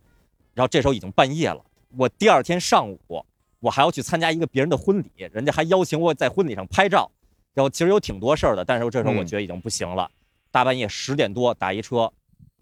[0.54, 1.64] 然后这时候已经半夜了，
[1.98, 3.00] 我第二天上午
[3.62, 7.10] 我还要去参加一个别人的婚礼，人家还邀请我在婚礼上拍照。
[7.54, 10.12] 然后其实有挺多事儿的，但是这时候我嗯觉得已经不行了。
[10.52, 12.12] 大半夜十点多打一车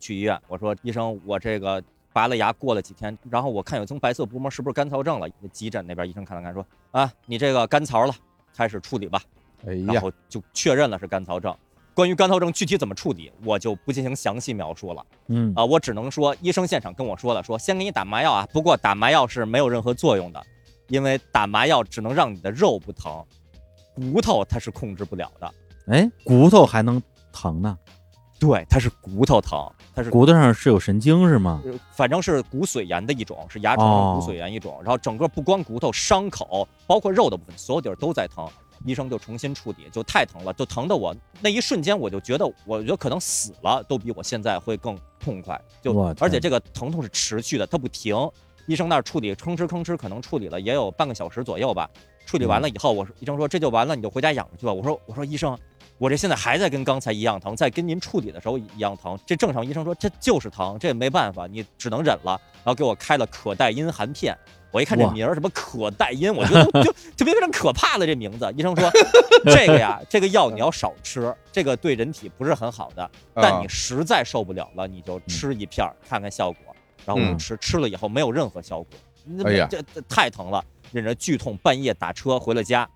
[0.04, 1.82] 去医院，我说医生，我这个
[2.12, 5.30] 拔了牙过了几天，然后我看有层白色薄膜，是不是干槽症了？
[5.54, 8.14] 急诊那边医生看了看说啊，你这个干槽了，
[8.54, 9.22] 开始处理吧。
[9.66, 11.56] 哎呀，然后就确认了是干槽症。
[11.94, 20.44] 关于干燥症具体怎么处理，我就不进行详细描述了嗯啊、我只能说医生现场跟我说了，说先给你打麻药啊，不过打麻药是没有任何作用的，
[20.90, 23.24] 因为打麻药只能让你的肉不疼，
[23.96, 25.54] 骨头它是控制不了的。
[25.88, 27.02] 哎，骨头还能
[27.32, 27.78] 疼呢？
[28.46, 31.62] 对，它是骨头疼，它是骨头上是有神经是吗？
[31.66, 34.78] 呃反正是骨髓炎的一种，是牙哦床骨髓炎一种。
[34.84, 38.46] 然后整个不光骨头、伤口，包括肉的部分，所有地儿都在疼。
[38.86, 45.58] 医生就重新处理，就太疼了，就疼的我那一瞬间我就觉得，我觉得可能死了都比我现在会更痛快。
[45.82, 48.14] 就而且这个疼痛是持续的，它不停。
[48.66, 51.90] 医生那儿处理吭哧吭哧，可能处理了也有半个小时左右吧。
[52.26, 54.74] 处理完了以后，我说医生说这就完了，你就回家养着去吧。
[54.74, 55.58] 我说我说医生，
[55.98, 59.66] 我这现在还在跟刚才一样疼，在跟您处理的时候一样疼，这正常。
[59.66, 62.40] 医生说这就是疼，这也没办法，你只能忍了。
[62.58, 64.38] 然后给我开了可待因含片。
[64.72, 68.52] 我一看这名儿什么可待因，我觉得就就别非常可怕的这名字。
[68.58, 68.90] 医生说
[69.46, 73.10] 这个呀，这个药你要少吃，这个对人体不是很好的。
[73.36, 76.76] 但你实在受不了了，你就吃一片儿看看效果。
[77.06, 78.88] 然后我就嗯吃，吃了以后没有任何效果。
[79.26, 82.90] 那哎呀这这太疼了，忍着剧痛，半夜打车回了家，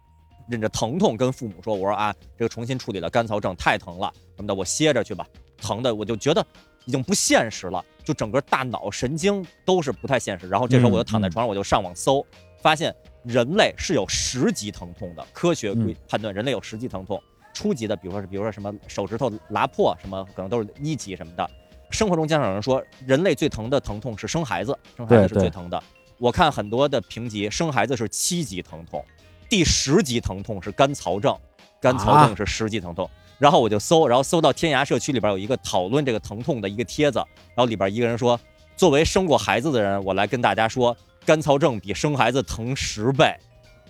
[0.49, 5.27] 忍着疼痛跟父母说：“我说啊，这个重新处理了干槽症，太疼了什么的，我歇着去吧。”
[5.61, 6.45] 疼的我就觉得
[6.85, 10.47] 已经不现实了，就整个大脑神经都是不太现实。
[10.47, 12.25] 然后这时候我就躺在床上，我就上网搜，
[12.61, 17.21] 发现人类是有十级疼痛的，科学规嗯判断人类有十级疼痛。
[17.53, 21.49] 初级的，比如说是，比如说什么手指头拉破，什么可能都是一级什么的。
[21.89, 25.81] 生活中经常有人说，人类最疼的疼痛是生孩子，生孩子是最疼的。
[26.19, 29.03] 我看很多的评级，生孩子是七级疼痛，
[29.49, 31.35] 第十级疼痛是干槽症，
[31.81, 33.09] 干槽症是十级疼痛。
[33.37, 37.19] 然后我就搜，然后搜到天涯社区里边有一个讨论这个疼痛的一个帖子，
[37.55, 38.39] 然后里边一个人说，
[38.75, 40.95] 作为生过孩子的人，我来跟大家说，
[41.25, 43.31] 干槽症比生孩子疼十倍。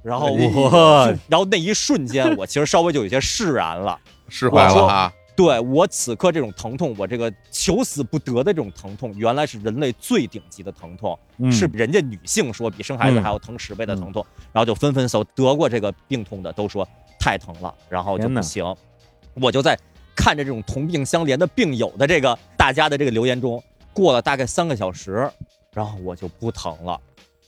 [0.03, 3.97] 然后我， 然后那一瞬间，我其实稍微就有些释然了。
[4.29, 16.85] 释怀了啊，对我此刻这种疼痛，我这个求死不得的这种疼痛，原来是人类最顶级的疼痛，嗯是人家女性说比生孩子嗯还要疼十倍的疼痛，然后就纷纷搜得过这个病痛的都说
[17.19, 18.65] 太疼了，然后就不行。
[19.35, 19.77] 我就在
[20.15, 23.63] 看着这种同病相怜的病友的这个大家的这个留言中，
[23.93, 25.29] 过了大概三个小时，
[25.71, 26.99] 然后我就不疼了。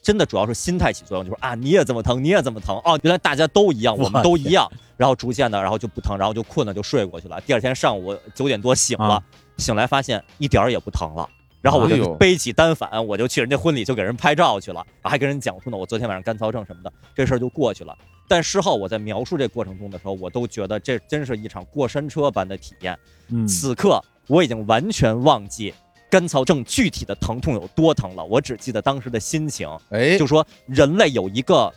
[0.02, 7.39] 真的主要是心态起作用，就是啊，你也这么疼，你也这么疼哦，原来大家都一样，我们都一样，然后逐渐的，然后就不疼，然后就困了，就睡过去了。
[7.41, 9.24] 第二天上午九点多醒了，啊
[9.58, 11.30] 醒来发现一点儿也不疼了。
[11.62, 17.93] 然后我就背起单反，我就去人家婚礼就给人拍照去了，然后还跟人讲述呢，我昨天晚上干燥症什么的，这事儿就过去了。
[18.30, 22.97] 但事后我在描述这过程中的时候，我都觉得这真是一场过山车般的体验。
[23.28, 25.74] 嗯此刻我已经完全忘记
[26.10, 31.72] 干燥症具体的疼痛有多疼了，我只记得当时的心情，哎，就说人类有一个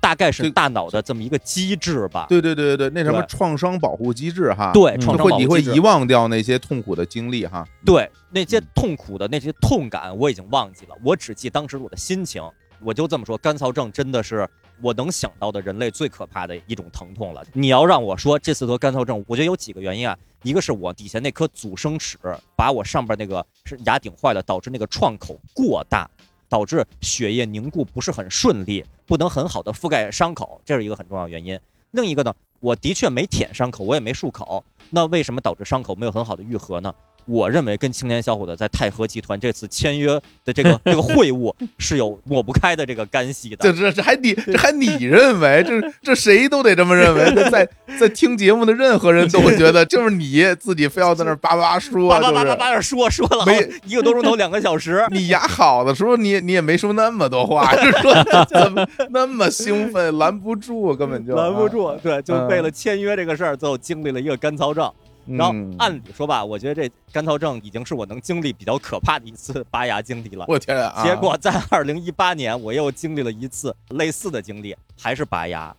[0.00, 2.26] 大概是大脑的这么一个机制吧。
[2.28, 5.74] 对对对对对，那什么创伤保护机制哈，对，嗯创伤你会保护机制。
[5.74, 12.42] 遗忘掉那些痛苦的经历哈，对那些痛苦的那些痛感，我已经忘记了，我只记当时我的心情。
[12.80, 14.46] 我就这么说，干燥症真的是
[14.84, 17.42] 我能想到的人类最可怕的一种疼痛了。
[17.54, 20.14] 你要让我说这次得干燥症，我觉得有几个原因啊。
[20.42, 22.18] 一个是我底下那颗阻生齿
[22.54, 26.06] 把我上边那个是牙顶坏了，导致那个创口过大，
[26.50, 31.58] 导致血液凝固不是很顺利，不能很好的覆盖伤口，这是一个很重要的原因。
[31.92, 36.94] 另一个呢，我的确没舔伤口，我也没漱口，那为什么导致伤口没有很好的愈合呢？
[37.26, 43.56] 我认为跟青年小伙子在泰禾集团这次签约的这个 这个会晤是有抹不开的这个干系的。
[43.56, 47.68] 这这这还你这还你认为这这谁都得这么认为，在
[47.98, 55.04] 在听节目的任何人都会觉得就是你自己非要在那儿叭叭说，叭叭叭叭就是叭叭说说了好没一个多钟头，两个小时。
[55.10, 58.12] 你牙好的时候你你也没说那么多话，就说
[58.48, 64.90] 怎么那么兴奋，拦不住，根本就拦不住，对，就嗯为了签约这个事儿，最后经历了一个干燥症。
[65.26, 70.44] 然后嗯按理说吧，我觉得这干燥症已经是我能经历比较可怕的一次拔牙经历了。
[70.48, 71.02] 我天啊！
[71.02, 75.74] 结果在二零一八年，我又经历了一次类似的经历，还是拔牙。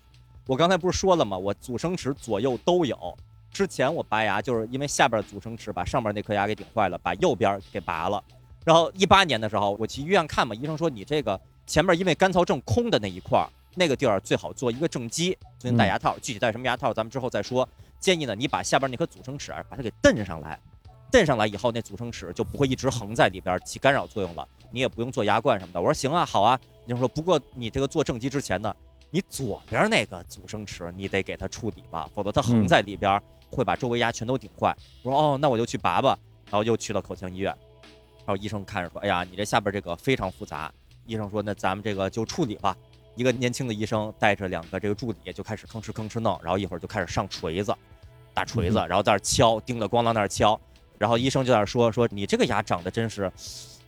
[0.47, 1.37] 我刚才不是说了吗？
[1.37, 2.97] 我阻生齿左右都有。
[3.51, 8.21] 之前我拔牙就是因为下边阻生齿把上边那颗牙给顶坏了，把右边给拔了。
[8.63, 16.17] 然后一八年的时候，我去医院看嘛，医生说你这个前面因为干燥症空的那一块儿，那个地儿最好做一个正畸，重新戴牙套。
[16.21, 17.67] 具体戴什么牙套，咱们之后再说。
[18.05, 20.59] 建议呢，你把下边那颗阻生齿啊，把它给蹬上来，
[21.11, 25.81] 蹬上来以后，那阻生齿就不会一直横在里边起干扰作用了，你也不用做牙冠什么的。
[25.81, 26.59] 我说行啊，好啊。
[26.85, 28.71] 医生说，不过你这个做正畸之前呢，
[29.09, 34.77] 你左边那个阻生齿你得给它处理吧，否则它横在里边会把周围牙全都顶坏。
[35.01, 36.15] 我说哦，那我就去拔吧。
[36.51, 37.51] 然后又去了口腔医院，
[38.19, 40.71] 然后医生看着说，哎呀，你这下边这个非常复杂。
[41.07, 42.77] 医生说，那咱们这个就处理吧。
[43.15, 47.73] 一个年轻的医生带着两个这个助理就开始吭哧吭哧弄，然后一会儿就开始上锤子，
[48.35, 50.59] 大锤子，然后在那敲，叮了咣啷那儿敲。
[50.99, 53.31] 然后医生就在那说说你这个牙长得真是，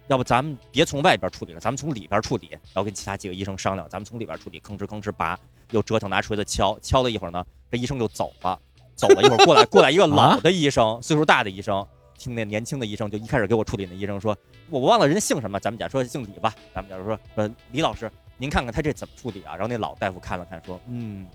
[0.07, 2.47] 要不咱们别从外边处理了，咱们从里边处理。
[2.49, 5.37] 然后跟其他几个医生商量，咱们从里边处理，吭哧吭哧拔，
[5.71, 8.59] 又折腾拿锤子敲，敲了一会儿呢，这医生就走了，
[8.95, 11.85] 走了一会儿过来过来一个老的医生，岁数大的医生，
[12.17, 14.35] 听那年轻的医生就一开始给我处理那医生说，
[14.69, 19.51] 我忘了人家姓什么，咱们假说姓李吧，咱们假如说呃李老师，您看看他这怎么处理啊？
[19.53, 21.25] 然后那老大夫看了看说，嗯，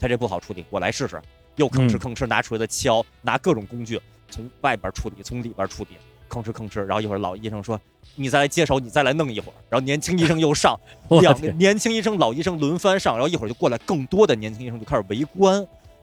[0.00, 1.20] 他这不好处理，我来试试。
[1.58, 4.00] 又吭哧嗯吭哧拿锤子敲，拿各种工具
[4.30, 5.96] 从外边处理，从里边处理，
[6.28, 6.80] 吭哧吭哧。
[6.80, 7.78] 然后一会儿老医生说
[8.16, 10.78] ：“你再来接手，你再来弄一会儿。”然后年轻医生又上，
[11.20, 15.54] 两个年轻医生、老医生轮番上，然后一会儿就过来更多的年轻医生就开始围观。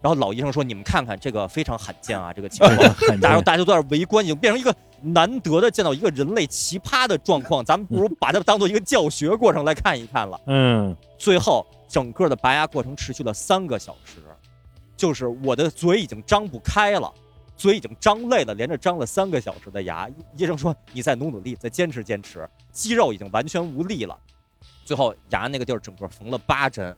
[0.02, 2.78] 然后老医生说：“你们看看这个非常罕见啊，这个情况。
[2.94, 7.66] ”很然后大家都在围观，已经变成一个难得的见到一个人类奇葩的状况。
[7.66, 10.40] 咱们不如把它当做一个教学过程来看一看了。
[10.46, 14.18] 嗯最后整个的拔牙过程持续了三个小时，
[14.98, 17.14] 就是我的嘴已经张不开了，
[17.58, 20.08] 嘴已经张累了，连着张了三个小时的牙。
[20.10, 24.18] 医医生说你再努努力，再坚持坚持，肌肉已经完全无力了。
[24.84, 26.96] 最后牙那个地儿整个缝了八针，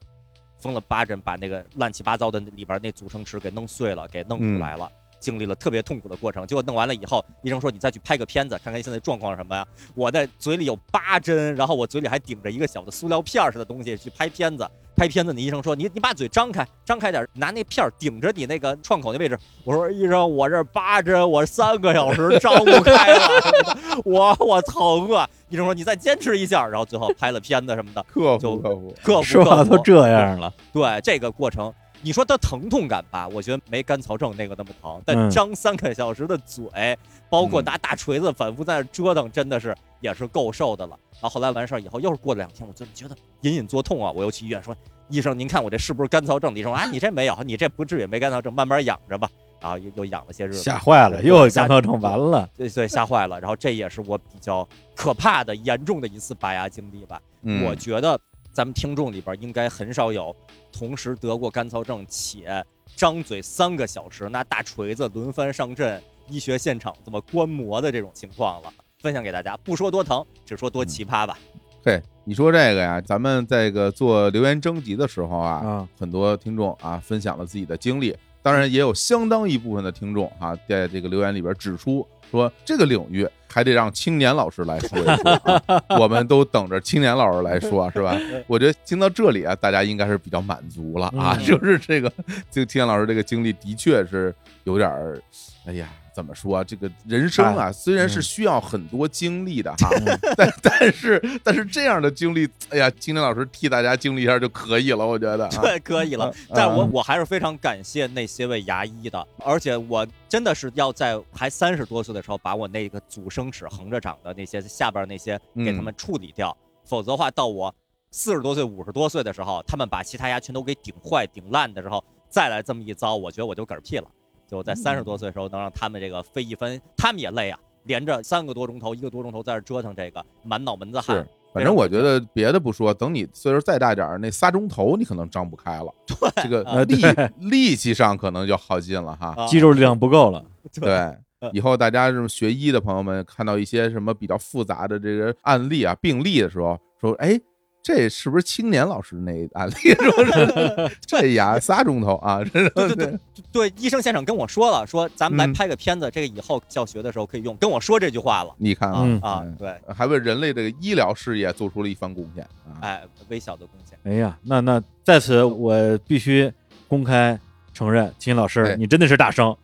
[0.59, 4.91] 缝了八针，把那个乱七八糟的里边那组成齿给弄碎了，给弄出来了。
[5.19, 9.65] 经历了特别痛苦的过程，结果弄完了以后，医生说你再去拍个片子，看看现在状况是什么呀？
[9.95, 14.67] 我的嘴里有八针，然后我嘴里还顶着一个小的塑料片儿似的东西去拍片子。
[14.95, 19.37] 拍片子，那医生说你你把嘴张开，张开点儿，拿那片儿顶着你那个创口那位置。
[19.63, 23.29] 我说医生，我这八针，我三个小时张不开了，
[24.03, 25.29] 我我疼啊！
[25.49, 36.97] 医生说你再坚持一下，然后最后拍了片子什么的，克就服克服，克服说话都这样了，对这个过程，你说它疼痛感吧，我觉得没干草症那个那么疼，但嗯张三个小时的嘴，
[37.29, 40.97] 包括嗯拿大锤子反复在那折腾，真的是也是够受的了。
[41.13, 44.75] 然后后来完事儿以后，又是过了两天，我就觉得隐隐作痛啊，我又去医院说，
[45.09, 46.53] 医生您看我这是不是干燥症？
[46.55, 49.29] 医生说啊， 你这没有，你这不至于没干燥症，慢慢养着吧。
[49.59, 52.47] 然后又又养了些日子，吓坏了，又吓降头症完了。
[52.55, 53.39] 对对吓坏了。
[53.39, 57.19] 然后这也是我比较可怕的、严重的一次拔牙经历吧。
[57.41, 58.19] 嗯我觉得
[58.57, 60.35] 咱们听众里边应该很少有
[60.71, 68.73] 同时得过干燥症且张嘴三个小时拿大锤子轮番上阵，医学现场这么观摩的这种情况了。
[68.97, 71.37] 分享给大家，不说多疼，只说多奇葩吧。
[71.85, 85.31] 嘿，你说这个呀，咱们在这个做留言征集的时候啊，啊很多听众啊分享了自己的经历，当然也有相当一部分的听众啊，在这个留言里边指出说，这个领域还得让青年老师来说一说、
[85.65, 88.17] 啊， 我们都等着青年老师来说，是吧？
[88.47, 92.09] 我觉得听到这里啊，大家应该是比较满足了啊，嗯就是这个
[92.49, 94.33] 这个青年老师这个经历的确是
[94.63, 95.21] 有点儿，
[95.65, 95.89] 哎呀。
[96.17, 96.63] 怎么说啊？
[96.63, 99.87] 这个人生啊，虽然是需要很多经历的哈，
[100.35, 105.61] 但但是但是这样的经历，哎呀，青年老师替大家经历一下就可以了，我觉得、啊。
[105.61, 106.33] 对，可以了啊。
[106.55, 117.71] 但我啊我还是非常感谢那些位牙医的，而且我真的是要在还三十多岁的时候，把我那个阻生齿横着长的那些下边那些给他们处理掉，否则的话，到我
[118.09, 124.07] 四十多岁、五十多岁的时候，他们把其他牙全都给顶坏、顶烂的时候，再来这么一遭，我觉得我就嗝屁了。
[124.47, 131.27] 就在三十多岁的时候，能让他们这个费一分，他们也累啊，连着三个多钟头、一个多钟头在这折腾这个，满脑门子汗是。
[131.53, 139.33] 反正我觉得别的不说，等你岁数再大点儿，那仨钟头你可能张不开了，对这个啊力对力气上可能就耗尽了哈。
[139.35, 140.45] 啊肌肉力量不够了。
[140.73, 140.91] 对
[141.39, 147.39] 嗯，以后大家这种学医的朋友们看到一些什么比较复杂的这个案例啊、病例的时候，说，哎，
[147.87, 149.73] 这是不是青年老师那案例？
[149.95, 153.19] 说是 这牙仨钟头啊，对对对
[153.49, 162.75] 对，医生先生跟我说了，说咱们来嗯拍个片子，这个以后教学的时候可以用，跟我说这句话了你看嗯啊嗯，对，还为人类这个医疗事业做出了一番贡献啊。
[162.81, 166.51] 哎，微小的贡献，哎呀，那那在此我必须
[166.89, 167.39] 公开
[167.73, 169.55] 承认，秦老师哎你真的是大生，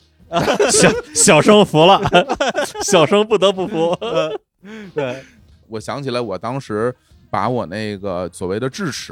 [0.72, 2.02] 小小生服了，
[2.86, 3.94] 小生不得不服。
[4.96, 5.22] 对，
[5.68, 6.96] 我想起来，我当时
[7.34, 9.12] 把我那个所谓的智齿，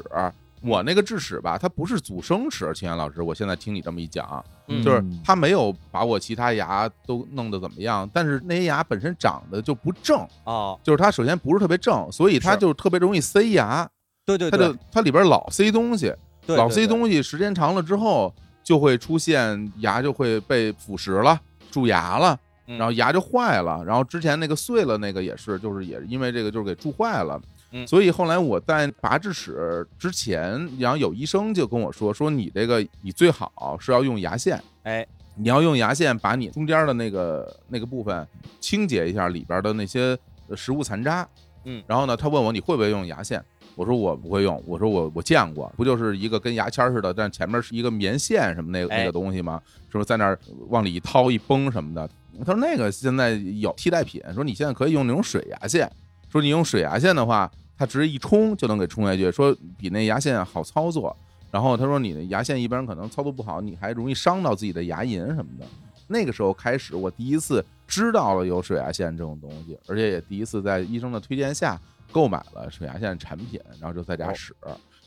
[0.62, 13.90] 我那个智齿吧，它不是阻生齿，秦岩老师，我现在听你这么一讲，嗯就是它没有把我其他牙都弄得怎么样，但是那些牙本身长得就不正，哦，就是它首先不是特别正，所以它就特别容易塞牙，
[14.24, 16.14] 对对对它就，它里边老塞东西，
[16.46, 18.32] 对老塞，东西，时间长了之后
[18.64, 21.42] 就会出现牙就会被腐蚀了，
[21.72, 22.36] 蛀牙了。
[22.68, 27.42] 嗯然后牙就坏了，然后之前那个碎了那个也是，就是也是因为这个就是给蛀坏了，
[27.72, 27.86] 嗯。
[27.88, 35.06] 所以后来我在拔智齿之前，然后有医生就跟我说，说你这个你最好是要用牙线，哎，
[35.36, 38.28] 你要用牙线把你中间的那个那个部分
[38.60, 40.18] 清洁一下里边的那些
[40.48, 41.28] 呃食物残渣，
[41.66, 41.84] 嗯。
[41.88, 43.44] 然后呢，他问我你会不会用牙线，
[43.76, 49.62] 我说我不会用，我说我我见过，不就是一个跟牙签似的，但前面是一个棉线什么那个那哎个东西吗？
[49.90, 50.38] 是不是在那儿
[50.70, 52.10] 往里一掏一崩什么的？
[52.46, 55.92] 他说那个现在有替代品，说你现在可以用那种水牙线，
[56.30, 57.52] 说你用水牙线的话，
[57.82, 61.18] 它直接一冲就能给冲下去，说比那牙线好操作。
[61.50, 65.66] 然后他说你的牙线一般人可能操作不好，你还容易伤到自己的牙龈什么的。
[66.08, 74.56] 那个时候开始，我第一次知道了有水牙线这种东西，而且也第一次在医生的推荐下购买了水牙线产品，然后就在家使。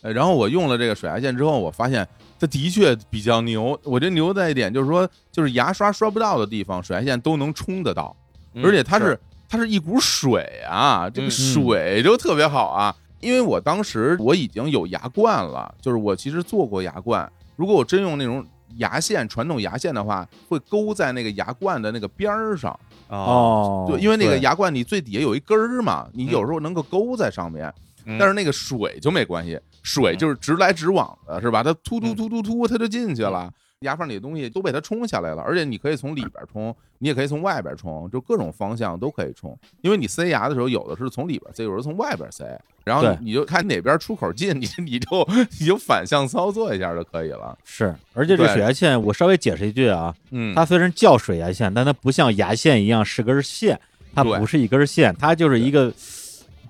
[0.02, 2.04] 呃，然后我用了这个水牙线之后，我发现
[2.40, 3.78] 它的确比较牛。
[3.84, 8.16] 我觉得牛在一点就是说，就是牙刷刷不到的地方，水牙线都能冲得到，
[8.54, 9.16] 嗯而且它是
[9.54, 12.92] 它是一股水啊，这个嗯水就特别好啊。
[13.20, 17.30] 因为我当时我已经有牙冠了，就是我其实做过牙冠。
[17.54, 18.44] 如果我真用那种
[18.78, 22.72] 牙线，传统牙线的话，会勾在那个牙冠的那个边儿上。
[23.06, 27.72] 哦，哦，对，因为那个牙冠你最底下有一根儿嘛，你有时候能够勾在上面，
[28.06, 31.62] 嗯但是那个水就没关系，水就是直来直往的，是吧？
[31.62, 33.48] 它突突嗯突突突，它就进去了。
[33.80, 39.56] 牙缝里的东西都被它冲下来了，而且你可以从里边冲，你也可以从外边冲，就各种方向都可以冲。
[39.82, 45.28] 因为你塞牙的时候，有的是从里边塞，有的是从外边塞，然后你你就看哪边出口近，你 你就
[45.60, 47.56] 你就反向操作一下就可以了。
[47.64, 53.78] 是，而且这对水牙线我稍微解释一句啊，嗯，它虽然叫水牙线，但它不像牙线一样是根线，
[54.14, 55.92] 它不是一根线，它就是一个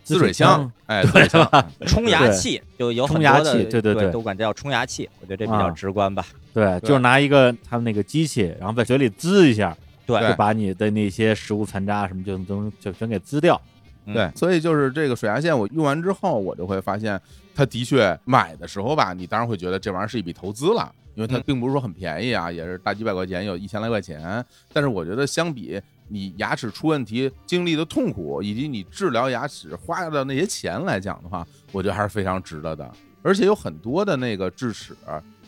[0.04, 6.24] 滋水枪，，哎，滋水枪，冲牙器就有很冲牙多的器对对对都管这叫冲牙器，我觉得这比较啊直观吧。
[6.52, 9.76] 对，就是拿一个他们那个机器，然后在嘴里滋一下，
[10.06, 13.60] 对对就把你的那些食物残渣什么就都就全给滋掉。
[14.06, 17.18] 对，所以就是这个水牙线，我用完之后，我就会发现，
[17.54, 24.44] 它的确买的时候吧，你当然会觉得这玩意儿是一笔投资了，因为它嗯并不是说很便宜啊，也是大几百块钱，有一千来块钱。
[24.74, 32.90] 但是我觉得相比你牙齿出问题经历的痛苦，以及你治疗牙齿花的那些钱来讲的话，我觉得还是非常值得的。
[33.22, 34.94] 而且有很多的那个智齿，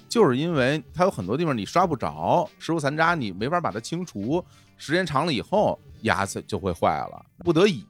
[0.09, 4.43] 就是因为它有很多地方你刷不着，食物残渣你没法把它清除，
[4.79, 7.85] 时间长了以后牙齿就会坏了，不得已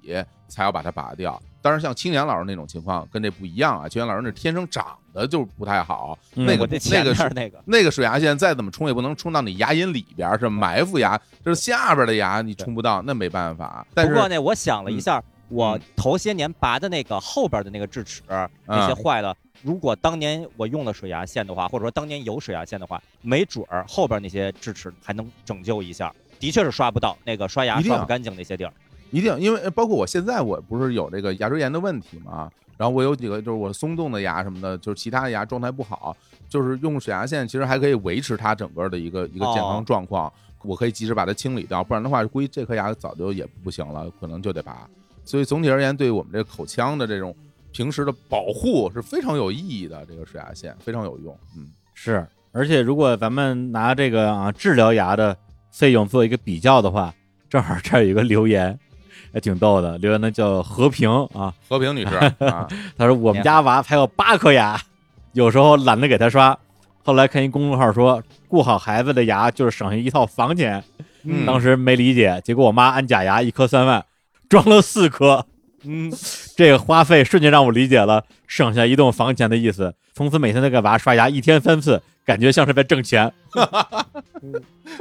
[0.49, 1.41] 才要把它拔掉。
[1.63, 13.87] 当然，像青年老师那种情况跟这不一样啊，青年老师那天生长得就不太好，嗯那个那个是那个，那个水牙线再怎么冲也不能冲到你牙龈里边儿，是埋伏牙，就是下边的牙你冲不到，那没办法。
[13.95, 18.23] 但是不过呢，我想了一下，我嗯头些年拔的那个后边的那个智齿
[18.67, 26.13] 那些嗯坏了，如果当年我用了水牙线的话，或者说当年有水牙线的话，没准儿后边那些智齿还能拯救一下。
[26.39, 28.71] 的确是刷不到那个刷牙刷不干净那些地儿。
[29.11, 36.17] 一定，因为呃包括我现在我不是有这个牙周炎的问题嘛，然后我有几个就是我松动的牙什么的，就是其他的牙状态不好，
[36.49, 44.89] 就是用水牙线其实还可以维持它整个的一个一个健康哦状况，我可以及时把它清理掉，不然的话估计这颗牙早就也不行了，可能就得拔。
[45.25, 47.35] 所以总体而言，对我们这个口腔的这种
[47.73, 51.69] 平时的保护是非常有意义的，这个水牙线非常有用，嗯。
[51.95, 55.37] 是，而且如果咱们拿这个啊治疗牙的
[55.73, 57.15] 费用做一个比较的话，
[57.49, 58.79] 正好这儿有一个留言，
[59.33, 62.15] 还挺逗的，留言呢叫和平啊，和平女士
[62.45, 62.67] 啊，
[62.97, 64.81] 他说我们家娃才有八颗牙，
[65.33, 66.59] 有时候懒得给他刷，
[67.03, 70.83] 后来看一公众号说顾好孩子的牙就是省下一套房钱，
[71.25, 71.45] 嗯。
[71.45, 74.05] 当时没理解，结果我妈安假牙一颗三万，
[74.49, 75.45] 装了四颗，
[75.85, 76.13] 嗯，
[76.57, 79.95] 这个花费瞬间让我理解了省下一栋房钱的意思。
[80.15, 83.33] 从此每天都给娃刷牙，一天三次，感觉像是在挣钱。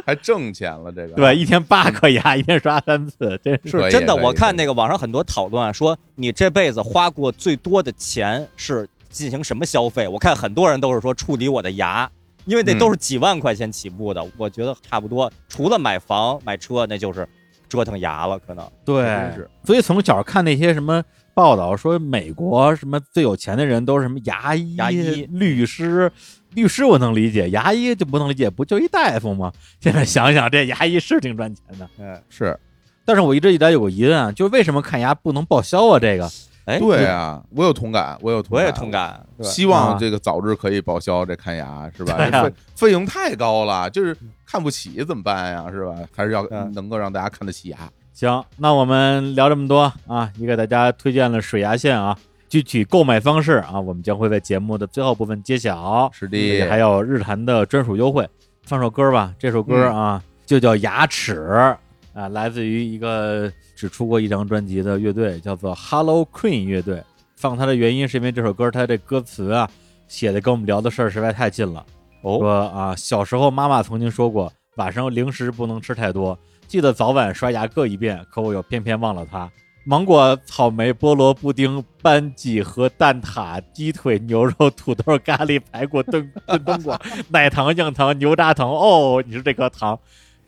[0.06, 10.08] 还挣钱了，这个对，一天八颗牙，一天刷三次，真是真的，我看那个网上很多讨论啊，说你这辈子花过最多的钱是进行什么消费？
[10.08, 12.10] 我看很多人都是说处理我的牙，
[12.46, 14.26] 因为那嗯都是几万块钱起步的。
[14.38, 17.28] 我觉得差不多，除了买房买车，那就是
[17.70, 18.68] 折腾牙了，可能。
[18.84, 19.50] 对真是。
[19.66, 21.04] 所以从小看那些什么
[21.34, 26.12] 报道说，美国什么最有钱的人都是什么牙医、牙医律师。
[26.56, 29.52] 律师我能理解，牙医就不能理解，不就一大夫吗？
[29.80, 31.88] 现在想想，这牙医是挺赚钱的。
[32.00, 32.58] 嗯， 是
[33.06, 36.00] 但是我一直以来有个疑问啊，就是为什么看牙不能报销啊？
[36.00, 36.28] 这个
[36.66, 39.24] 哎，对啊，我有同感，我有同感，我也同感。
[39.44, 42.16] 希望啊这个早日可以报销这看牙，是吧？
[42.18, 45.68] 费费用太高了，就是看不起怎么办呀？
[45.70, 45.94] 是吧？
[46.16, 47.78] 还是要嗯能够让大家看得起牙。
[48.14, 52.18] 行，那我们聊这么多啊，也给大家推荐了水牙线啊，
[52.56, 56.10] 具体购买方式啊，我们将会在节目的最后部分揭晓。
[56.14, 58.26] 是的，还有日坛的专属优惠。
[58.64, 61.78] 放首歌吧，这首歌啊、就叫《牙齿》
[62.18, 67.04] 啊，来自于一个只出过一张专辑的乐队，叫做 Hello Queen 乐队。
[67.36, 69.70] 放它的原因是因为这首歌它这歌词啊
[70.08, 71.86] 写的跟我们聊的事儿实在太近了。
[72.22, 76.40] 哦，说啊，小时候妈妈曾经说过，晚上零食不能吃太多，
[76.70, 78.26] 记得早晚刷牙各一遍。
[78.32, 79.52] 可我又偏偏忘了它。
[79.88, 88.68] 芒果、草莓、菠萝、布丁、班戟和蛋挞、鸡腿、牛肉、土豆、咖喱、排骨、炖炖冬瓜、 奶糖、硬糖、牛轧糖。
[88.68, 89.98] 哦，你说这颗糖，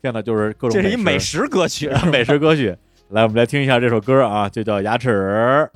[0.02, 1.88] 现在就是各种这是一美美食歌曲。
[2.12, 2.76] 美食歌曲。
[3.10, 5.70] 来，我们来听一下这首歌啊，就叫《牙齿》。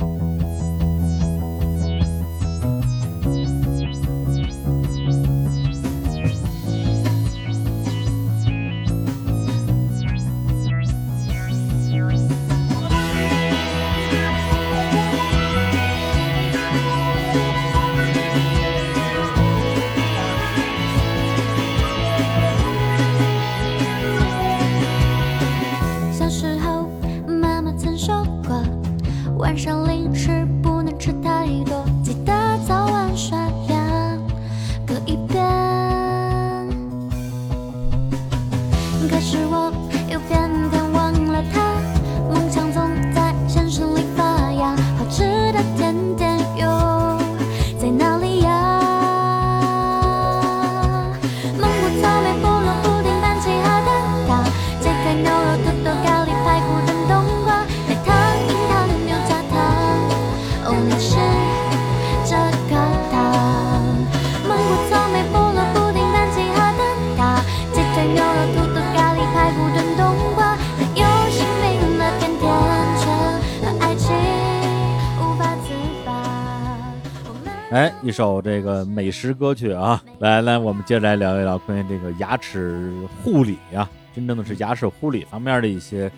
[78.03, 82.91] 一首这个美食歌曲啊，来来，我们接着来聊一聊关于这个牙齿
[83.23, 86.11] 护理啊，真正的是牙齿护理方面的一些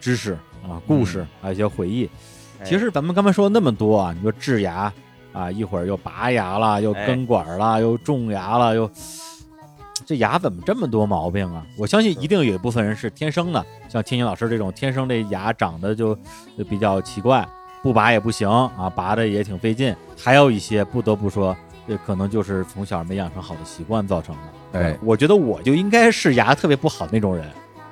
[0.00, 2.08] 知识啊、故事，还有一些回忆。
[2.60, 2.64] 哎。
[2.64, 4.92] 其实咱们刚才说了那么多啊，你说治牙
[5.32, 7.06] 啊，一会儿又拔牙了，又哎。
[7.06, 8.90] 根管了，又种牙了，又
[10.04, 11.64] 这牙怎么这么多毛病啊？
[11.78, 16.14] 我相信一定有一部分人是天生的，像天津老师这种天生这牙长得就
[16.58, 17.48] 就比较奇怪，
[17.82, 19.94] 不拔也不行啊，拔的也挺费劲。
[20.18, 21.56] 还有一些不得不说
[21.88, 24.78] 这可能就是从小没养成好的习惯造成的。
[24.78, 27.46] 哎，我觉得我就应该是牙特别不好那种人，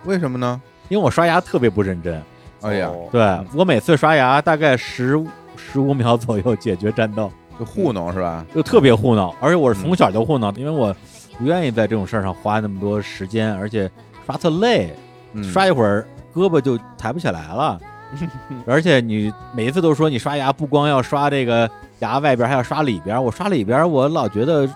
[0.05, 0.61] 为什么呢？
[0.89, 2.23] 因为我刷牙特别不认真。
[2.61, 5.21] 哎呀，哦对我每次刷牙大概十
[5.57, 8.45] 十五秒左右解决战斗，就糊弄是吧？
[8.55, 10.95] 就特别糊弄，而且我是从小就糊弄，因为我
[11.39, 13.91] 不愿意在这种事儿上花那么多时间，而且
[14.27, 14.95] 刷特累，
[15.33, 17.81] 嗯刷一会儿胳膊就抬不起来了。
[18.67, 21.71] 而且你每一次都说你刷牙不光要刷这个
[22.01, 23.23] 牙外边，还要刷里边。
[23.23, 24.69] 我刷里边，我老觉得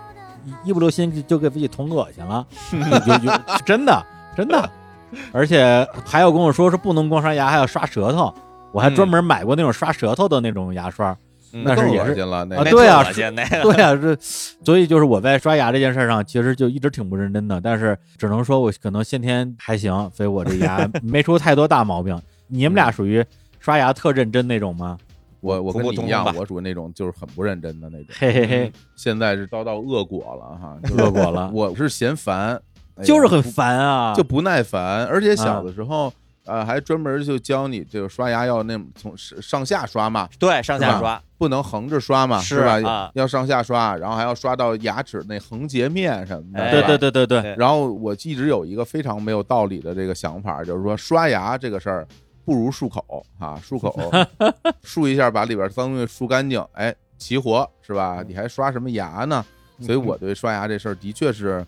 [0.64, 3.32] 一不留心就就给自己捅恶心了， 就就就
[3.64, 4.04] 真的
[4.36, 4.68] 真的。
[5.32, 8.32] 而且还有跟我说是不能光刷牙，还要刷舌头。
[8.72, 11.10] 我还专门买过那种刷舌头的那种牙刷。
[11.54, 12.14] 嗯那是也是
[12.56, 13.04] 啊对啊
[13.62, 17.60] 对啊，这所以就是我在刷牙这件事上，其实就一直挺不认真的。
[17.60, 22.18] 但是只能说我可能先天还行，所以我这牙没出太多大毛病。
[22.52, 23.24] 你们俩属于
[23.58, 24.98] 刷牙特认真那种吗？
[25.40, 28.06] 我我跟你一样我属于那种就是很不认真的那种。
[28.10, 32.60] 嘿嘿嘿，现在是遭到恶果了哈，恶果了我是嫌烦，
[32.96, 36.12] 哎就是很烦啊，就不耐烦，而且小的时候。
[36.44, 42.82] 呃，还专门就教你这个刷牙要那从上上下刷嘛，对，上下刷，不能横着刷嘛，是吧？
[42.82, 46.68] 啊要上下刷，然后还要刷到牙齿那横截面什么的。
[46.72, 52.04] 对对对对，对然后我一直有一个非常没有道理的这个想法，就是说刷牙这个事儿
[52.44, 54.10] 不如漱口啊， 漱口
[54.82, 58.24] 漱一下把里边脏东西漱干净，哎，齐活是吧？
[58.26, 59.44] 你还刷什么牙呢？
[59.80, 61.64] 所以我对刷牙这事儿的确是，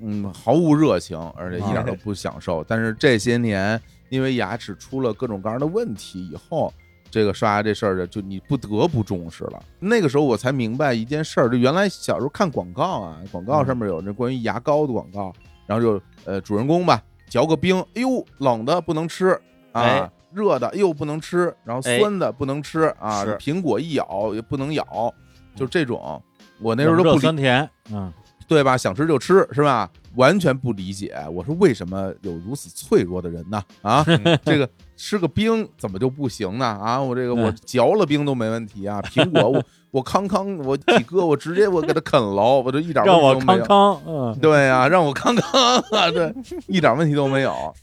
[0.00, 2.64] 嗯，毫无热情，而且一点都不享受。
[2.64, 6.72] 但是这些年，因为牙齿出了各种各样的问题以后，
[7.10, 9.62] 这个刷牙这事儿就你不得不重视了。
[9.78, 15.32] 那个时候我才明白一件事儿，就原来小时候看广告啊，广告上面有那关于牙膏的广告，
[15.66, 19.40] 然后就呃主人公吧嚼个冰，哎呦冷的不能吃
[19.72, 25.12] 啊哎，热的哎呦不能吃，然后哎酸的不能吃啊，苹果一咬也不能咬，
[25.56, 26.22] 就这种。
[26.60, 28.12] 我那时候都不理酸甜，嗯，
[28.46, 28.76] 对吧？
[28.76, 29.90] 想吃就吃是吧？
[30.14, 33.60] 完全不理解，我说为什么有如此脆弱的人呢？
[33.82, 34.04] 啊，
[34.44, 36.66] 这个吃个冰怎么就不行呢？
[36.66, 43.64] 啊，我这个我嗯嚼了冰都没问题啊，苹果我 我康康我几个我直接我给他啃了，我就一点问题都没有。
[43.64, 46.32] 康康，嗯，对呀、让我康康啊，对，
[46.68, 47.74] 一点问题都没有。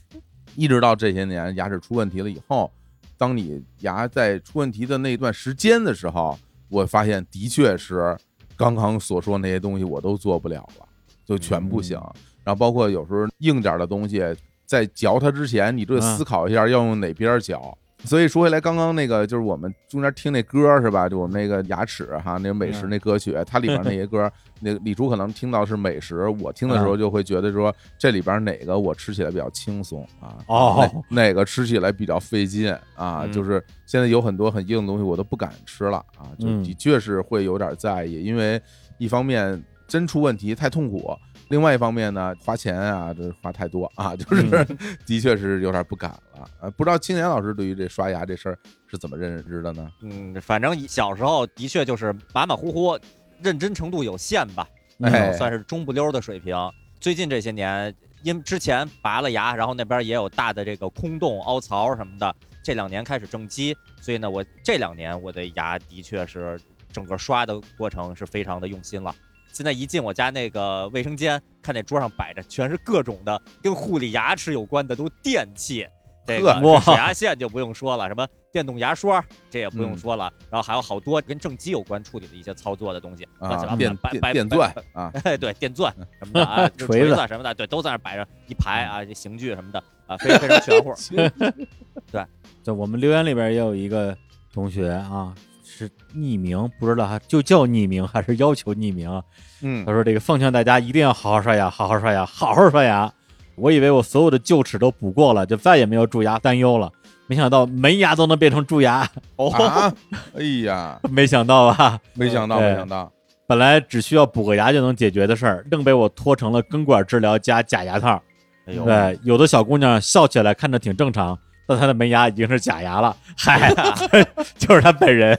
[0.60, 2.70] 一直到这些年牙齿出问题了以后，
[3.16, 6.38] 当你牙在出问题的那段时间的时候，
[6.68, 8.14] 我发现的确是
[8.58, 10.86] 刚刚所说那些东西我都做不了了，
[11.24, 11.98] 就全不行。
[12.44, 14.22] 然后包括有时候硬点儿的东西，
[14.66, 17.78] 在嚼它之前，你就得嗯思考一下要用哪边儿嚼。
[18.04, 21.08] 所以说回来，刚刚那个就是我们中间听那歌是吧？
[21.08, 38.60] 就我们那个牙齿哈，那个美食嗯那歌曲，它里边那些歌， 那李叔可能听到是美食，我听的时候就会觉得说这里边哪个我吃起来比较轻松啊，哦哪哪个吃起来比较费劲啊，嗯就是现在有很多很硬的东西我都不敢吃了啊，就嗯的确是会有点在意，因为
[38.98, 41.14] 一方面真出问题太痛苦。
[41.50, 46.48] 另外一方面呢，花钱啊，这花太多啊， 就是、嗯的确是有点不敢了。
[46.60, 49.90] 呃，不知道青年老师对于这刷牙这事儿是怎么认知的呢？
[50.02, 52.98] 嗯，反正小时候的确就是马马虎虎，
[53.42, 54.66] 认真程度有限吧，
[55.02, 56.56] 哎算是中不溜的水平。
[57.00, 62.32] 最近这些年，因之前拔了牙，然后那边也有大的这个空洞、凹槽什么的，
[62.62, 66.60] 这两年开始正畸，所以呢，我这两年我的牙的确是
[66.92, 69.12] 整个刷的过程是非常的用心了。
[69.52, 75.86] 现在一进我家那个卫生间，看那桌上摆着全是各种的跟护理牙齿有关的都电器，
[76.26, 90.94] 这个牙线就不用说了，什么电动牙刷这也不用嗯说了，然后还有好多跟正畸有关处理的一些操作的东西，啊，电电电钻啊，哎，对，电钻什么的啊， 锤子子什么的，对，都在那摆着一排啊，这刑具什么的啊，非非常全乎。
[92.10, 92.24] 对
[92.62, 94.16] 就我们留言里边也有一个
[94.52, 95.34] 同学啊，
[95.80, 99.22] 是匿名，不知道他就叫匿名还是要求匿名啊。
[99.62, 103.10] 嗯他说：“这个奉劝大家一定要好好刷牙，好好刷牙，好好刷牙。
[103.56, 106.90] 我以为我所有的臼齿都补过了，就再也没有蛀牙担忧了。
[107.26, 109.92] 没想到门牙都能变成蛀牙，哦，啊，
[110.36, 111.98] 哎呀，没想到吧？
[112.14, 113.10] 没想到，没想到，
[113.46, 118.20] 本来只需要补个牙就能解决的事儿，愣被我拖成了根管治疗加假牙套。
[118.66, 121.38] 哎呦，对，有的小姑娘笑起来看着挺正常，
[121.70, 123.72] 但他的门牙已经是假牙了，嗨，
[124.58, 125.38] 就是他本人，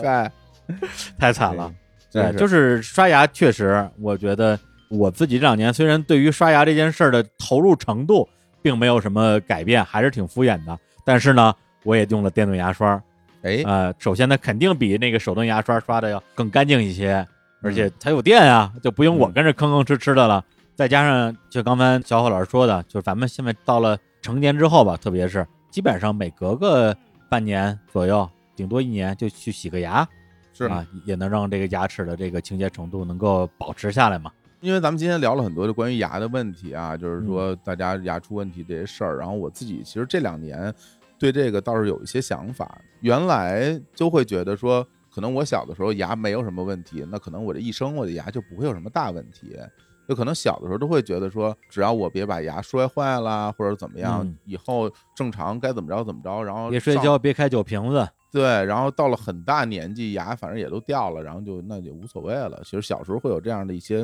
[0.00, 0.30] 嗨，
[1.18, 1.72] 太惨了。
[2.12, 4.56] 对，就是刷牙，确实，我觉得
[4.88, 8.28] 我自己这两年虽然对于刷牙这件事儿的投入程度
[8.62, 11.52] 并没有什么改变，还是挺敷衍的，但是呢，
[11.82, 13.02] 我也用了电动牙刷。
[13.42, 17.26] 哎，呃，首先它肯定比那个手动牙刷刷的要更干净一些，
[17.60, 20.44] 而且它有电啊，就不用我跟着吭吭哧哧的了。
[20.76, 26.94] 再加上就刚才小伙老师说的，就是咱们现在到了成年之后吧，特别是基本上每隔个
[27.30, 30.06] 半年左右，顶多一年就去洗个牙。
[30.52, 34.30] 是啊，也能让这个牙齿的这个清洁程度能够保持下来嘛。
[34.60, 40.72] 因为咱们今天聊了很多的关于牙的问题啊，嗯就是说大家牙出问题这些事儿，然后我自己其实这两年
[41.18, 49.56] 对这个倒是有一些想法，原来就会觉得说，可能我小的时候牙没有什么问题，那可能我这一生我的牙就不会有什么大问题。
[50.08, 58.08] 就可能小的时候都会觉得说，只要我别把牙摔坏了或者怎么样，嗯以后正常该怎么着怎么着，然后别摔跤，别开酒瓶子。
[58.30, 62.60] 对，然后到了很大年纪，牙反正也都掉了，然后就那就无所谓了。
[62.64, 64.00] 其实小时候会有这样的一些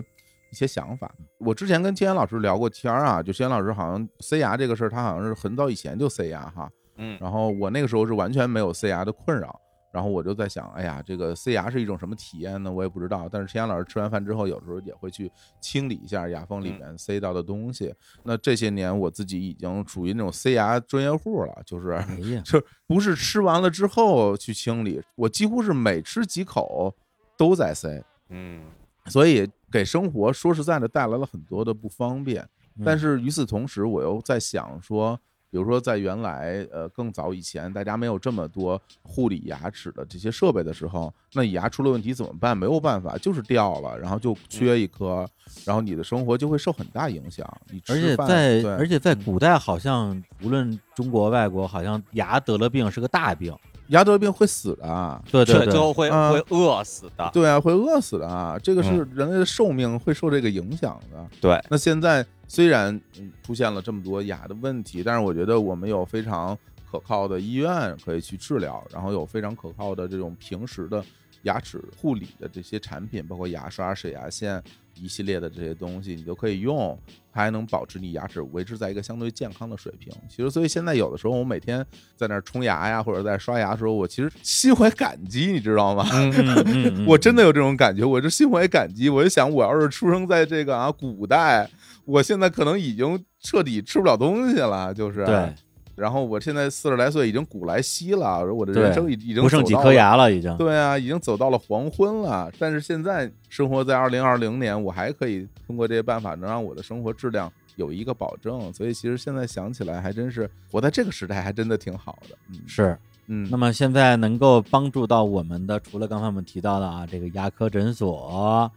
[0.52, 1.10] 一些想法。
[1.38, 6.70] 我之前跟千言老师聊过天儿啊，就千言老师好像塞牙这个事儿，他好像是很早以前就塞牙哈。
[6.96, 9.58] 嗯然后我那个时候是完全没有塞牙的困扰。
[9.98, 12.70] 然后我就在想，哎呀，这个塞牙是一种什么体验呢？
[12.70, 13.28] 我也不知道。
[13.28, 15.28] 但是陈阳老师吃完饭之后，有时候也会去
[15.60, 17.92] 清理一下牙缝里面塞到的东西。
[18.22, 22.06] 那这些年我自己已经属于那种塞牙专业户了，就是哎，
[22.44, 26.94] 就不是吃完了之后去清理，我几乎是每吃几口
[27.36, 28.62] 都在塞，嗯
[29.06, 32.40] 所以给生活说实在的带来了很多的不方便。
[32.76, 35.18] 嗯但是与此同时，我又在想说，
[35.50, 42.56] 比如说在原来呃更早以前，大家没有这么多护理牙齿的这些设备的时候，那牙出了问题怎么办？
[42.56, 45.26] 没有办法，就是掉了，然后就缺一颗，
[45.64, 47.46] 然后你的生活就会受很大影响。
[47.70, 53.56] 你而且在而且在古代，好像无论中国外国，好像牙得了病是个大病。
[53.88, 55.22] 牙得病会死的啊。
[55.30, 57.30] 对对最后会啊会饿死的。
[57.32, 58.58] 对啊，会饿死的啊！
[58.62, 61.26] 这个是嗯人类的寿命会受这个影响的。
[61.40, 62.88] 对，那现在虽然
[63.18, 66.56] 嗯出现了这么多牙的问题，但是我觉得我们有非常
[66.90, 71.04] 可靠的医院可以去治疗，然后有非常可靠的这种平时的
[71.42, 74.62] 牙齿护理的这些产品，包括牙刷、水牙线
[75.00, 76.98] 一系列的这些东西，你都可以用，
[77.32, 80.12] 它还能保持你牙齿维持在一个相对健康的水平。
[80.28, 81.84] 其实，所以现在有的时候我每天
[82.16, 86.06] 在那儿冲牙呀，或者在刷牙的时候，我其实心怀感激，你知道吗？
[86.12, 89.08] 嗯嗯嗯嗯，我真的有这种感觉，我就心怀感激。
[89.08, 91.68] 我就想，我要是出生在这个啊古代，
[92.04, 95.24] 我现在可能已经彻底吃不了东西了，就是。
[95.24, 95.54] 对。
[95.98, 99.74] 然后我现在四十来岁，已经古来稀了，我的对人生已已经不剩几。
[99.74, 100.56] 颗牙了，已经。
[100.56, 102.50] 对啊，已经走到了黄昏了。
[102.58, 108.72] 但是现在生活在二零二零年，我还可以通过这些办法，能让我的生活质量有一个保证。
[108.72, 112.36] 所以其实现在想起来，还真是活在这个时代，还真的挺好的。
[112.50, 112.96] 嗯，是。
[113.30, 118.72] 嗯，那么现在能够帮助到我们的，除了刚才我们提到的啊，这个牙科诊所，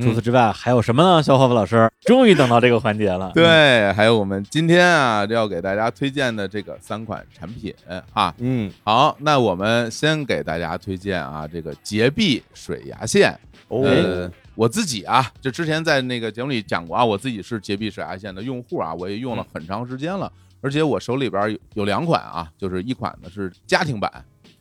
[0.00, 1.22] 除此之外还有什么呢？
[1.22, 3.30] 小伙子老师，终于等到这个环节了。
[3.30, 7.74] 嗯，对，还有我们今天啊要给大家推荐的这个三款产品
[8.12, 8.34] 啊。
[8.38, 13.38] 嗯，好，那我们先给大家推荐啊这个洁碧水牙线。
[13.68, 24.10] 哦呃，我自己啊，就之前在那个节目里讲过啊，我自己是洁碧水牙线的用户啊，我也用了很长时间了，而且我手里边有有两款啊，就是一款呢是家庭版，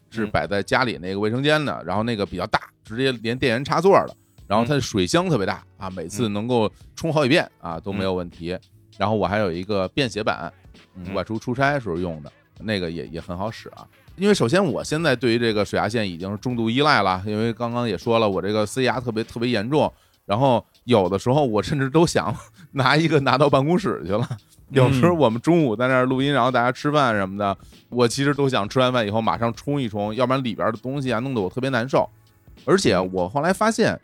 [0.10, 4.14] 是嗯摆在家里那个卫生间的，然后那个比较大，直接连电源插座的，
[4.48, 8.58] 然后它的水箱特别大啊，每次能够冲好几遍啊都没有问题。
[8.98, 10.52] 然后我还有一个便携版，
[11.14, 13.86] 外出出差时候用的那个也也很好使啊。
[14.16, 19.92] 因为首先我现在对于这个水牙线已经是重度依赖了，因为刚刚也说了，我这个塞牙特别特别严重，
[20.26, 22.36] 然后有的时候我甚至都想
[22.72, 24.28] 拿一个拿到办公室去了。
[24.70, 27.56] 有时候我们中午在那儿录音，然后大家吃饭什么的，
[27.90, 32.10] 我其实都想吃完饭以后马上冲一冲，要不然里边的东西啊弄得我特别难受。
[32.66, 33.98] 而且我后来发现，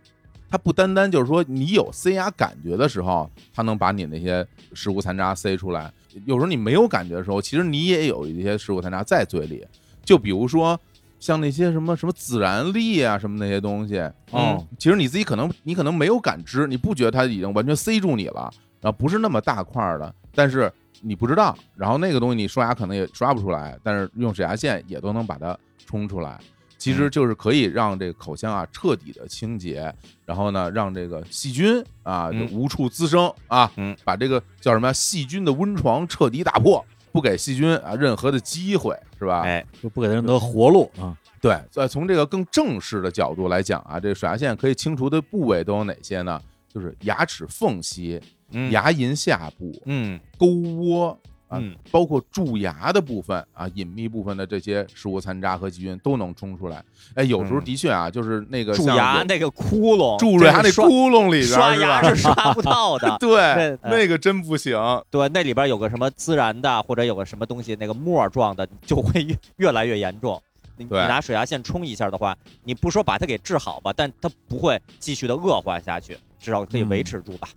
[0.54, 5.92] 它不单单就是说你有塞牙感觉的时候，它能把你那些食物残渣塞出来；
[6.28, 9.66] 有时候你没有感觉的时候，其实你也有一些食物残渣在嘴里。
[10.06, 10.80] 就比如说
[11.20, 13.98] 像那些什么什么孜然粒啊，什么那些东西，
[14.30, 20.72] 哦嗯，其实你自己可能你可能没有感知，你不觉得它已经完全塞住你了，然后不是那么大块儿的，但是
[21.02, 25.58] 你不知道，然后那个东西你刷牙可能也刷不出来，但是用水牙线也都能把它
[25.88, 26.40] 冲出来。
[26.84, 29.96] 其实就是可以让这个口腔啊彻底的清洁，
[30.26, 39.44] 然后呢，让这个细菌啊无处滋生啊，嗯，把这个叫什么细菌的温床彻底打破，不给细菌啊任何的机会，是吧？
[39.44, 41.18] 哎，就不给它任何活路啊。
[41.40, 46.42] 对，在从这个更正式的角度来讲啊，这个水牙线可以清除的部位都有哪些呢？
[46.68, 48.20] 就是牙齿缝隙、
[48.52, 51.18] 嗯，牙龈下部、嗯沟窝
[51.54, 56.84] 啊，嗯包括蛀牙的部分啊，隐秘部分的这些食物残渣和细菌都能冲出来。
[57.14, 64.74] 哎，有时候嗯的确啊，就是那个蛀牙那个窟窿，蛀牙那窟窿里边刷牙是刷不到的 对对，那个真不行。
[65.12, 70.42] 对，那里边有个什么孜然的，或者有个什么东西，那个沫状的，就会越越来越严重。
[70.76, 77.48] 你你拿水牙线冲一下的话，你不说把它给治好吧，但它不会继续的恶化下去，至少可以维持住吧。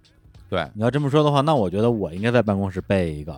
[0.51, 3.35] 对，你要这么说的话，那我觉得我应该在办公室备一个。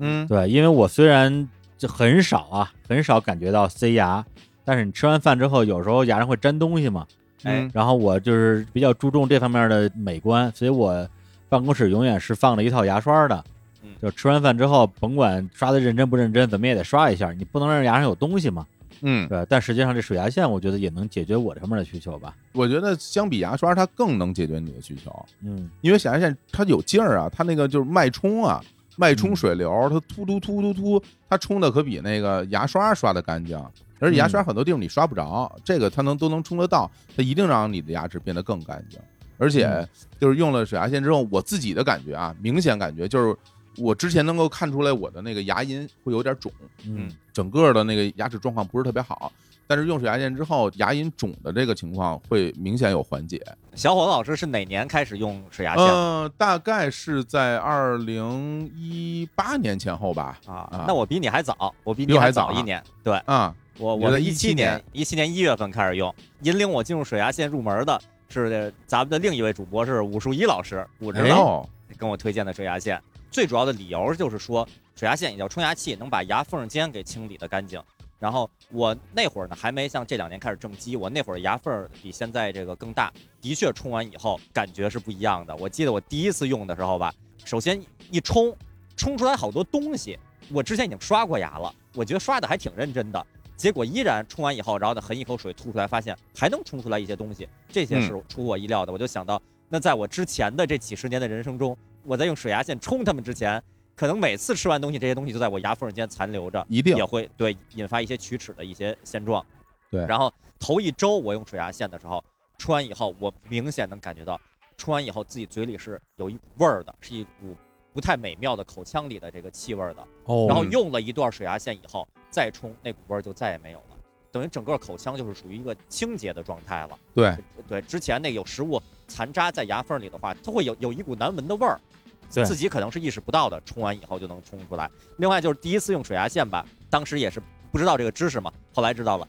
[0.00, 1.48] 嗯，对，因为我虽然
[1.78, 4.24] 就很少啊，很少感觉到塞牙，
[4.64, 7.06] 但是你吃完饭之后，有时候牙上会粘东西嘛，
[7.44, 7.60] 哎。
[7.60, 11.08] 嗯然后我就是比较注重这方面的美观，所以我
[11.48, 13.44] 办公室永远是放了一套牙刷的。
[13.82, 13.90] 嗯。
[14.02, 18.66] 就吃完饭之后，甭管刷的认真不认真，怎么也得刷一下，你不能让牙上有东西嘛，
[19.02, 19.28] 嗯。
[19.28, 22.34] 对，但实际上这水牙线，我觉得也能解决我这方面的需求吧。
[22.52, 25.14] 我觉得相比牙刷，它更能解决你的需求，
[25.44, 28.62] 嗯，因为水牙线它有劲儿啊，它那个就是脉冲啊，
[28.96, 33.58] 脉冲嗯水流，它突突突突突，它冲的可比那个牙刷刷的干净。
[33.98, 38.98] 而且牙刷很多地方你刷不着，这个它能都能冲得到，它一定让你的牙齿变得更干净。
[39.36, 39.88] 而且嗯
[40.18, 43.36] 就是用了水牙线之后，我自己的感觉啊，明显感觉就是
[43.76, 46.50] 我之前能够看出来我的那个牙龈会有点肿，
[46.86, 49.32] 嗯整个的那个牙齿状况不是特别好。
[49.70, 53.40] 但是用水牙线之后，牙龈肿的这个情况会明显有缓解。
[53.76, 60.40] 小伙子老师是哪年开始用水牙线嗯呃，大概是在二零一八年前后吧。
[60.44, 60.84] 啊啊？
[60.88, 62.82] 那我比你还早，我比比你还早一年。
[63.04, 73.00] 对啊，我你在17我一七年一七年一月份开始用，引领我进入水牙线入门的是咱们的另一位主播是武术一老师，武指导哦，跟我推荐的水牙线。
[73.30, 74.66] 最主要的理由就是说，
[74.96, 77.80] 水牙线也叫冲牙器，能把牙缝间给清理的干净。
[78.20, 83.10] 然后我那会儿呢，还没像这两年开始正畸，我那会儿牙缝儿比现在这个更大，
[83.40, 85.56] 的确冲完以后感觉是不一样的。
[85.56, 87.12] 我记得我第一次用的时候吧，
[87.46, 88.54] 首先一冲，
[88.94, 90.18] 冲出来好多东西。
[90.52, 93.26] 我之前已经刷过牙了，我觉得刷的还挺认真的，
[93.56, 98.92] 结果依然冲完以后，然后呢，含一口水吐出来，发现还能冲出来一些东西，这些是出乎我意料的。
[98.92, 103.62] 我就想到，那在我之前的这几十年的人生中，我在用水牙线冲它们之前，
[104.00, 109.44] 可能每次吃完东西，这些东西就在我牙缝间残留着，一定也会对引发一些龋齿的一些现状。
[109.90, 112.24] 对然后头一周我用水牙线的时候，
[112.56, 114.40] 冲完以后，我明显能感觉到，
[114.78, 117.54] 冲完以后自己嘴里是有一股味儿的，是一股
[117.92, 120.00] 不太美妙的口腔里的这个气味儿的。
[120.24, 123.96] 哦然后用了一段水牙线以后再冲，那股味儿就再也没有了，
[124.32, 126.98] 等于整个口腔就是属于一个清洁的状态了。
[127.14, 127.36] 对，
[127.68, 131.99] 对，之前那有食物残渣在牙缝里的话，它会有有一股难闻的味儿，对
[132.30, 134.88] 自己可能是意识不到的，冲完以后就能冲出来。
[135.18, 137.42] 另外就是第一次用水牙线吧，当时也是
[137.72, 139.28] 不知道这个知识嘛，后来知道了，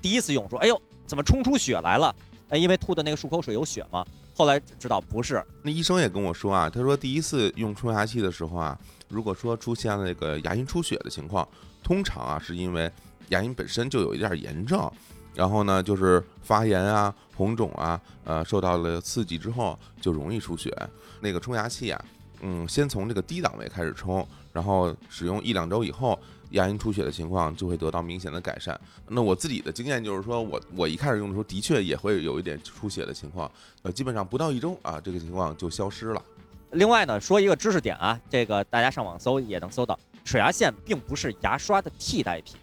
[0.00, 2.14] 第一次用说，哎呦，怎么冲出血来了？
[2.48, 4.04] 哎，因为吐的那个漱口水有血嘛。
[4.34, 11.46] 后来知道不是，那医生也跟我说啊，他说第一次用冲牙器的时候啊，如果说出现了那个牙龈出血的情况，
[11.82, 12.90] 通常啊是因为
[13.30, 14.90] 牙龈本身就有一点炎症，
[15.34, 20.72] 然后呢就是发炎啊、红肿啊，呃受到了刺激之后就容易出血。
[21.20, 22.04] 那个冲牙器啊，
[22.40, 26.18] 嗯，先从这个低档位开始冲，然后使用一两周以后。
[26.52, 28.80] 牙龈出血的情况就会得到明显的改善。
[29.06, 33.52] 那我自己的经验就是说，我我一开始用的时候的确也会有一点出血的情况，
[33.82, 36.24] 呃，基本上不到一周啊，这个情况就消失了。
[36.70, 42.56] 另外呢，说一个知识点啊，这个大家上网搜也能搜到，水牙线并不是牙刷的替代品，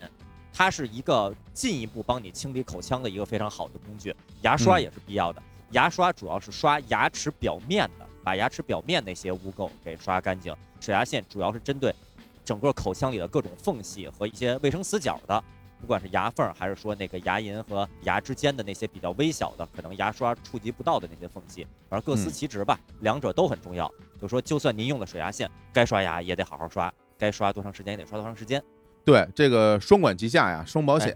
[0.51, 4.11] 它是一个进一步帮你清理口腔的一个非常好的工具。
[4.41, 5.39] 牙刷嗯也是必要的，
[5.73, 10.53] 牙刷主要是刷牙齿表面的，把牙齿表面那些污垢给刷干净。
[10.81, 11.93] 水牙线主要是针对
[12.43, 15.41] 整个口腔里的各种缝隙和一些卫生死角的。
[15.79, 23.91] 不管是牙缝儿，还是说那个牙龈和牙之间的那些比较微小的，可能牙刷触及不到的那些缝隙，反正各司嗯其职吧，两者都很重要。
[24.19, 28.63] 就说，就算您用了水牙线，该刷牙也得好好刷，该刷多长时间也得刷多长时间。
[29.03, 31.15] 对，这个双管齐下呀，双保险。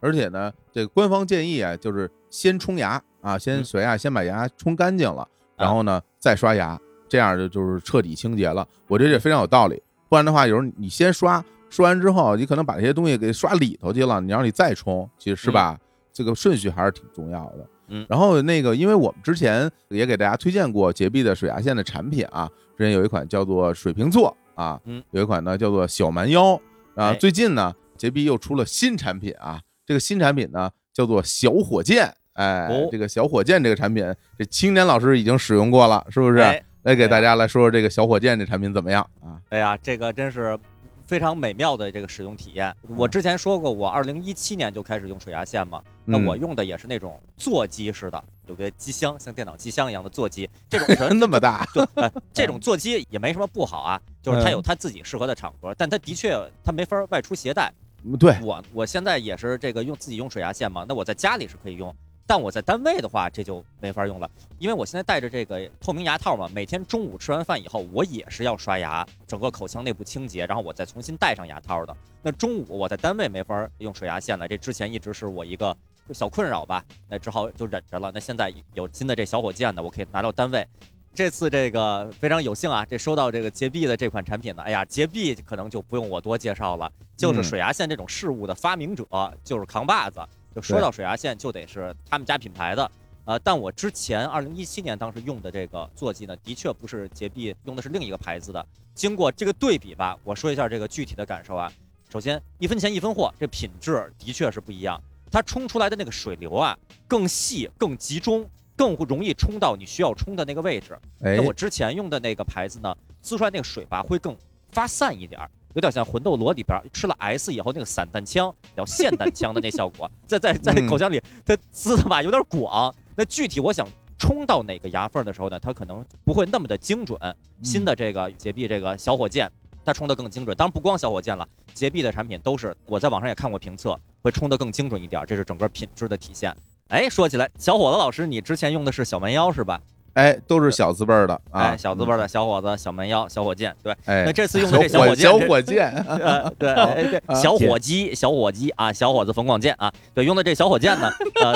[0.00, 5.28] 而且呢，这个官方建议啊，就是先冲牙啊，先嗯水牙先把牙冲干净了，
[5.58, 8.66] 然后呢再刷牙，这样就就是彻底清洁了。
[8.86, 9.82] 我觉得这非常有道理。
[10.08, 15.78] 不然的话，有时候你先刷，刷完之后，你可能把这些东西给刷里头去了，你让你再冲，其实是吧？
[16.12, 17.68] 这个顺序还是挺重要的。
[17.90, 26.54] 嗯然后那个，因为我们之前也给大家推荐过洁碧的水牙线的产品啊，之前有一款叫做水瓶座啊，嗯，有一款呢叫做小蛮腰
[26.94, 27.10] 啊。
[27.10, 32.14] 哎最近呢，洁碧又出了新产品啊，这个新产品呢叫做小火箭。
[32.38, 36.38] 哎，哦这个小火箭这个产品，这青年老师已经使用过了，是不是？
[36.38, 39.36] 哎来给大家来说说这个小火箭这产品怎么样啊？
[39.50, 40.56] 哎呀，这个真是
[41.04, 42.72] 非常美妙的这个使用体验。
[42.96, 57.70] 我之前说过，我二零一七年就开始用水牙线嘛，那嗯我用的也是那种座机式的，有个机箱，像电脑机箱一样的座机， 这种是那么大， 对，呃这种座机也没什么不好啊， 就是它嗯有它自己适合的场合，但它的确它没法外出携带。
[58.18, 61.94] 对，我我现在也是这个用自己用水牙线嘛，那我在家里是可以用，
[62.28, 71.96] 但我在单位的话这就没法用了，因为我现在戴着这个透明牙套嘛，每天中午吃完饭以后，我也是要刷牙，整个口腔内部清洁，然后我再重新戴上牙套的。
[72.20, 75.74] 那中午我在单位没法用水牙线了，这之前一直是我一个
[76.12, 78.12] 小困扰吧，那只好就忍着了。
[78.12, 80.68] 那现在有新的这小火箭呢，我可以拿到单位。
[81.14, 89.06] 这次这个非常有幸啊，这收到这个洁碧的这款产品呢，哎呀，洁碧可能就不用我多介绍了，就是嗯水牙线这种事物的发明者，
[89.42, 90.20] 就是扛把子，
[90.58, 92.90] 就说到水牙线，就得是他们家品牌的。
[93.24, 98.66] 呃，但我之前二零一七年当时用的这个座机呢，的确不是洁碧，用的是另一个牌子的。
[98.92, 101.72] 经过这个对比吧，我说一下这个具体的感受啊。
[102.10, 105.00] 首先，一分钱一分货，这品质的确是不一样。
[105.30, 106.76] 它冲出来的那个水流啊，
[107.06, 110.98] 更细、更集中，更容易冲到你需要冲的那个位置。
[111.20, 114.34] 哎那我之前用的那个牌子呢，滋出来那个水吧会更
[114.72, 122.94] 发散一点儿，有点像魂斗罗里边吃了 S 以后那个散弹枪，叫霰弹枪的那效果，在在在嗯口腔里它滋的吧有点广。
[123.16, 123.86] 那具体我想
[124.18, 127.18] 冲到哪个牙缝的时候呢，它可能不会那么的精准。
[127.62, 129.50] 新的这个洁碧这个小火箭，
[129.84, 130.56] 它冲的更精准。
[130.56, 136.54] 当然不光小火箭了，洁碧的产品都是我在网上也看过评测，会冲的更精准一点，这是整个品质的体现。
[136.88, 139.80] 哎，说起来，小伙子老师，你之前用的是小蛮腰是吧？
[140.18, 143.92] 哎，都是小字辈儿的啊，哎，小字辈儿的小伙子、小蛮腰、小火箭，对。
[144.04, 147.34] 哎，那这次用的这小火箭，小火箭， 呃，对，哎对，啊。
[147.36, 151.08] 小火鸡，小火鸡啊，小伙子冯广建啊，对，用的这小火箭呢，
[151.40, 151.54] 呃，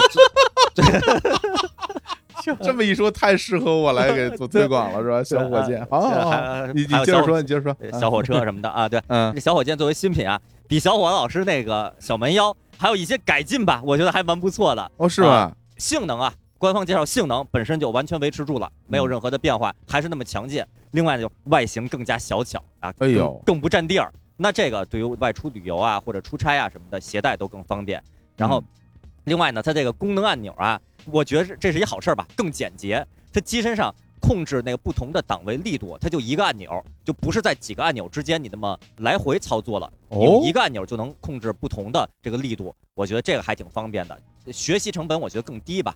[2.62, 5.22] 这么一说太适合我来给做推广了，是吧？
[5.43, 9.32] 小火箭，好好好，你你接着说，你接着说，小火车什么的啊，对，嗯。
[9.34, 14.89] 这小火箭作为新品啊，比小伙子老师那个小蛮腰还有一些改进吧，我觉得还蛮不错的。
[14.98, 15.52] 哦，是吧？
[15.78, 16.32] 性能啊，
[16.62, 20.64] 官方介绍性能本身就完全维持住了，没有任何的变化，还是那么强劲。
[20.93, 24.14] 另外呢，就外形更加小巧啊，哎呦更更不占地儿。
[24.36, 28.01] 那这个对于外出旅游啊或者出差啊什么的，携带都更方便。
[28.36, 28.64] 然后嗯，
[29.24, 33.05] 另外呢，它这个功能按钮啊，我觉得是这是一好事儿吧，更简洁。
[33.32, 42.72] 它机身上控制那个不同的档位力度，它就一个按钮，就不是在几个按钮之间你那么来回操作了，哦你用一个按钮就能控制不同的这个力度。
[42.94, 44.16] 我觉得这个还挺方便的，
[44.52, 45.93] 学习成本我觉得更低吧。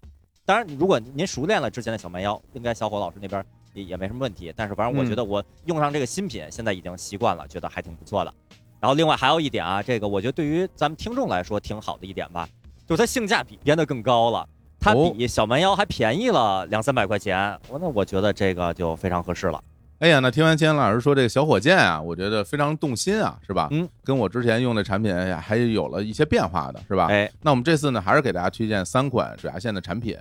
[0.46, 3.44] 当然，如果您熟练了之前的小蛮腰，应该小伙老师那边
[3.74, 4.54] 也也没什么问题。
[4.56, 8.32] 但是反正我觉得我用上这个新品，现在已经习惯了，觉得还挺不错的。
[8.78, 12.48] 然后另外还有一点啊，这个我觉得对于咱们听众来说挺好的一点吧，
[12.86, 14.48] 就是它性价比变得更高了。
[14.78, 19.60] 它哦比小蛮腰还便宜了两三百块钱，我那我觉得这个就非常合适了。
[19.98, 23.68] 哎呀，那听完钱老师说这个小火箭啊，我觉得非常动心啊，是吧？
[23.70, 27.06] 嗯，跟我之前用的产品哎呀还有了一些变化的，是吧？
[27.06, 30.14] 哎，那我们这次呢，还是给大家推荐三款水牙线的产品，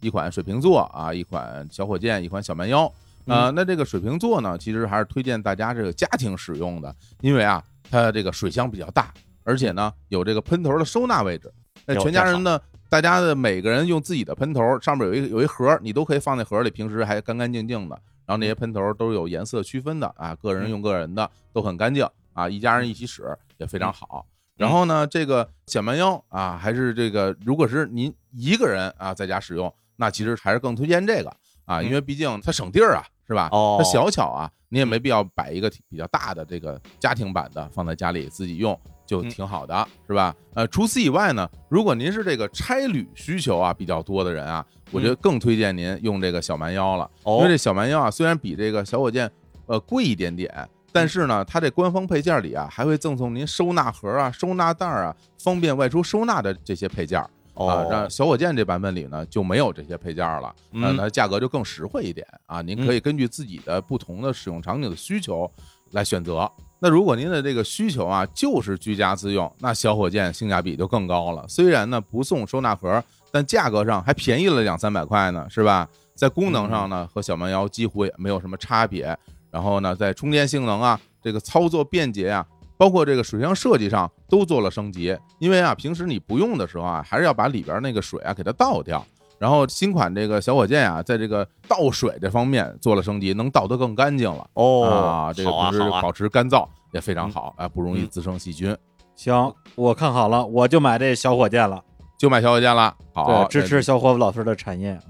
[0.00, 2.92] 一款水瓶座啊，一款小火箭，一款小蛮腰。
[3.26, 11.48] 呃，那这个水瓶座呢，其实还是推荐大家这个家庭使用的，因为啊，它这个水箱比较大，而且呢有这个喷头的收纳位置。
[11.86, 17.96] 那全家人呢，大家的每个人用自己的喷头，上面有一有一盒，你都可以放在盒里，平时还干干净净的。
[18.30, 23.24] 然后那些喷头都是有颜色区分的啊，个人用个人的都很干净啊，一家人一起使
[23.56, 24.24] 也非常好。
[24.56, 33.48] 然后呢，这个小蛮腰啊，还是这个，如果是您一个人啊在家使用，那其实还是更推荐这个啊，因为毕竟它省地儿啊，是吧？
[33.50, 33.74] 哦。
[33.76, 40.34] 它小巧啊，你也没必要摆一个比较大的这个家庭版的放在家里自己用，就挺好的，是吧？
[40.54, 49.30] 呃，除此以外呢，如果您是这个差旅需求啊比较多的人啊，我觉得更推荐您用这个小蛮腰了，因为哦这小蛮腰啊虽然比这个小火箭
[49.66, 50.52] 呃贵一点点。
[50.92, 57.30] 但是呢，它这官方配件里啊，还会赠送您收纳盒啊、收纳袋啊，方便外出收纳的这些配件儿。
[57.54, 62.60] 啊，让哦，小火箭这版本里呢就没有这些配件儿了，嗯呃，那价格就更实惠一点啊。
[62.60, 65.48] 您可以根据自己的不同的使用场景的需求
[65.92, 66.50] 来选择。
[66.82, 71.44] 那如果您的这个需求啊就是居家自用，那小火箭性价比就更高了。
[71.46, 75.86] 虽然呢不送收纳盒，但价格上还便宜了两三百块呢，是吧？
[76.14, 79.16] 在功能上呢和小蛮腰几乎也没有什么差别。
[79.50, 82.46] 然后呢，在充电性能啊，这个操作便捷啊，
[82.78, 89.04] 包括这个水箱设计上都做了升级，因为啊，平时你不用的时候啊，还是要把里边那个水啊给它倒掉。
[89.40, 94.46] 然后新款这个小火箭啊，在这个倒水这方面做了升级，能倒得更干净了。
[94.52, 95.70] 哦啊，这个好啊好啊。
[95.70, 97.32] 同时保持干燥也非常嗯。
[97.32, 98.08] 好，啊，不容易嗯。
[98.08, 98.76] 滋生细菌。
[99.16, 101.82] 行，我看好了，我就买这小火箭了。
[102.18, 105.00] 就买小火箭了，好，对，支持小伙子老师的产业啊。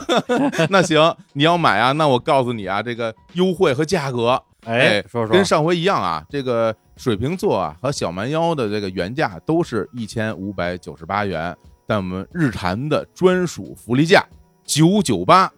[0.70, 5.28] 那行，你要买啊，那我告诉你啊，这个优惠和价格，哎，说说。
[5.34, 11.54] 跟上回一样啊，这个水瓶座啊和小蛮腰的这个原价都是一千五百九十八元，
[11.88, 14.22] 但我们日坛的专属福利价
[14.62, 15.50] 九九八，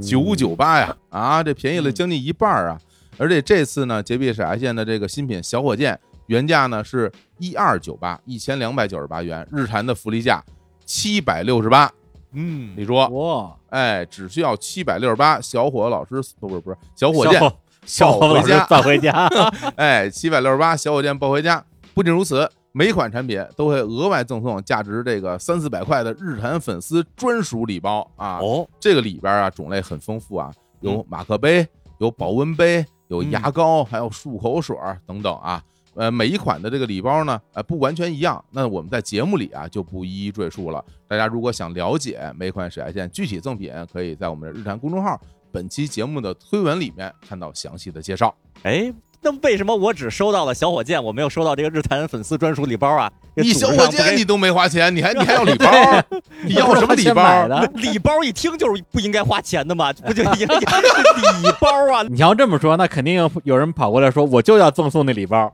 [0.00, 2.80] 九九八呀，啊，这便宜了将近一半儿啊！
[3.18, 10.42] 而且这次呢，洁碧水牙线的这个新品小火箭原价呢是一二九八，一千两百九十八元，日坛的福利价
[10.86, 11.92] 七百六十八。
[12.32, 19.72] 嗯你说，哇，哎，只需要七百六十八，小伙老师不不是不是小火箭小，小伙子老师抱回家抱回家。
[19.76, 21.62] 哎，七百六十八小火箭抱回家。
[21.92, 28.38] 不仅如此，每款产品都会额外赠送价值这个三四百块的日坛粉丝专属礼包啊！
[28.40, 31.66] 哦，这个里边啊种类很丰富啊，有马克杯，
[31.98, 35.60] 有保温杯，有牙膏，还有漱口水儿等等啊。
[35.96, 38.44] 呃，每一款的这个礼包呢，呃，不完全一样。
[38.52, 40.84] 那我们在节目里啊就不一一赘述了。
[41.08, 48.32] 大家如果想了解每款水牙线具体赠品，可以在我们的日坛公众号本期节目的推文里面看到详细的介绍。
[48.62, 53.10] 哎，那为什么我只收到了小火箭，我没有收到这个日坛粉丝专属礼包啊？
[53.34, 55.70] 你小火箭你都没花钱，你还 你还要礼包？
[56.44, 57.46] 你要什么礼包？
[57.74, 62.02] 礼包一听就是不应该花钱的嘛， 不就应该是礼包啊？
[62.08, 65.52] 你要这么说，那肯定有有人跑过来说，我就要赠送那礼包，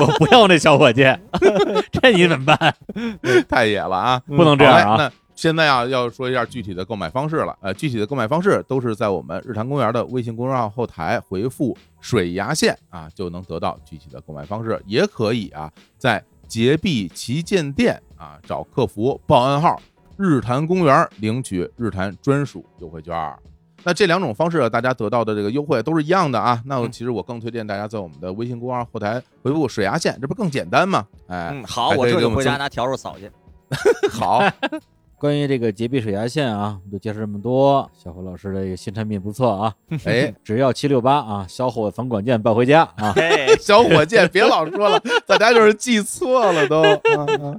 [0.00, 1.20] 我不要那小火箭，
[1.92, 2.74] 这你怎么办？
[3.48, 4.22] 太野了啊！
[4.26, 5.12] 不能这样啊！
[5.38, 7.56] 现在啊，要说一下具体的购买方式了。
[7.60, 14.82] 呃，具体的购买方式都是在我们日坛公园的微信公众号后台回复“水牙线”啊，就能得到具体的购买方式。
[14.84, 19.80] 也可以啊，在洁碧旗舰店啊找客服报暗号
[20.18, 23.38] “日坛公园”领取日坛专属优惠券儿。
[23.84, 26.60] 那这两种方式，大家得到的这个优惠都是一样的啊。
[26.66, 31.06] 那我嗯其实我更推荐大家在我们的微信公众号后台回复“水牙线”，这不更简单吗？
[31.28, 33.30] 哎，嗯，好，我这就回家拿笤帚扫去。
[34.10, 34.42] 好，
[35.18, 37.90] 关于这个洁碧水牙线啊，我们就介绍这么多。
[37.92, 39.74] 小伙老师的这个新产品不错啊，
[40.04, 43.12] 哎，只要七六八啊，小伙房管件抱回家啊。
[43.16, 46.82] 嘿， 小火箭，别老说了，大家就是记错了都。
[46.82, 47.00] 啊
[47.42, 47.58] 啊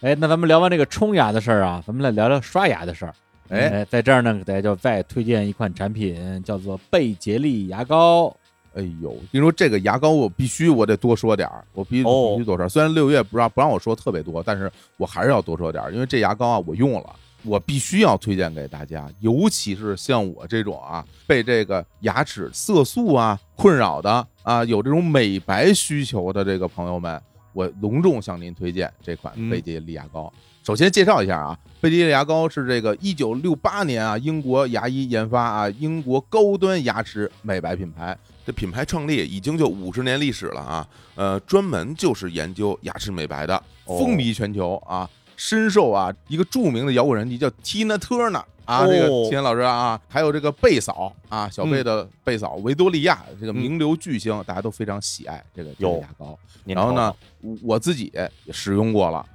[0.00, 3.14] 哎，那咱们聊完这个冲牙的事儿啊，咱们来聊聊刷牙的事儿。
[3.50, 8.36] 哎，在这儿呢，给大家就再推荐一款产品，叫做贝洁丽牙膏。
[8.74, 12.68] 哎呦，你说这个牙膏，我必须我得多说点儿，我必须必须多说。
[12.68, 17.16] 虽然六月不让不让我说特别多，但是我还是要多说点儿，因为这牙膏啊，我用了。
[17.42, 27.18] 我必须要推荐给大家，尤其是像我这种啊，被这个牙齿色素啊困扰的啊，有这种美白需求的这个朋友们，
[27.54, 30.30] 我隆重向您推荐这款嗯贝洁丽牙膏。
[30.62, 38.14] 首先介绍一下啊，贝洁丽牙膏是这个一九六八年啊英国牙医研发啊，英国高端牙齿美白品牌。
[38.46, 43.56] 这品牌创立已经就五十年历史了啊，呃，专门就是研究牙齿美白的。
[43.84, 56.38] 哦风靡全球啊，深受啊一个著名的摇滚人气叫 Tina Turner 啊，这个哦秦老师啊，还有这个贝嫂啊，小贝嗯的贝嫂维多利亚这个名流巨星，大家都非常喜爱这个这个牙膏。
[56.64, 59.26] 然后呢，我我自己也使用过了，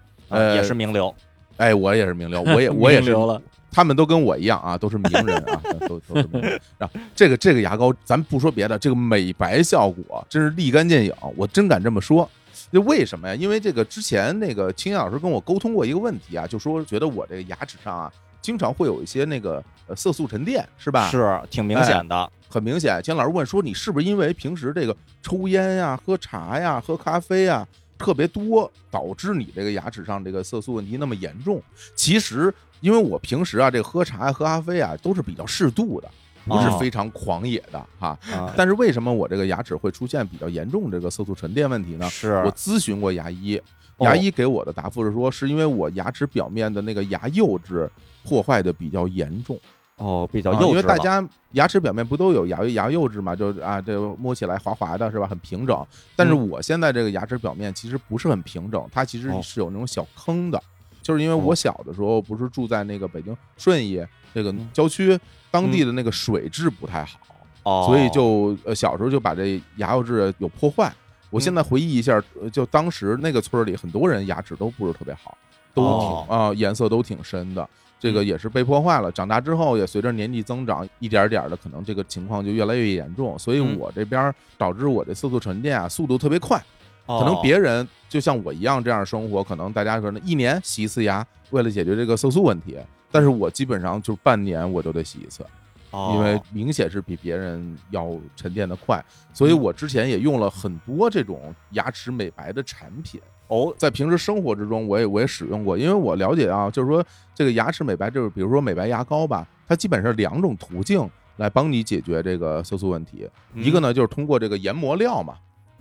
[0.56, 1.14] 也是名流。
[1.58, 6.60] 哎，我也是名流，我也 我也是名流了，他们都跟我一样啊，都是名人啊， 都都是名人。
[6.78, 12.30] 啊，这个这个牙膏，咱不说别的，这个美白效果真是立竿见影，我真敢这么说。
[12.72, 13.36] 那为什么呀？
[13.36, 18.12] 因为这个之前那个青年老师跟我沟通过一个问题啊，就说觉得我这个牙齿上啊，
[18.42, 21.10] 经常会有一些那个呃色素沉淀，是吧？
[21.10, 22.32] 是挺明显的。
[22.48, 27.68] 很明显，金老师问说你是不是因为平时这个抽烟呀、喝茶呀、喝咖啡呀
[27.98, 31.62] 特别多，导致你这个牙齿上这个色素问题那么严重？
[31.96, 36.10] 其实因为我平时啊这个喝茶呀、喝咖啡啊都是比较适度的，
[36.46, 38.18] 不是哦非常狂野的哈。
[38.32, 42.10] 啊，但是为什么我这个牙齿会出现比较严重这个色素沉淀问题呢？
[42.10, 43.58] 是我咨询过牙医，
[43.98, 47.90] 哦牙医给我的答复是说，是因为我牙齿表面的那个牙釉质
[48.24, 49.60] 破坏的比较严重。
[49.98, 55.86] 哦，比较啊幼稚了因为大家牙齿表面不都有牙牙釉质嘛，就啊，这个摸起来滑滑的是吧，很平整。
[56.16, 56.50] 但是嗯。
[56.50, 59.40] 我现在这个牙齿表面其实不是很平整，它其实哦。
[59.42, 60.62] 是有那种小坑的，
[61.02, 64.70] 就是因为我小的时候不是住在那个北京顺义这个嗯。
[64.74, 65.18] 郊区，
[65.50, 67.18] 当地的那个水质不太好，
[67.64, 70.94] 哦，所以就呃小时候就把这牙釉质有破坏。
[71.30, 75.38] 我现在回忆一下，呃就当时那个村里很多人牙齿都不是特别好，
[75.74, 76.26] 都挺哦。
[76.30, 77.70] 啊、颜色都挺深的。
[78.06, 79.12] 这个嗯也是被破坏了。
[79.12, 83.38] 长大之后，也随着年纪增长，一点点的，可能这个情况就越来越严重。
[83.40, 86.64] 所以嗯我这边导致我这色素沉淀啊，速度特别快。
[87.08, 92.78] 可可能别人就像我一样这样生活，可能大家可能一年洗一次牙，为了解决这个色素问题。
[93.12, 95.46] 但是我基本上就半年我都得洗一次，
[95.92, 99.04] 哦因为明显是比别人要沉淀的快。
[99.34, 103.20] 所以嗯我之前也用了很多这种牙齿美白的产品。
[103.48, 111.08] 哦在平时生活之中，我也我也使用过，因为我了解啊，就是说这个牙齿美白，就是比如说美白牙膏吧，它基本上两种途径
[111.38, 113.30] 来帮你解决这个色素问题。
[113.54, 115.36] 一个呢就是通过这个研磨料嘛，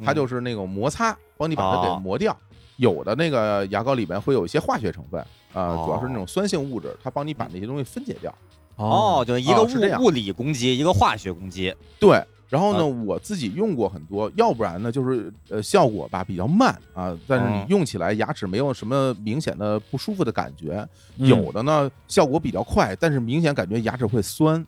[0.04, 2.36] 它嗯就是那种摩擦，帮你把它哦给磨掉。
[2.76, 5.20] 有的那个牙膏里面会有一些化学成分
[5.52, 8.34] 啊、哦主要是那种酸性物质，它帮你把那些东西分解掉。
[8.74, 11.72] 哦，就一个物物理攻击，一个化学攻击。
[12.00, 12.20] 对，
[12.54, 13.04] 然后呢，啊。
[13.04, 20.86] 我自己用过很多，要不然呢就是呃效果吧比较慢啊，但是你嗯用起来牙齿没有什么明显的不舒服的感觉。
[21.18, 21.26] 嗯。
[21.26, 24.64] 有的呢效果比较快，但是明显感觉牙齿会酸，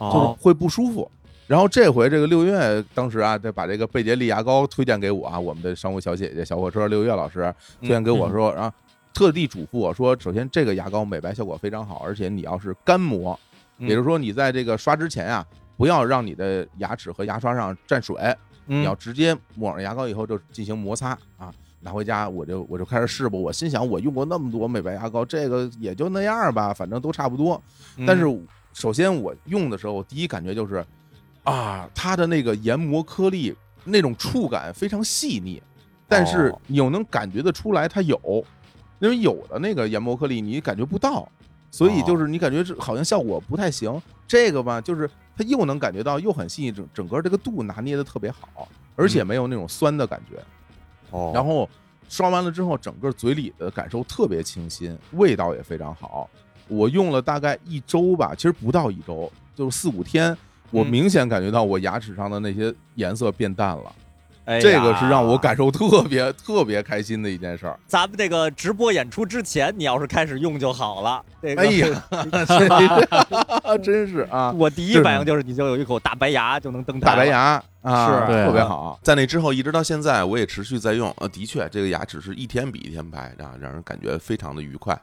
[0.00, 1.08] 就是哦，会不舒服。
[1.46, 8.70] 然后这回这个六月当时啊，再把这个贝洁丽牙膏推荐给我啊，我们的商务小姐姐小火车六月老师推荐给我说，然后
[9.14, 13.38] 特地嘱咐我说，首先这个牙膏美白效果非常好，而且你要是干磨，
[13.78, 13.88] 嗯。
[13.88, 15.46] 也就是说你在这个刷之前啊，
[15.78, 18.16] 不要让你的牙齿和牙刷上沾水，
[18.66, 21.50] 嗯你要直接抹上牙膏以后就进行摩擦啊。
[21.80, 27.62] 拿回家我就我就开始试吧，我心想我用过那么多美白牙膏，这个也就那样吧，反正都差不多。
[27.96, 28.24] 嗯但是
[28.74, 30.84] 首先我用的时候，我第一感觉就是
[31.44, 35.62] 啊，它的那个研磨颗粒那种触感非常细腻，
[36.08, 38.44] 但是哦你又能感觉得出来它有，
[38.98, 41.30] 因为有的那个研磨颗粒你感觉不到，
[41.70, 44.00] 所以就是你感觉这好像效果不太行。
[44.26, 50.38] 这个吧，就是它又能感觉到，又很细腻，整整个这个度拿捏的特别好，而且没有那种酸的感觉。
[51.10, 51.68] 哦然后
[52.10, 56.28] 刷完了之后，整个嘴里的感受特别清新，味道也非常好。
[56.68, 60.36] 我用了大概一周吧，其实不到一周，就是四五天，
[60.70, 63.90] 我嗯明显感觉到我牙齿上的那些颜色变淡了，
[64.48, 67.78] 哎这个是让我感受特别 特别开心的一件事儿。
[67.86, 71.22] 咱们这个直播演出之前，你要是开始用就好了。
[71.42, 72.02] 这个、哎呀，
[73.82, 77.26] 真是啊， 我第一反应就是你就有一口大白牙就能登台大白。
[77.26, 78.98] 牙啊，是特别好。
[79.02, 81.14] 在那之后一直到现在，我也持续在用。
[81.18, 84.98] 呃，的确，这个牙齿是一天比一天白啊，让人感觉非常的愉快。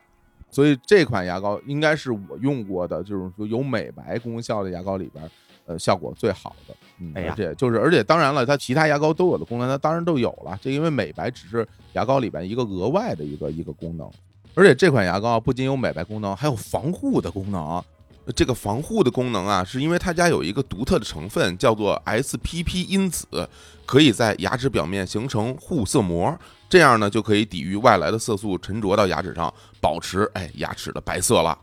[0.50, 5.30] 所以这款牙膏应该是我用过的，就是说有美白功效的牙膏里边，
[5.68, 6.76] 呃，效果最好的。
[7.00, 10.58] 嗯，哎呀而且就是，而且当然了，它其他牙膏都有的功能，它当然都有了。
[10.62, 14.10] 这因为美白只是牙膏里边一个额外的一个一个功能，
[14.54, 17.84] 而且这款牙膏不仅有美白功能，还有防护的功能。
[18.36, 23.28] 这个防护的功能啊，是因为它家有一个独特的成分，叫做 SPP 因子，
[23.86, 26.36] 可以在牙齿表面形成护色膜，
[26.68, 31.56] 这样呢就可以抵御外来的色素沉着到牙齿上，保持哎牙齿的白色了。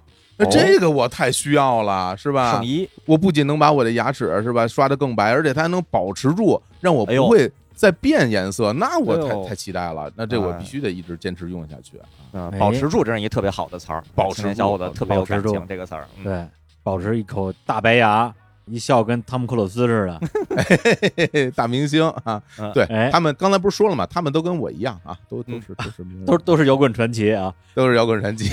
[0.42, 2.60] 那这个我太需要了，是吧
[3.06, 8.72] 我不仅能把我的牙齿是吧刷得更白，而且它还能保持住，让我不会再变颜色。
[8.72, 12.04] 那我太哎太期待了，那这我哎必须得一直坚持用下去啊。
[12.32, 14.02] 嗯，哎保持住，这是一特别好的词儿。
[14.14, 16.06] 保持青年小伙子住特别有感情这个词儿。
[16.18, 16.46] 嗯，对，
[16.82, 18.32] 保持一口大白牙，
[18.66, 20.20] 一笑跟汤姆克鲁斯似的。
[21.56, 24.06] 大明星啊嗯，对哎他们刚才不是说了吗？
[24.06, 27.52] 他们都跟我一样啊，都都嗯是都是 都都是摇滚传奇啊。
[27.74, 28.50] 都是摇滚传奇。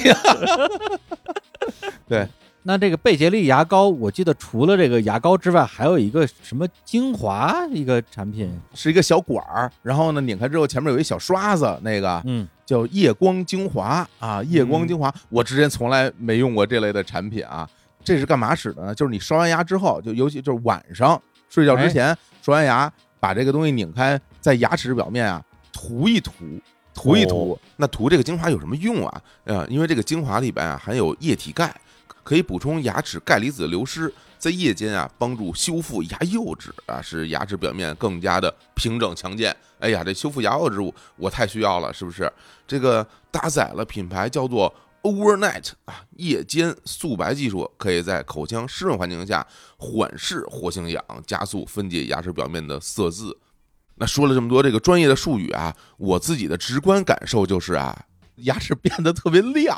[2.08, 2.28] 对
[2.64, 17.68] 那这个贝洁丽牙膏，我记得除了这个牙膏之外，还有一个什么精华一个产品，是一个小管儿，然后呢拧开之后前面有一小刷子，那个嗯，叫夜光精华啊，夜光精华，我之前从来没用过这类的产品啊。
[18.10, 18.96] 这是干嘛使的呢？
[18.96, 25.40] 就是你刷完牙之后，就尤其就是晚上睡觉之前刷完牙，把这个东西拧开，在牙齿表面啊
[25.72, 26.34] 涂一涂，
[26.92, 29.22] 涂一涂，那涂这个精华有什么用啊？
[29.44, 31.72] 呃，因为这个精华里边啊含有液体钙，
[32.24, 39.56] 可以补充牙齿钙离子的流失，在夜间啊帮助修复牙釉质啊，使牙齿表面更加的平整强健。
[39.80, 42.32] 哎呀，这修复牙釉质我我太需要了，是不是？
[42.68, 44.74] 这个搭载了品牌叫做
[45.04, 49.46] Overnight 啊夜间速白技术，可以在口腔湿润环境下
[49.78, 53.38] 缓释活性氧，加速分解牙齿表面的色渍。
[53.96, 58.06] 那说了这么多这个专业的术语啊，我自己的直观感受就是啊，
[58.38, 59.78] 牙齿变得特别亮，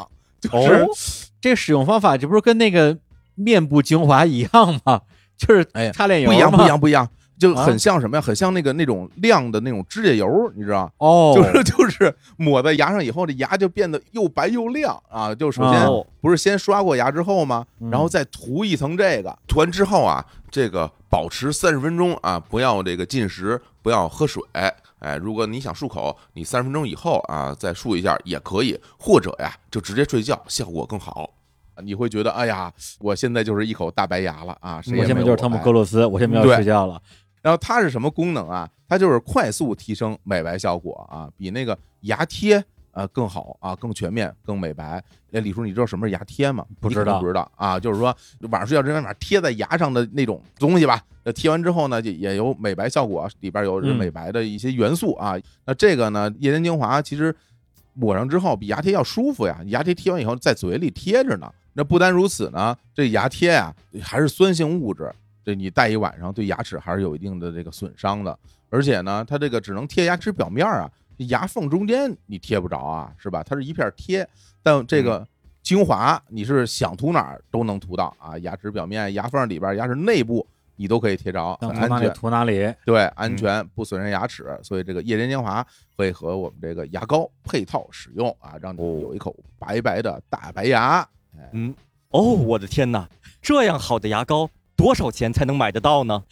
[0.52, 2.98] 哦就是、这使用方法这不是跟那个
[3.36, 5.02] 面部精华一样吗？
[5.38, 7.10] 就是擦脸油不一样，不一样，不一样，
[7.42, 8.22] 就啊很像什么呀？
[8.22, 10.92] 很像那个那种亮的那种指甲油，你知道？
[11.00, 15.34] 哦，就是 就是抹在牙上以后，这牙就变得又白又亮啊！
[15.34, 17.66] 就首先哦不是先刷过牙之后吗？
[17.80, 24.44] 嗯然后再涂一层这个，涂完之后啊，这个保持三十分钟啊，不要这个进食，不要喝水。
[25.00, 31.32] 哎，如果你想漱口，你三十分钟以后啊再漱一下也可以，或者呀就直接睡觉，效果更好。
[31.84, 34.80] 你会觉得哎呀，我现在就是一口大白牙了啊！
[34.96, 37.02] 我现在就是汤姆没有我白克鲁斯，我现在要睡觉了。
[37.42, 38.70] 然后它是什么功能啊？
[38.88, 45.04] 它就是快速提升美白效果啊，比那个牙贴呃更好啊，更全面、更美白。
[45.30, 46.66] 那，李叔，你知道什么是牙贴吗？
[46.80, 48.16] 不知道不知道啊，就是说
[48.50, 51.02] 晚上睡觉之前把贴在牙上的那种东西吧。
[51.24, 55.36] 那贴完之后呢，就也有美白效果，里边有嗯美白的一些元素啊。
[55.66, 57.34] 那这个呢，夜间精华其实
[57.94, 61.50] 抹上之后比牙贴要舒服呀，牙贴贴完以后在嘴里贴着呢。
[61.74, 65.10] 那不单如此呢，这牙贴啊还是酸性物质，
[65.44, 68.38] 这你戴一晚上对牙齿还是有一定的这个损伤的。
[68.70, 70.90] 而且呢，它这个只能贴牙齿表面啊，
[71.30, 73.44] 牙缝中间你贴不着啊，是吧？
[73.44, 74.28] 它是一片贴，
[74.64, 75.28] 但这个
[75.62, 80.48] 精华你是想涂哪儿都能涂到啊，牙齿表面、牙缝里边、牙齿内部
[80.78, 82.14] 你都可以贴着，很想涂哪里安全。
[82.14, 82.74] 涂哪里。
[82.86, 85.66] 对，安全不损伤牙齿，所以这个夜间精华
[85.98, 91.06] 会和我们这个牙膏配套使用啊，让你有一口白白的大白牙。
[91.52, 91.76] 嗯，
[92.12, 93.08] 哦，我的天哪，
[93.42, 94.50] 这样好的牙膏
[94.82, 96.24] 多少钱才能买得到呢？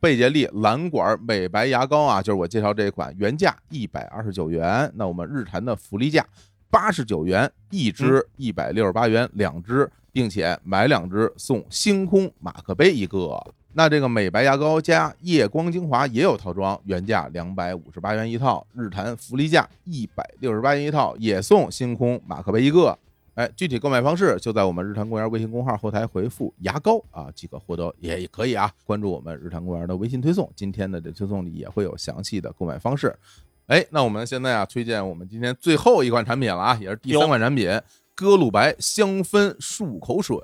[0.00, 6.26] 贝洁丽蓝管美白牙膏啊，就是我介绍这款，原价一百二十九元，那我们日坛的福利价
[6.70, 13.40] 八十九元一支，一百六十八元两支，并且买两支送星空马克杯一个。
[13.74, 22.98] 那这个美白牙膏加夜光精华也有套装，原价两百五十八元一套，日坛福利价一百六十八元一套，也送星空马克杯一个。
[23.34, 28.70] 哎，具体购买方式就在我们日坛公园微信公号后台回复“牙膏”啊，即可获得，也也可以啊。
[28.84, 33.12] 关注我们日坛公园的微信推送，今天的这推送里也会有详细的购买方式。
[33.66, 37.68] 哎，那我们现在啊，推荐我们今天最后一款产品了啊，也是第三款产品——
[38.14, 40.38] 歌露白香氛漱口水。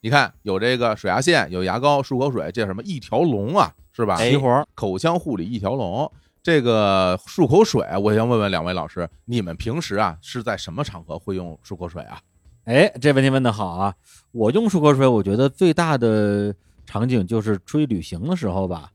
[0.00, 4.16] 你看，有这个水牙线，有牙膏、漱口水，这叫什么一条龙啊，是吧？
[4.16, 6.10] 齐活儿，口腔护理一条龙。
[6.42, 12.20] 这个漱口水，我想问问两位老师，你们平时啊是在什么场合会用漱口水啊？
[12.64, 13.94] 哎，这问题问得好啊！
[14.30, 16.54] 我用漱口水，我觉得最大的
[16.86, 18.90] 场景就是出去旅行的时候吧，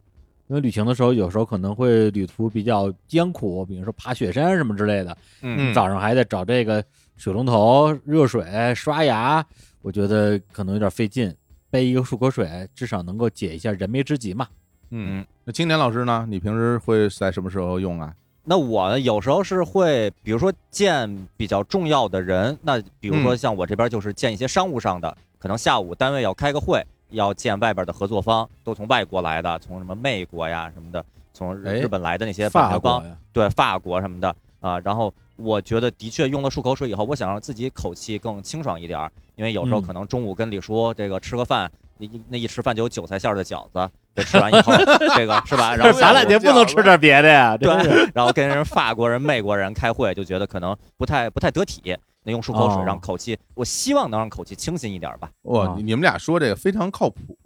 [0.48, 6.84] 因为旅行的时候有时候可能会旅途比较艰苦，比如说爬雪山什么之类的，嗯早上还得找这个
[7.18, 9.46] 水龙头、热水刷牙，
[9.82, 11.34] 我觉得可能有点费劲。
[11.70, 14.48] 背一个漱口水，至少能够解一下燃眉之急嘛。
[14.92, 16.26] 嗯，那青年老师呢？
[16.30, 18.14] 你平时会在什么时候用啊？
[18.50, 31.04] 那我呢，有时候是会，比如说见比较重要的人，那比如说嗯像我这边就是见一些商务上的，可能下午单位要开个会，要见外边的合作方，都从外国来的，从什么美国呀什么的，
[31.34, 34.80] 从哎日日本来的那些板法条帮，国呀，对法国什么的啊。
[34.80, 44.74] 然后我觉得的确用了漱口水以后，我想让自己口气更清爽一点儿，因为有时候嗯可能中午跟李叔这个吃个饭，那那一吃饭就有韭菜馅儿的饺子，这吃完以后，
[45.16, 45.76] 这个是吧？
[45.76, 47.58] 然后咱俩就不能吃点别的呀？
[47.58, 47.70] 对，
[48.14, 51.96] 然后跟人法国人、美国人开会，就觉得可能不太不太得体。
[52.24, 55.30] 那用漱口水哦让口气，我希望能让口气清新一点吧。
[55.44, 57.38] 哇，啊你你们俩说这个非常靠谱，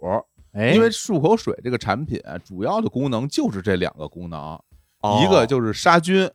[0.54, 4.58] 哎，因为漱口水这个产品主要的功能就是这两个功能，
[5.02, 6.28] 哦一个就是杀菌，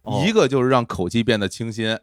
[0.00, 1.94] 哦一个就是让口气变得清新。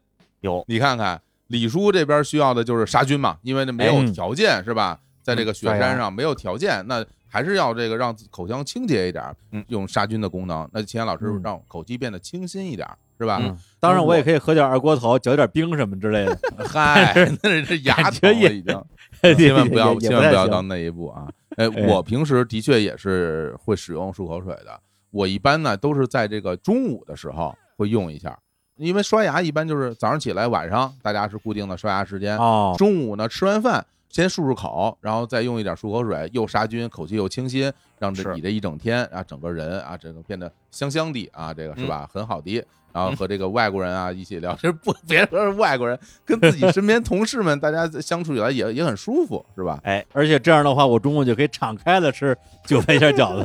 [0.41, 4.99] 有你看看李叔这边需要的就是杀菌嘛，因为那没有哎条件是吧？
[5.27, 9.21] 在这个雪山上没有条件，那还是要这个让口腔清洁一点，
[9.51, 10.65] 嗯用杀菌的功能。
[10.71, 12.87] 那秦岩老师嗯让口气变得清新一点，
[13.19, 13.41] 是吧？
[13.43, 16.39] 嗯当然我也可以喝点二锅头，嚼点冰什么之类的。
[16.65, 17.13] 嗨，
[17.43, 18.81] 那是这牙疼了也已经。
[19.35, 21.27] 千万不要，千万不要到那一步啊！
[21.57, 24.79] 哎，哎我平时的确也是会使用漱口水的。
[25.11, 28.37] 我一般呢都是在这个中午的时候会用一下，
[28.77, 32.37] 因为刷牙一般就是早上起来，晚上大家是固定的刷牙时间。
[32.37, 42.09] 哦，中午呢吃完饭先漱漱口，然后再用一点漱口水，又杀菌，口气又清新，让这是你这一整天啊，整个人啊，这个变得香香的啊，这个是吧？
[42.11, 42.63] 很好的。
[42.93, 49.79] 然后和这个外国人啊一起聊，这不 别说是外国人，跟自己身边同事们，大家相处起来也也很舒服，是吧？
[49.83, 52.35] 哎而且这样的话，我中午就可以敞开的吃
[52.65, 53.43] 韭菜馅饺子，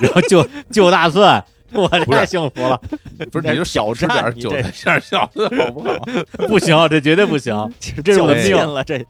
[0.00, 1.44] 然后就就大蒜，
[1.80, 2.80] 我太幸福了。
[3.30, 5.98] 不是，你就少吃点韭菜馅儿饺子好不好？
[6.48, 7.54] 不行，这绝对不行，
[8.04, 9.04] 这是我的命了，这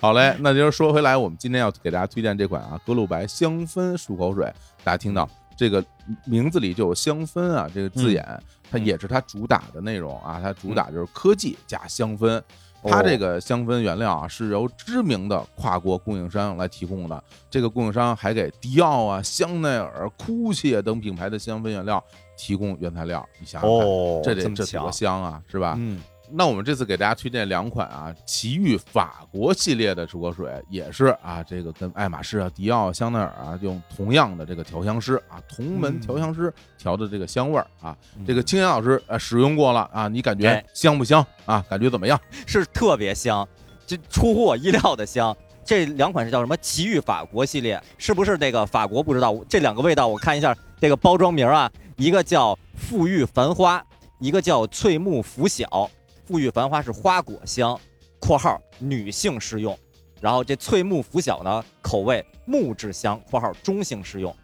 [0.00, 4.50] 好嘞，那就是说回来，我们今天要给大家推荐这款啊，格鲁白香氛漱口水。
[4.84, 5.84] 大家听到这个
[6.24, 8.24] 名字里就有香氛啊这个字眼，
[8.70, 12.40] 它也是它主打的内容啊，它主打就是科技加香氛。
[12.82, 22.02] 它这个香氛原料啊是由知名的跨国供应商来提供的，这个供应商还给迪奥啊、香奈儿、酷切等品牌的香氛原料
[22.36, 23.26] 提供原材料。
[23.40, 25.74] 你想想看，哦这得这这多，香啊，是吧？
[25.78, 26.00] 嗯，
[26.30, 37.96] 那我们这次给大家推荐两款啊，奇遇法国系列的漱口水，也是啊，这个跟爱马仕啊、迪奥、香奈儿啊用同样的这个调香师啊，同门调香师调的这个香味儿啊。
[38.26, 41.64] 这个青岩老师呃使用过了啊，你感觉哎香不香啊？
[41.70, 42.20] 感觉怎么样？
[42.46, 43.46] 是特别香，
[43.86, 45.36] 这出乎我意料的香。
[45.64, 46.56] 这两款是叫什么？
[46.58, 49.02] 奇遇法国系列，是不是那个法国？
[49.02, 49.36] 不知道。
[49.48, 52.56] 这两个味道我看一下这个包装名啊，一个叫
[52.88, 53.84] 馥郁繁花，
[54.20, 55.90] 一个叫翠木拂晓。
[56.28, 57.78] 馥郁繁花是花果香
[58.18, 59.78] （括号女性适用），
[60.20, 64.34] 然后这翠木拂晓呢，口味木质香（括号中性适用）。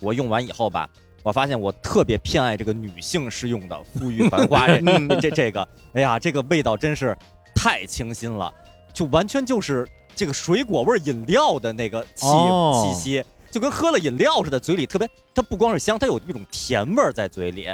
[0.00, 0.88] 我用完以后吧，
[1.22, 7.16] 我发现我特别偏爱这个女性适用的馥郁繁花这 这这这个，哎呀，这个味道真是
[7.54, 8.52] 太清新了，
[8.92, 17.68] 就完全就是这个水果味儿饮料的那个气、哦气息，就跟喝了饮料似的，嘴里特别，它不光是香，它有一种甜味儿在嘴里。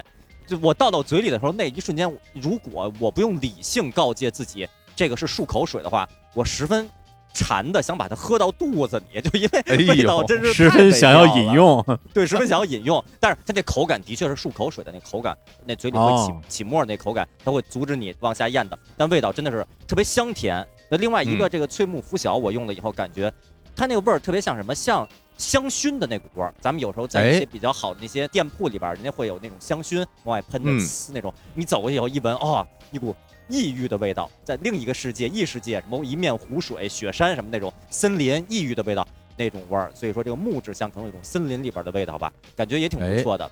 [0.46, 6.88] 就我倒到嘴里的时候，那一瞬间，如果我不用理性告诫自己这个是漱口水的话，我十分
[7.34, 11.82] 馋的想把它喝到肚子里，就因为 味道真是十分想要饮用，
[12.12, 20.66] 对，十分想要饮用，但是它这口感的确是漱口水的那口感，那嘴里会起、哦起沫儿那口感，它会阻止你往下咽的，但味道真的是特别香甜。
[20.90, 23.32] 那另外一个嗯这个翠木拂晓，我用了以后感觉
[23.74, 24.74] 它那个味儿特别像什么？
[24.74, 26.54] 像香薰的那股味儿。
[26.60, 30.70] 咱们有时候在一哎些比较好的那些店铺里边儿，人家会有那种香薰往外喷的
[31.12, 33.14] 那种，你走过去以后一闻，哦，一股
[33.48, 39.06] 异域的味道，在另一个世界异世界，什么一面湖水、雪山什么那种森林异域的味道
[39.36, 39.90] 那种味儿。
[39.94, 43.50] 所以说这个木质香可能有一种森林里边的味道吧，感觉也挺不错的，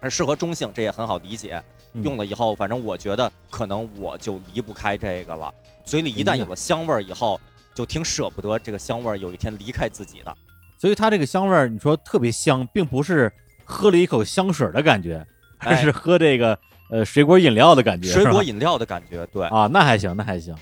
[0.00, 1.62] 而适合中性，这也很好理解。
[1.92, 5.52] 嗯用了以后，反正我觉得可能我就离不开这个了。
[5.84, 7.40] 嘴里一旦有了香味儿以后，
[7.74, 10.36] 就挺舍不得这个香味儿有一天离开自己的。
[10.80, 13.30] 所以它这个香味儿，你说特别香，并不是
[13.66, 15.22] 喝了一口香水的感觉，
[15.58, 16.58] 而哎是喝这个
[16.90, 20.56] 呃水果饮料的感觉，水果饮料的感觉，对，啊，那还行，那还行。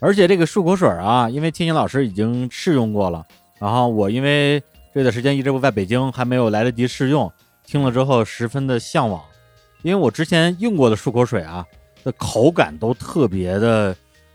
[0.00, 3.22] 而且这个漱口水啊，因为天晴老师已经试用过了，
[3.58, 4.58] 然后我因为
[4.94, 7.30] 这段时间一直不在北京，还没有来得及试用，
[7.66, 9.22] 听了之后十分的向往，
[9.82, 11.66] 因为我之前用过的漱口水啊
[12.04, 13.94] 的口感都特别的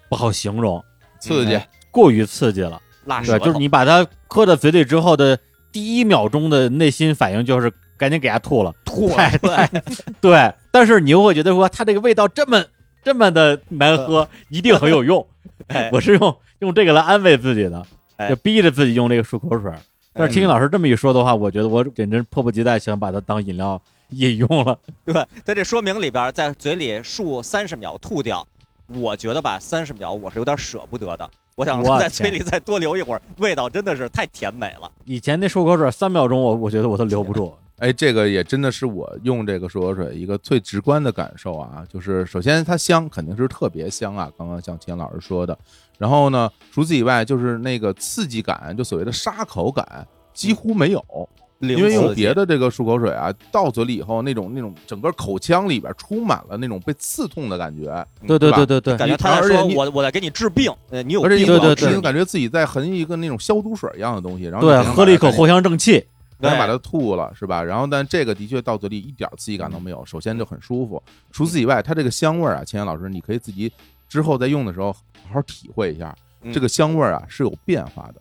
[0.09, 0.83] 不好形容，
[1.19, 2.79] 刺激哎过于刺激了。
[3.05, 3.45] 对，辣舌头。
[3.45, 5.37] 就是你把它喝到嘴里之后的
[5.71, 9.29] 第一秒钟的内心反应就是赶紧给它吐了，吐了。
[9.41, 9.81] 对
[10.21, 10.53] 对。
[10.71, 12.63] 但是你又会觉得说它这个味道这么
[13.03, 15.25] 这么的难喝，一定很有用。
[15.67, 17.85] 哎我是用用这个来安慰自己的，
[18.17, 19.71] 哎就逼着自己用这个漱口水。
[20.13, 24.77] 但是听听老师这么一说的话，我觉得我简直迫不及待想把它当饮料饮用了。
[25.05, 28.45] 对，在这说明里边，在嘴里漱三十秒吐掉，
[28.87, 31.27] 我觉得吧，三十秒我是有点舍不得的。
[31.55, 34.91] 我想我在嘴里再多留一会儿，味道真的是太甜美了。
[35.05, 37.53] 以前那漱口水三秒钟我我觉得我都留不住。
[37.77, 45.57] 哎，这个也真的是我用这个漱口水一个最直观的感受啊，就是首先它香，肯定是特别香啊，刚刚像秦老师说的。
[45.97, 66.05] 然后呢，除此以外，就是那个刺激感，就所谓的沙口感几乎没有，因因为用别的这个漱口水啊，到嘴里以后，那种那种整个口腔里边充满了那种被刺痛的感觉，对对吧对对对，感觉他在而且我我在给你治病，呃，你有而且你病对对对你就感觉自己在含一个那种消毒水一样的东西，然后对你喝了一口藿香，正气。
[66.39, 67.63] 对然后把它吐了，是吧？
[67.63, 71.01] 然后但这个的确到嘴里一点刺激感都没有，首先就很舒服。
[71.31, 73.71] 除此以外，它这个香味儿啊，千言老师，你可以自己
[74.09, 78.15] 之后在用的时候好好体会一下，嗯这个香味儿啊是有变化的。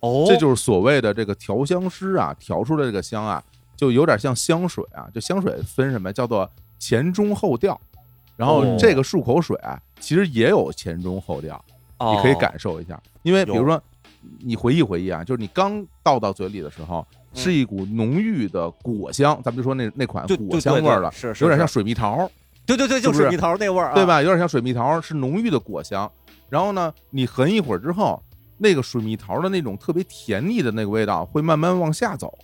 [0.00, 3.42] 哦，这就是所谓的这个调香师啊调出来这个香啊，
[3.76, 5.08] 就有点像香水啊。
[5.14, 6.48] 就香水分什么叫做
[6.78, 7.80] 前中后调，
[8.36, 11.62] 然后哦这个漱口水啊，其实也有前中后调，
[11.98, 13.00] 你可以哦感受一下。
[13.22, 13.82] 因为比如说，
[14.40, 22.30] 你回忆回忆啊，就是你刚倒到嘴里的时候，嗯是一股浓郁的果香，咱们就说那那款果香味儿了，是是有点像水蜜桃，
[22.64, 24.06] 对对对，就是就水蜜桃那味儿啊，对？
[24.06, 24.22] 吧？
[24.22, 26.10] 有点像水蜜桃，是浓郁的果香。
[26.48, 28.22] 然后呢，你横一会儿之后，
[28.58, 32.36] 那个水蜜桃的那种特别甜腻的那个味道会慢慢往下走，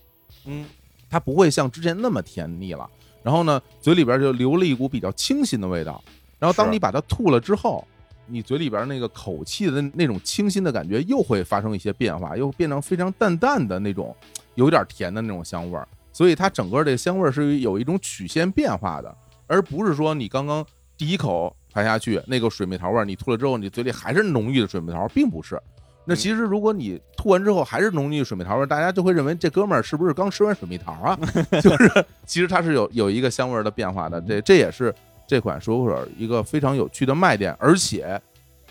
[0.47, 0.66] 嗯，
[1.09, 2.89] 它不会像之前那么甜腻了。
[3.22, 6.02] 然后呢，嘴里边就留了一股比较清新的味道。
[6.39, 7.86] 然后当你把它吐了之后，
[8.26, 14.14] 你嘴里边那个口气的那种清新的感觉又会发生一些变化，又变成非常淡淡的那种
[14.56, 15.86] 有点甜的那种香味儿。
[16.12, 19.16] 所以它整个这个香味儿是有一种曲线变化的，
[19.47, 20.66] 而不是说你刚刚
[20.97, 25.60] 第一口排下去那个水蜜桃味儿，你吐了之后你嘴里还是浓郁的水蜜桃，并不是。
[26.05, 31.19] 那其实如果你吐完之后还是浓郁水蜜桃味儿，大家就会认为这哥们儿是不是刚吃完水蜜桃啊？
[31.62, 34.93] 就是其实它是有有一个香味儿的变化的，这这也是
[35.27, 38.20] 这款漱口水儿一个非常有趣的卖点，而且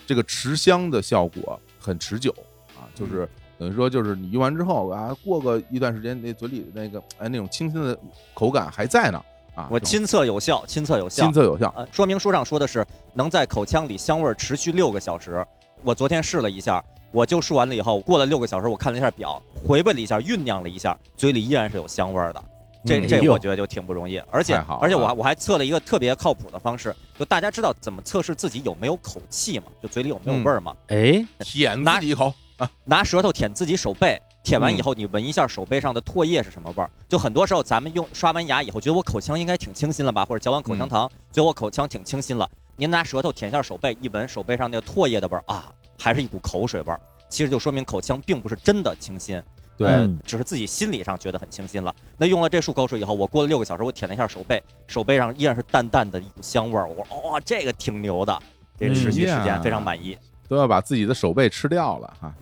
[0.06, 2.36] 这个持香的效果很持久
[2.78, 3.28] 啊，就是
[3.58, 7.98] 等于说就是你用完之后啊，过个一段时间，那嘴里那个哎那种清新的
[8.34, 9.24] 口感还在呢
[9.56, 11.34] 啊，我亲测有效，亲测有效亲。
[11.34, 15.46] 测有效，呃，说明书上说的是能在口腔里香味儿持续六个小时。
[15.84, 22.44] 我昨天试了一下，我就漱完了以后，过了六个小时，我看了一下表，回味了一下，酝酿了一下，嘴里依然是有香味儿的。
[22.84, 29.66] 这嗯这我觉得就挺不容易，而且而且我还我还测了一个特别靠谱的方式，就大家知道怎么测试自己有没有口气吗？
[29.84, 30.76] 就嘴里有没有嗯味儿吗？
[30.88, 36.90] 哎，舔拿自己一口啊，拿舌头舔自己手背，舔完嗯以后你闻一下手背上的唾液是什么味儿。
[37.08, 42.50] 就很多时候咱们用刷完牙以后，觉得我口腔应该挺清新了吧，或者嚼完口香糖，觉得我口腔挺清新了。
[42.78, 45.72] 您拿舌头舔一下手背，一闻手背上那个唾液的味儿啊，
[46.02, 47.00] 还是一股口水味儿。
[47.30, 49.42] 其实就说明口腔并不是真的清新，
[49.78, 51.96] 对只是自己心理上觉得很清新了。
[52.18, 56.90] 那用了这漱口水以后，我过了六个小时，我舔了一下手背，手背上依然是淡淡的一股香味儿。
[56.90, 58.38] 我说，哇、这个挺牛的，
[58.78, 60.18] 这个持续时间非常满意。
[60.50, 62.36] 都要把自己的手背吃掉了哈。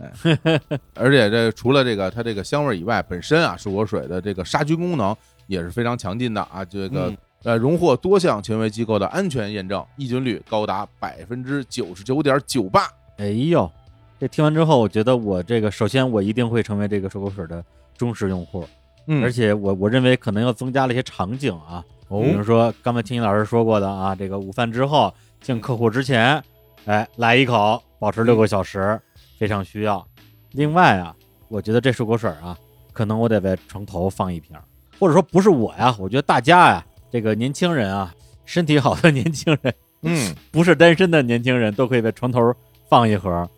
[0.00, 0.60] 哎
[0.94, 5.16] 而且这除了这个它这个香味儿以外，本身啊漱口水的这个杀菌功能
[5.46, 6.64] 也是非常强劲的啊。
[6.64, 12.88] 这个、嗯呃荣获多项权威机构的安全验证，抑菌率高达百分之九十九点九八。
[13.18, 13.70] 哎呦，
[14.18, 17.64] 这听完之后，我觉得我这个首先我一定会成为这个漱口水的
[17.96, 18.66] 忠实用户，
[19.06, 26.42] 嗯而且我我认为可能又增加了一些场景啊，哦比如说刚才听老师说过的啊，这个午饭之后见客户之前，
[26.86, 29.00] 哎来一口，保持六个小时，
[29.38, 30.04] 非常需要。
[30.52, 31.14] 另外啊，
[31.48, 32.56] 我觉得这漱口水啊，
[32.92, 34.62] 可能我得在床头放一瓶儿，
[34.98, 38.14] 或者说不是我呀，我觉得大家呀，这个年轻人啊，
[38.44, 42.52] 身体好的年轻人嗯，不是单身的年轻人都可以在床头
[42.92, 43.48] 放一盒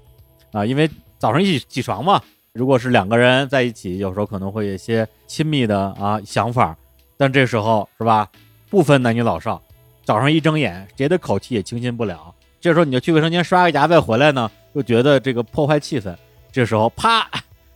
[0.52, 0.88] 啊，因为
[1.18, 6.76] 早上一起起床嘛，如果是两个人在一起，有时候可能会有一些亲密的啊想法，
[7.16, 8.30] 但这时候是吧，
[8.70, 9.60] 不分男女老少，
[10.04, 12.32] 早上一睁眼，谁的口气也清新不了。
[12.60, 16.14] 这时候你就去卫生间刷个牙再回来呢，又觉得这个破坏气氛。
[16.52, 17.28] 这时候啪，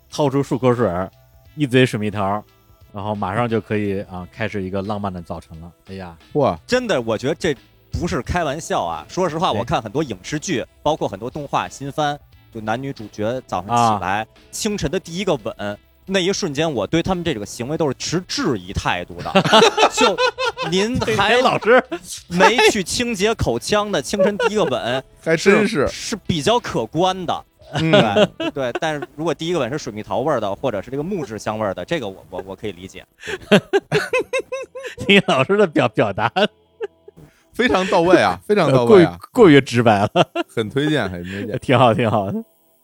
[0.08, 1.10] 掏出漱口水儿，
[1.56, 2.40] 一嘴水蜜桃，
[2.92, 5.72] 然后马上就可以啊开始一个浪漫的早晨了。
[5.88, 7.52] 哎呀，哇，真的，我觉得这
[7.92, 9.04] 不是开玩笑啊！
[9.08, 12.18] 说实话，哎我看很多影视剧，包括很多动画新番，
[12.52, 19.32] 就男女主角早上啊起来，清晨的第一个吻，那一瞬间，我对他们这个行为都是持质疑态度的。
[19.92, 20.16] 就
[20.70, 21.82] 您还哎老师，
[22.28, 27.44] 没去清洁口腔的 清晨第一个吻，还真是，是比较可观的。
[27.74, 27.90] 嗯，
[28.38, 33.04] 对对，但是如果第一个吻是水蜜桃味儿的，或者是这个木质香味儿的，这个我我我可以理解。
[35.06, 36.32] 李老师的表表达
[37.58, 40.10] 非常到位啊， 非常到位啊，过于直白了，
[40.48, 41.58] 很推荐，很推荐。
[41.58, 42.40] 挺好挺好的。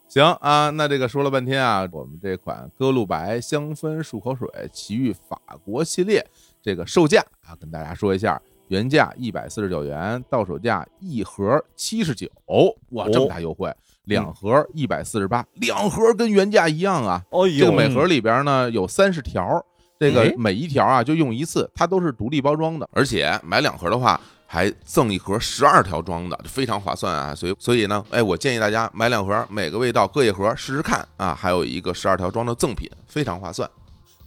[0.09, 6.25] 行啊，那这个说了半天啊，我们这款歌露白香氛漱口水奇遇法国系列，
[6.61, 12.27] 这个售价啊，跟大家说一下，原价一百四十九元，到手价一盒七十九，
[12.89, 13.73] 哇，这么大优惠，
[14.03, 17.23] 两盒一百四十八，两盒跟原价一样啊。
[17.29, 19.65] 哦这个每盒里边呢有三十条，
[19.99, 24.19] 这个哎每一条啊就用一次，它都是独立包装的，而且买两盒的话
[24.55, 27.35] 还赠一盒十二条装的，非常划算啊！
[27.35, 33.69] 所以所以呢，哎，我建议大家买两盒，每个味道各一盒试试看啊，还有一个十二条装的赠品，非常划算。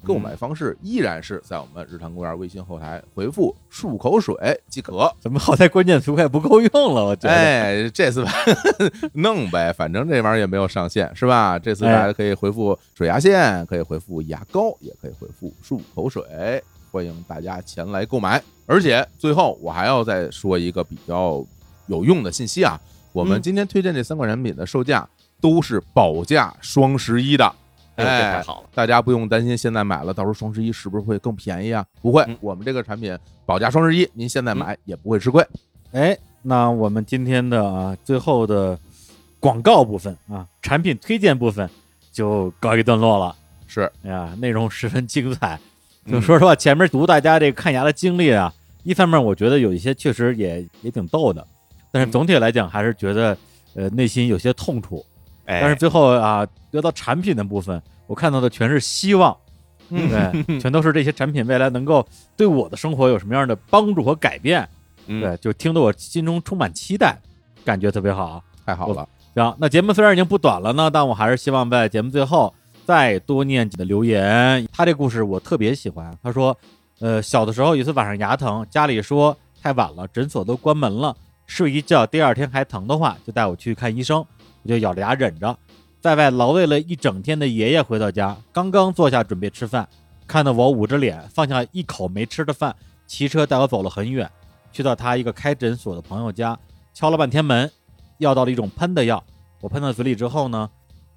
[0.04, 4.36] 购买方式依然是在我们日坛公园微信后台回复“漱口水”
[4.68, 5.10] 即可。
[5.18, 7.04] 怎么好在关键词快不够用了？
[7.06, 7.34] 我觉得。
[7.34, 8.30] 哎，这次吧
[9.14, 11.58] 弄呗，反正这玩意儿也没有上线，是吧？
[11.58, 18.42] 这次大家可以回复水牙线，可以回复牙膏，也可以回复漱口水，欢迎大家前来购买。
[18.66, 21.44] 而且最后我还要再说一个比较
[21.86, 22.78] 有用的信息啊，
[23.12, 25.08] 我们嗯今天推荐这三款产品的售价
[25.40, 27.54] 都是保价双十一的。
[27.96, 28.68] 哎太好了！
[28.72, 31.84] 大家不用担心，现在买了，到时候双十一是不是会更便宜啊？
[32.00, 35.44] 不会嗯，我们这个产品保价双十一，您现在买也不会吃亏。
[35.90, 38.78] 哎，那我们今天的啊最后的
[39.40, 41.68] 广告部分啊，产品推荐部分
[42.12, 43.34] 就告一段落了。
[43.66, 45.58] 是，哎呀，内容十分精彩。
[46.08, 48.52] 嗯就说实话，前面读大家这个看牙的经历啊，
[48.82, 51.46] 一方面我觉得有一些确实也也挺逗的，
[51.92, 53.36] 但是总体来讲还是觉得
[53.74, 55.04] 呃内心有些痛楚。
[55.44, 59.36] 哎，但是最后啊，得到产品的部分，我看到的全是希望。
[59.90, 62.06] 嗯对， 全都是这些产品未来能够
[62.36, 64.68] 对我的生活有什么样的帮助和改变。
[65.06, 67.18] 嗯对，就听得我心中充满期待，
[67.64, 68.42] 感觉特别好。
[68.66, 72.52] 太好了，行，那节目虽然已经不短了呢，但我还是希望在节目最后
[72.88, 74.66] 再多念几个留言。
[74.72, 76.10] 他这故事我特别喜欢。
[76.22, 76.56] 他说，
[77.00, 81.14] 呃，小的时候有一次晚上牙疼，家里说太晚了，诊所都关门了，
[81.46, 84.24] 睡一觉第二天还疼的话，就带我去看医生。
[84.62, 85.54] 我就咬着牙忍着，
[86.00, 89.86] 在外劳累了一整天的爷爷回到家，刚刚坐下准备吃饭，
[90.26, 92.74] 看到我捂着脸放下一口没吃的饭，
[93.06, 94.26] 骑车带我走了很远，
[94.72, 96.58] 去到他一个开诊所的朋友家，
[96.94, 97.70] 敲了半天门，
[98.16, 99.22] 要到了一种喷的药。
[99.60, 100.70] 我喷到嘴里之后呢，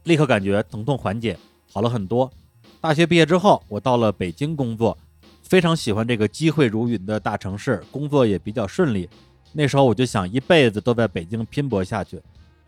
[0.04, 1.40] 立刻感觉疼痛缓解，
[1.72, 2.32] 好了很多。
[2.80, 4.98] 大学毕业之后，我到了北京工作，
[5.44, 9.10] 非常喜欢这个机会如云的大城市，工作也比较顺利。
[9.54, 12.22] 那时候我就想一辈子都在北京拼搏下去。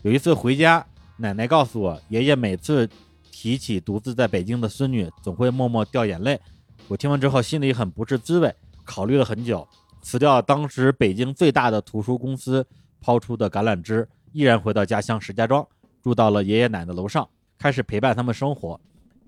[0.03, 0.85] 有一次回家，
[1.17, 2.87] 奶奶告诉我，爷爷每次
[3.31, 6.39] 提起独自在北京的孙女，总会默默掉眼泪。
[6.87, 8.53] 我听完之后心里很不是滋味，
[8.83, 9.67] 考虑了很久，
[10.01, 12.65] 辞掉当时北京最大的图书公司
[12.99, 15.65] 抛出的橄榄枝，毅然回到家乡石家庄，
[16.03, 17.27] 住到了爷爷奶奶楼上，
[17.57, 18.79] 开始陪伴他们生活。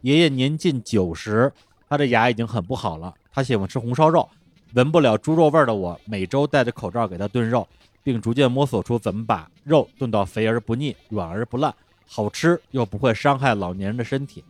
[0.05, 1.51] 爷爷年近九十，
[1.89, 4.29] 他的牙已经很不好了，他喜欢吃红烧肉，
[4.75, 7.67] 闻不了猪肉味儿的我，每周戴着口罩给他炖肉，
[8.03, 11.73] 并逐渐摸索出怎么把肉炖到肥而不腻、软而不烂，
[12.05, 14.43] 好吃又不会伤害老年人的身体。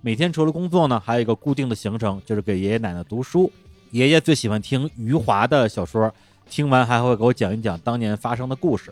[0.00, 3.52] 每天除了工作呢，还有一个固定的行程，就是给爷爷奶奶读书。
[3.90, 6.10] 爷爷最喜欢听余华的小说，
[6.48, 8.90] 听完还会给我讲一讲当年发生的故事。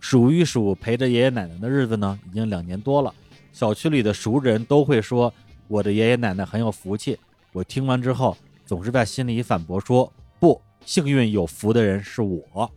[0.00, 3.10] 数一数陪着爷爷奶奶的日子呢，已经两年多了。
[3.54, 5.32] 小区里的熟人都会说
[5.68, 7.18] 我的爷爷奶奶很有福气。
[7.52, 12.70] 我听完之后，总是在心里反驳说：不，幸运有福的人是我。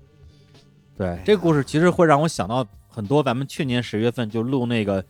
[0.97, 3.21] 对，这个故事其实会让我想到很多。
[3.21, 5.03] 咱们去年十月份就录那个，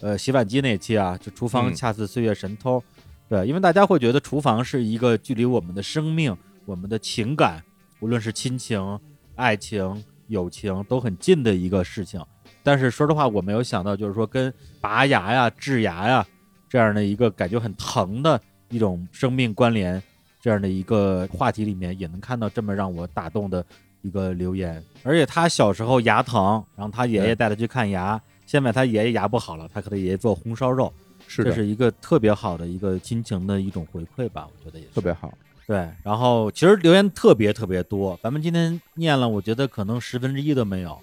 [0.00, 2.82] 呃，洗碗机那期啊，就厨房嗯恰似岁月神偷。
[3.28, 7.62] 对，因为大家会觉得厨房是一个距离我们的生命、我们的情感，
[8.00, 8.98] 无论是亲情、
[9.36, 12.20] 爱情、友情都很近的一个事情。
[12.62, 16.26] 但是说实话，我没有想到，就是说跟拔牙呀、治牙呀
[16.70, 20.00] 这样的一个感觉很疼的一种生命关联，
[20.40, 23.62] 这样的一个话题里面，也能看到这么让我打动的
[24.02, 24.80] 一个留言。
[25.02, 30.92] 而且他小时候牙疼，然后他爷爷带他去看牙，现在他爷爷牙不好了，他给他爷爷做红烧肉，
[31.26, 35.34] 是，这是一个特别好的一个亲情的一种回馈吧，我觉得也是特别好。
[35.66, 35.88] 对。
[36.04, 40.96] 然后其实留言特别特别多，咱们今天念了，我觉得可能十分之一都没有。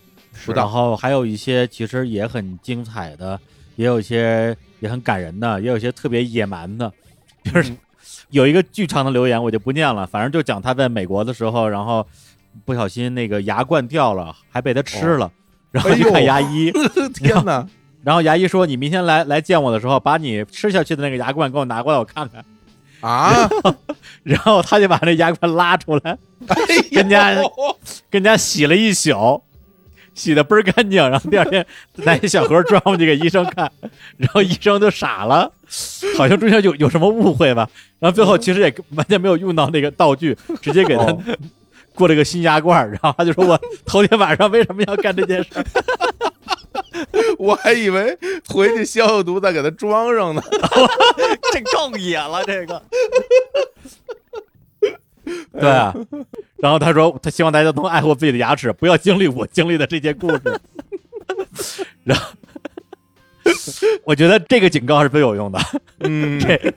[0.54, 3.40] 然后还有一些其实也很精彩的，
[3.78, 6.92] 也有一些也很感人的，也有一些特别野蛮的，
[7.46, 7.78] 就是嗯
[8.32, 12.06] 有一个巨长的留言我就不念了，反正就讲他在美国的时候，然后
[12.66, 15.32] 不小心那个牙冠掉了，还被他吃了，
[15.72, 16.70] 然后去看牙医，
[17.16, 17.66] 天哪！
[18.04, 22.44] 然后牙医说你明天来来见我的时候，把你吃下去的那个牙冠给我拿过来我看看，
[23.02, 23.50] 啊，
[24.24, 26.18] 然后他就把那牙冠拉出来，
[26.92, 27.34] 跟家
[28.10, 29.42] 跟家洗了一宿，
[30.18, 31.64] 洗的倍儿干净，然后第二天
[31.98, 33.72] 拿一小盒装回去给医生看，
[34.18, 35.52] 然后医生就傻了，
[36.18, 37.70] 好像中间有有什么误会吧，
[38.00, 41.22] 然后最后其实也完全没有用到那个道具，直接给他哦
[41.94, 45.66] 过了个新牙冠，然后他就说我头天晚上为什么要干这件事儿？
[47.38, 48.18] 我还以为
[48.48, 50.42] 回去消消毒再给他装上呢。
[51.54, 52.82] 这更野了，这个
[55.60, 55.94] 对啊，
[56.58, 60.42] 然后他说他希望大家都能爱护自己的牙齿，不要经历我经历的这些故事。
[62.04, 62.26] 然后
[64.06, 65.60] 我觉得这个警告是最有用的。
[66.00, 66.74] 嗯，这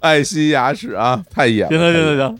[0.00, 1.68] 爱惜牙齿啊，太野了。
[1.68, 2.38] 行行行行行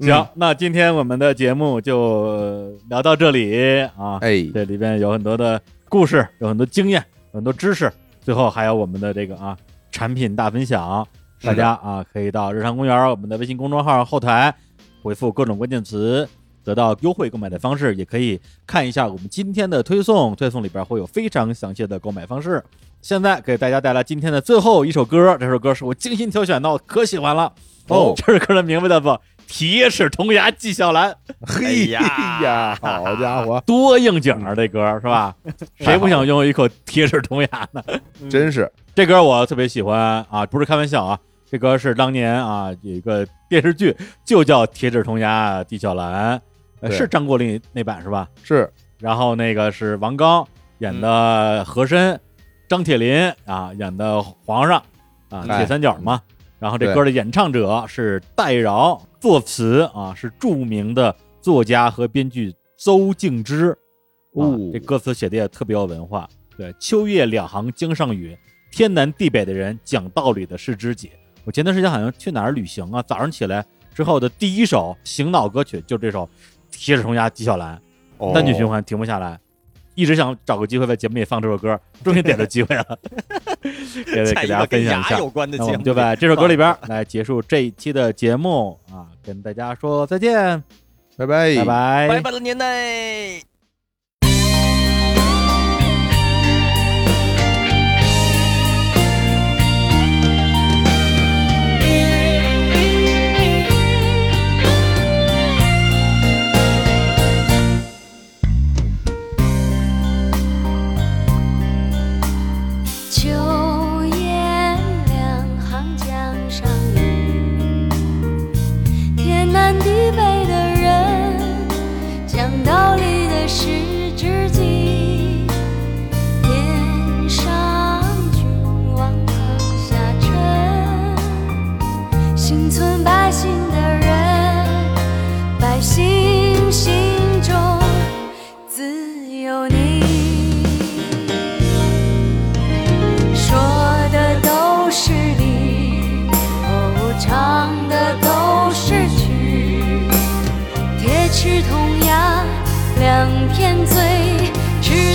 [0.00, 4.18] 行，那今天我们的节目就聊到这里啊。
[4.20, 9.56] 哎，这里边有很多的故事，有很多经验，有很多知识，最后还有我们的这个啊
[9.92, 11.06] 产品大分享。
[11.44, 14.54] 大家啊可以到日常公园我们的微信公众号后台
[15.02, 16.26] 回复各种关键词，
[16.64, 22.62] 得到优惠购买的方式，也可以看一下我们今天的推送，推送里边会有非常详细的购买方式。
[23.02, 27.52] 现在给大家带来今天的最后一首歌，这首歌是我精心挑选的，我可喜欢了。
[27.88, 29.14] 哦这首歌的名字叫做
[29.46, 31.12] 《铁齿铜牙纪晓岚》。
[31.46, 32.00] 嘿呀
[32.42, 34.54] 呀， 好家伙， 多应景啊！
[34.54, 35.36] 这歌是吧？
[35.78, 37.82] 谁不想拥有一口铁齿铜牙呢？
[38.30, 41.20] 真是这歌我特别喜欢啊，不是开玩笑啊，
[41.54, 46.36] 这歌是当年啊有一个电视剧就叫《铁齿铜牙纪晓岚》，
[46.80, 48.28] 呃，是张国立那版是吧？
[48.42, 48.68] 是，
[48.98, 50.44] 然后那个是王刚
[50.78, 52.20] 演的和珅，
[52.68, 54.82] 张铁林啊演的皇上
[55.30, 56.20] 啊，哎铁三角嘛。
[56.58, 63.70] 然后这对歌的演唱者是戴娆，作词啊是著名的作家和编剧邹静之。
[63.70, 63.76] 啊
[64.32, 66.28] 哦，这歌词写的也特别有文化。
[66.58, 68.36] 对，秋夜两行江上雨，
[68.72, 71.12] 天南地北的人讲道理的是知己。
[71.44, 73.64] 我前段时间好像去哪儿旅行啊，早上起来
[73.94, 76.24] 之后的第一首醒脑歌曲就是这首
[76.70, 77.76] 《铁齿铜牙纪晓岚》，
[78.18, 79.38] 哦单曲循环停不下来，
[79.94, 82.98] 一直想找个机会在节目里放这首歌，终于逮着机会了，
[84.06, 85.10] 给 给大家分享一下。
[85.10, 90.62] 牙有关的节目，就在这首歌里边来结束这一期的节目啊，跟大家说再见，
[91.16, 93.53] 拜拜拜拜，拜拜了年代。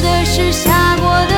[0.09, 1.28] 这是下过